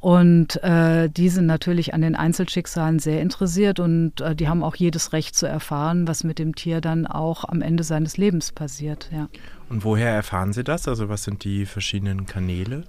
Und 0.00 0.62
äh, 0.62 1.08
die 1.08 1.28
sind 1.28 1.46
natürlich 1.46 1.94
an 1.94 2.02
den 2.02 2.14
Einzelschicksalen 2.14 2.98
sehr 2.98 3.20
interessiert 3.20 3.80
und 3.80 4.20
äh, 4.20 4.34
die 4.34 4.48
haben 4.48 4.62
auch 4.62 4.76
jedes 4.76 5.12
Recht 5.12 5.34
zu 5.34 5.46
erfahren, 5.46 6.08
was 6.08 6.24
mit 6.24 6.38
dem 6.38 6.54
Tier 6.54 6.80
dann 6.80 7.06
auch 7.06 7.44
am 7.44 7.62
Ende 7.62 7.84
seines 7.84 8.16
Lebens 8.16 8.52
passiert. 8.52 9.10
Ja. 9.12 9.28
Und 9.68 9.84
woher 9.84 10.10
erfahren 10.10 10.52
Sie 10.52 10.64
das? 10.64 10.88
Also 10.88 11.08
was 11.08 11.24
sind 11.24 11.44
die 11.44 11.66
verschiedenen 11.66 12.26
Kanäle? 12.26 12.84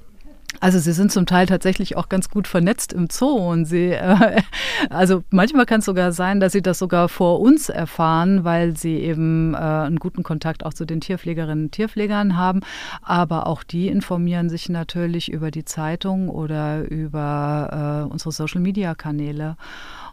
Also 0.60 0.80
sie 0.80 0.92
sind 0.92 1.12
zum 1.12 1.26
Teil 1.26 1.46
tatsächlich 1.46 1.96
auch 1.96 2.10
ganz 2.10 2.30
gut 2.30 2.48
vernetzt 2.48 2.94
im 2.94 3.08
Zoo 3.10 3.36
und 3.36 3.66
sie, 3.66 3.92
äh, 3.92 4.42
also 4.90 5.24
manchmal 5.30 5.66
kann 5.66 5.80
es 5.80 5.86
sogar 5.86 6.12
sein, 6.12 6.40
dass 6.40 6.52
sie 6.52 6.62
das 6.62 6.80
sogar 6.80 7.10
vor 7.10 7.40
uns 7.40 7.70
erfahren, 7.70 8.44
weil 8.44 8.76
sie 8.76 8.96
eben 8.96 9.54
äh, 9.54 9.58
einen 9.58 9.98
guten 9.98 10.24
Kontakt 10.24 10.66
auch 10.66 10.74
zu 10.74 10.86
den 10.86 11.02
Tierpflegerinnen 11.02 11.66
und 11.66 11.72
Tierpflegern 11.72 12.38
haben. 12.38 12.62
Aber 13.02 13.48
auch 13.48 13.64
die 13.64 13.88
informieren 13.88 14.50
sich 14.50 14.70
natürlich 14.70 15.32
über 15.32 15.52
die 15.52 15.66
Zeitung 15.66 16.30
oder 16.30 16.90
über 16.90 18.06
äh, 18.08 18.12
unsere 18.12 18.32
Social-Media-Kanäle. 18.32 19.56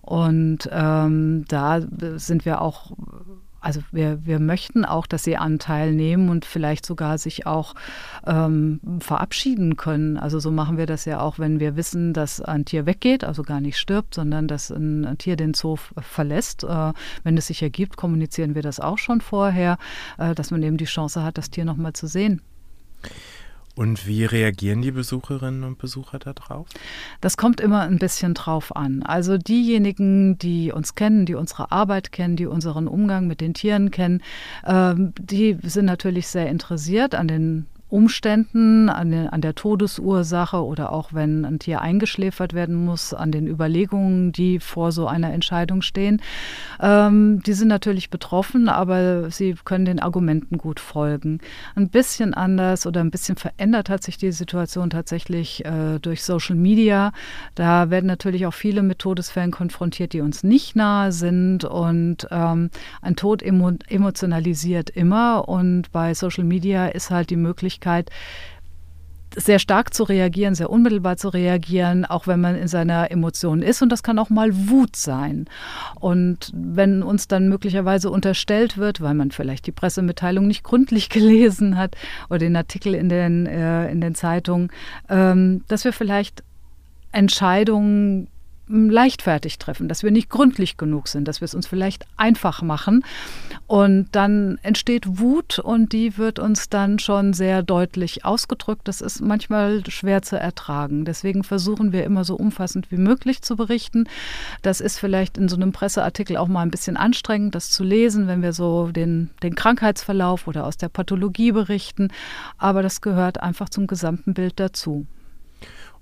Und 0.03 0.69
ähm, 0.73 1.45
da 1.49 1.81
sind 2.17 2.45
wir 2.45 2.61
auch 2.61 2.93
also 3.67 3.81
wir, 3.91 4.25
wir 4.25 4.39
möchten 4.39 4.85
auch, 4.85 5.09
dass 5.09 5.25
sie 5.25 5.37
Anteil 5.37 5.93
nehmen 5.93 6.29
und 6.29 6.45
vielleicht 6.45 6.87
sogar 6.87 7.19
sich 7.19 7.49
auch 7.49 7.75
ähm, 8.25 8.79
verabschieden 9.01 9.77
können. 9.77 10.19
Also 10.19 10.39
so 10.39 10.53
machen 10.53 10.79
wir 10.79 10.87
das 10.87 11.05
ja 11.05 11.19
auch, 11.19 11.41
wenn 11.41 11.59
wir 11.59 11.75
wissen, 11.75 12.13
dass 12.13 12.41
ein 12.41 12.65
Tier 12.65 12.87
weggeht, 12.87 13.25
also 13.25 13.43
gar 13.43 13.61
nicht 13.61 13.77
stirbt, 13.77 14.15
sondern 14.15 14.47
dass 14.47 14.71
ein, 14.71 15.19
Tier 15.19 15.35
den 15.35 15.53
Zoo 15.53 15.79
verlässt. 15.99 16.63
Äh, 16.63 16.93
wenn 17.25 17.37
es 17.37 17.49
sich 17.49 17.61
ergibt, 17.61 17.97
kommunizieren 17.97 18.55
wir 18.55 18.63
das 18.63 18.79
auch 18.79 18.99
schon 18.99 19.21
vorher, 19.21 19.79
äh, 20.19 20.37
dass 20.37 20.53
man 20.53 20.63
eben 20.63 20.77
die 20.77 20.85
Chance 20.85 21.25
hat, 21.25 21.37
das 21.37 21.51
Tier 21.51 21.65
nochmal 21.65 21.93
zu 21.93 22.07
sehen. 22.07 22.43
Und 23.77 24.07
wie 24.07 24.25
reagieren 24.25 24.81
die 24.81 24.91
Besucherinnen 24.91 25.63
und 25.63 25.77
Besucher 25.77 26.19
darauf? 26.19 26.67
Das 27.21 27.37
kommt 27.37 27.61
immer 27.61 27.83
ein 27.83 27.99
bisschen 27.99 28.33
drauf 28.33 28.75
an. 28.75 29.03
Also 29.03 29.37
diejenigen, 29.37 30.39
die 30.39 30.73
uns 30.73 30.95
kennen, 30.95 31.27
die 31.27 31.35
unsere 31.35 31.71
Arbeit 31.71 32.11
kennen, 32.11 32.37
die 32.37 32.47
unseren 32.47 32.89
Umgang 32.89 33.27
mit 33.27 33.43
den 33.43 33.53
Tieren 33.53 33.91
kennen, 33.91 34.23
ähm, 34.65 35.13
die 35.21 35.59
sind 35.63 35.85
natürlich 35.85 36.29
sehr 36.29 36.49
interessiert 36.49 37.15
an 37.15 37.29
den 37.29 37.67
Umständen, 37.89 38.89
an, 38.89 39.15
an, 39.29 39.41
der 39.41 39.55
Todesursache 39.55 40.65
oder 40.65 40.93
auch 40.93 41.13
wenn 41.13 41.45
ein 41.45 41.61
Tier 41.61 41.81
eingeschläfert 41.81 42.53
werden 42.53 42.75
muss, 42.75 43.15
an 43.15 43.31
den 43.31 43.47
Überlegungen, 43.47 44.33
die 44.33 44.59
vor 44.59 44.91
so 44.91 45.07
einer 45.07 45.33
Entscheidung 45.33 45.83
stehen. 45.83 46.21
Ähm, 46.81 47.43
die 47.47 47.53
sind 47.53 47.69
natürlich 47.69 48.11
betroffen, 48.11 48.69
aber 48.69 49.31
sie 49.31 49.55
können 49.65 49.85
den 49.85 50.01
Argumenten 50.01 50.59
gut 50.59 50.81
folgen. 50.81 51.39
Ein 51.77 51.89
bisschen 51.89 52.35
anders 52.35 52.89
oder 52.89 53.03
ein 53.03 53.13
bisschen 53.13 53.37
verändert 53.37 53.89
hat 53.89 54.03
sich 54.03 54.19
die 54.19 54.33
Situation 54.33 54.91
tatsächlich 54.91 55.65
äh, 55.65 56.01
durch 56.01 56.25
Social 56.25 56.57
Media. 56.57 57.13
Da 57.55 57.89
werden 57.89 58.07
natürlich 58.07 58.47
auch 58.47 58.55
viele 58.55 58.83
mit 58.83 58.99
Todesfällen 58.99 59.53
konfrontiert, 59.53 60.13
die 60.13 60.23
uns 60.23 60.43
nicht 60.43 60.75
nahe 60.75 61.13
sind 61.13 61.65
und 61.65 62.27
ähm, 62.33 62.71
ein 63.01 63.15
Tod 63.15 63.43
emo 63.43 63.71
emotionalisiert 63.89 64.91
immer 64.91 65.49
und 65.49 65.93
bei 65.93 66.15
Social 66.15 66.45
Media 66.45 66.87
ist 66.87 67.11
halt 67.11 67.31
die 67.31 67.37
Möglichkeit, 67.37 67.76
Möglichkeit, 67.77 68.11
sehr 69.39 69.59
stark 69.59 69.93
zu 69.93 70.05
reagieren, 70.05 70.55
sehr 70.55 70.71
unmittelbar 70.71 71.19
zu 71.19 71.29
reagieren, 71.29 72.07
auch 72.07 72.27
wenn 72.27 72.41
man 72.41 72.57
in 72.57 72.69
seiner 72.69 73.11
Emotion 73.11 73.61
ist. 73.61 73.83
Und 73.83 73.91
das 73.91 74.03
kann 74.03 74.19
auch 74.19 74.31
mal 74.31 74.51
Wut 74.71 74.97
sein. 74.97 75.45
Und 76.01 76.53
wenn 76.55 77.03
uns 77.03 77.29
dann 77.29 77.51
möglicherweise 77.51 78.11
unterstellt 78.11 78.79
wird, 78.79 79.03
weil 79.03 79.13
man 79.13 79.33
vielleicht 79.33 79.67
die 79.67 79.73
Pressemitteilung 79.73 80.47
nicht 80.47 80.65
gründlich 80.65 81.09
gelesen 81.11 81.77
hat 81.77 81.97
oder 82.31 82.39
den 82.39 82.57
Artikel 82.57 82.95
in 82.95 83.11
den, 83.11 83.47
äh, 83.47 83.91
in 83.91 84.01
den 84.01 84.15
Zeitungen, 84.15 84.71
ähm, 85.11 85.65
dass 85.69 85.85
wir 85.85 85.93
vielleicht 85.93 86.43
Entscheidungen 87.13 88.29
leichtfertig 88.69 89.59
treffen, 89.59 89.89
dass 89.89 90.03
wir 90.03 90.11
nicht 90.11 90.29
gründlich 90.29 90.77
genug 90.77 91.09
sind, 91.09 91.29
dass 91.29 91.41
wir 91.41 91.47
es 91.47 91.55
uns 91.55 91.67
vielleicht 91.67 92.05
einfach 92.17 92.63
machen. 92.63 93.05
Und 93.67 94.09
dann 94.13 94.59
entsteht 94.63 95.19
Wut 95.19 95.59
und 95.59 95.93
die 95.93 96.19
wird 96.19 96.39
uns 96.39 96.69
dann 96.69 96.99
schon 96.99 97.33
sehr 97.33 97.63
deutlich 97.63 98.25
ausgedrückt. 98.25 98.89
Das 98.89 99.01
ist 99.01 99.21
manchmal 99.21 99.83
schwer 99.89 100.23
zu 100.23 100.37
ertragen. 100.39 101.05
Deswegen 101.05 101.45
versuchen 101.45 101.93
wir 101.93 102.05
immer 102.05 102.25
so 102.25 102.37
umfassend 102.37 102.91
wie 102.91 102.97
möglich 102.97 103.43
zu 103.43 103.57
berichten. 103.57 104.09
Das 104.63 104.81
ist 104.81 104.99
vielleicht 104.99 105.39
in 105.39 105.49
so 105.49 105.57
einem 105.57 105.73
Presseartikel 105.73 106.37
auch 106.37 106.49
mal 106.49 106.63
ein 106.63 106.71
bisschen 106.71 106.97
anstrengend, 106.97 107.55
das 107.55 107.71
zu 107.71 107.85
lesen, 107.85 108.27
wenn 108.27 108.43
wir 108.43 108.53
so 108.53 108.89
den, 108.89 109.31
den 109.43 109.55
Krankheitsverlauf 109.55 110.47
oder 110.49 110.67
aus 110.67 110.77
der 110.77 110.89
Pathologie 110.89 111.53
berichten. 111.53 112.09
Aber 112.59 112.83
das 112.83 113.01
gehört 113.01 113.41
einfach 113.41 113.69
zum 113.69 113.87
gesamten 113.87 114.35
Bild 114.35 114.59
dazu. 114.59 115.07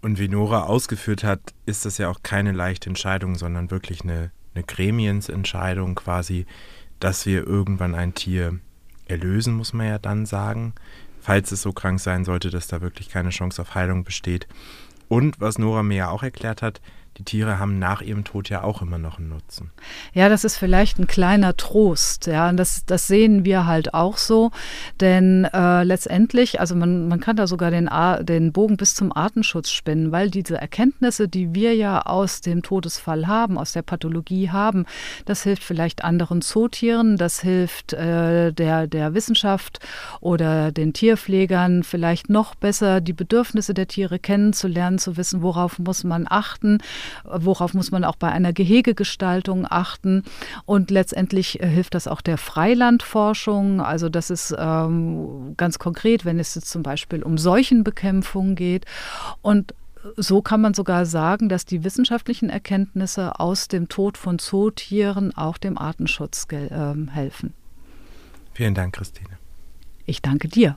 Und 0.04 0.18
wie 0.18 0.28
Nora 0.28 0.64
ausgeführt 0.64 1.24
hat, 1.24 1.40
ist 1.64 1.86
das 1.86 1.96
ja 1.96 2.10
auch 2.10 2.22
keine 2.22 2.52
leichte 2.52 2.90
Entscheidung, 2.90 3.36
sondern 3.36 3.70
wirklich 3.70 4.02
eine, 4.02 4.32
eine 4.54 4.62
Gremiensentscheidung 4.62 5.94
quasi, 5.94 6.44
dass 7.00 7.24
wir 7.24 7.46
irgendwann 7.46 7.94
ein 7.94 8.12
Tier 8.12 8.58
erlösen, 9.06 9.54
muss 9.54 9.72
man 9.72 9.86
ja 9.86 9.98
dann 9.98 10.26
sagen, 10.26 10.74
falls 11.22 11.52
es 11.52 11.62
so 11.62 11.72
krank 11.72 12.00
sein 12.00 12.26
sollte, 12.26 12.50
dass 12.50 12.66
da 12.66 12.82
wirklich 12.82 13.08
keine 13.08 13.30
Chance 13.30 13.62
auf 13.62 13.74
Heilung 13.74 14.04
besteht. 14.04 14.46
Und 15.08 15.40
was 15.40 15.58
Nora 15.58 15.82
mir 15.82 15.96
ja 15.96 16.08
auch 16.10 16.22
erklärt 16.22 16.60
hat, 16.60 16.82
die 17.18 17.24
Tiere 17.24 17.60
haben 17.60 17.78
nach 17.78 18.02
ihrem 18.02 18.24
Tod 18.24 18.48
ja 18.48 18.64
auch 18.64 18.82
immer 18.82 18.98
noch 18.98 19.18
einen 19.18 19.28
Nutzen. 19.28 19.70
Ja, 20.14 20.28
das 20.28 20.42
ist 20.42 20.56
vielleicht 20.56 20.98
ein 20.98 21.06
kleiner 21.06 21.56
Trost. 21.56 22.26
Ja, 22.26 22.48
und 22.48 22.56
das, 22.56 22.84
das 22.86 23.06
sehen 23.06 23.44
wir 23.44 23.66
halt 23.66 23.94
auch 23.94 24.16
so. 24.16 24.50
Denn 25.00 25.44
äh, 25.44 25.84
letztendlich, 25.84 26.58
also 26.58 26.74
man, 26.74 27.06
man 27.06 27.20
kann 27.20 27.36
da 27.36 27.46
sogar 27.46 27.70
den, 27.70 27.88
den 28.22 28.52
Bogen 28.52 28.76
bis 28.76 28.94
zum 28.94 29.14
Artenschutz 29.14 29.70
spinnen, 29.70 30.10
weil 30.10 30.28
diese 30.30 30.60
Erkenntnisse, 30.60 31.28
die 31.28 31.54
wir 31.54 31.74
ja 31.74 32.02
aus 32.02 32.40
dem 32.40 32.62
Todesfall 32.62 33.28
haben, 33.28 33.58
aus 33.58 33.72
der 33.72 33.82
Pathologie 33.82 34.50
haben, 34.50 34.84
das 35.24 35.44
hilft 35.44 35.62
vielleicht 35.62 36.02
anderen 36.02 36.42
Zootieren, 36.42 37.16
das 37.16 37.40
hilft 37.40 37.92
äh, 37.92 38.52
der, 38.52 38.88
der 38.88 39.14
Wissenschaft 39.14 39.78
oder 40.20 40.72
den 40.72 40.92
Tierpflegern 40.92 41.84
vielleicht 41.84 42.28
noch 42.28 42.56
besser 42.56 43.00
die 43.00 43.12
Bedürfnisse 43.12 43.72
der 43.72 43.86
Tiere 43.86 44.18
kennenzulernen, 44.18 44.98
zu 44.98 45.16
wissen, 45.16 45.42
worauf 45.42 45.78
muss 45.78 46.02
man 46.02 46.26
achten 46.28 46.78
worauf 47.24 47.74
muss 47.74 47.90
man 47.90 48.04
auch 48.04 48.16
bei 48.16 48.30
einer 48.30 48.52
Gehegegestaltung 48.52 49.66
achten. 49.68 50.24
Und 50.64 50.90
letztendlich 50.90 51.60
äh, 51.60 51.66
hilft 51.66 51.94
das 51.94 52.08
auch 52.08 52.20
der 52.20 52.38
Freilandforschung. 52.38 53.80
Also 53.80 54.08
das 54.08 54.30
ist 54.30 54.54
ähm, 54.58 55.54
ganz 55.56 55.78
konkret, 55.78 56.24
wenn 56.24 56.38
es 56.38 56.54
jetzt 56.54 56.70
zum 56.70 56.82
Beispiel 56.82 57.22
um 57.22 57.38
Seuchenbekämpfung 57.38 58.54
geht. 58.54 58.84
Und 59.42 59.74
so 60.16 60.42
kann 60.42 60.60
man 60.60 60.74
sogar 60.74 61.06
sagen, 61.06 61.48
dass 61.48 61.64
die 61.64 61.84
wissenschaftlichen 61.84 62.50
Erkenntnisse 62.50 63.40
aus 63.40 63.68
dem 63.68 63.88
Tod 63.88 64.18
von 64.18 64.38
Zootieren 64.38 65.34
auch 65.36 65.58
dem 65.58 65.78
Artenschutz 65.78 66.46
äh, 66.50 66.68
helfen. 67.10 67.54
Vielen 68.52 68.74
Dank, 68.74 68.94
Christine. 68.94 69.38
Ich 70.06 70.20
danke 70.20 70.48
dir. 70.48 70.76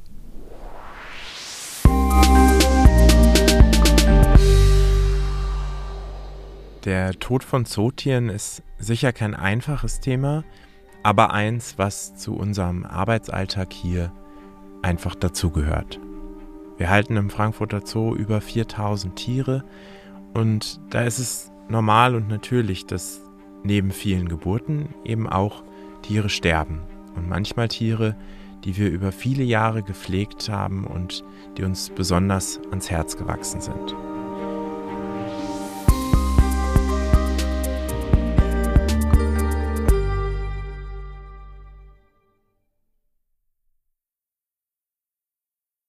Der 6.88 7.12
Tod 7.20 7.44
von 7.44 7.66
Zootieren 7.66 8.30
ist 8.30 8.64
sicher 8.78 9.12
kein 9.12 9.36
einfaches 9.36 10.00
Thema, 10.00 10.46
aber 11.04 11.34
eins, 11.34 11.78
was 11.78 12.16
zu 12.16 12.34
unserem 12.34 12.86
Arbeitsalltag 12.86 13.74
hier 13.74 14.14
einfach 14.84 15.14
dazugehört. 15.14 16.00
Wir 16.78 16.90
halten 16.90 17.18
im 17.18 17.30
Frankfurter 17.30 17.82
Zoo 17.84 18.16
über 18.16 18.40
4000 18.40 19.18
Tiere 19.18 19.66
und 20.34 20.80
da 20.90 21.02
ist 21.02 21.20
es 21.20 21.52
normal 21.68 22.16
und 22.16 22.30
natürlich, 22.30 22.86
dass 22.86 23.20
neben 23.64 23.92
vielen 23.92 24.30
Geburten 24.30 24.88
eben 25.04 25.28
auch 25.28 25.66
Tiere 26.04 26.30
sterben 26.30 26.84
und 27.18 27.28
manchmal 27.28 27.68
Tiere, 27.68 28.16
die 28.64 28.78
wir 28.78 28.90
über 28.90 29.12
viele 29.12 29.44
Jahre 29.44 29.84
gepflegt 29.84 30.48
haben 30.48 30.88
und 30.88 31.26
die 31.58 31.66
uns 31.66 31.90
besonders 31.90 32.62
ans 32.70 32.90
Herz 32.90 33.18
gewachsen 33.18 33.60
sind. 33.60 33.94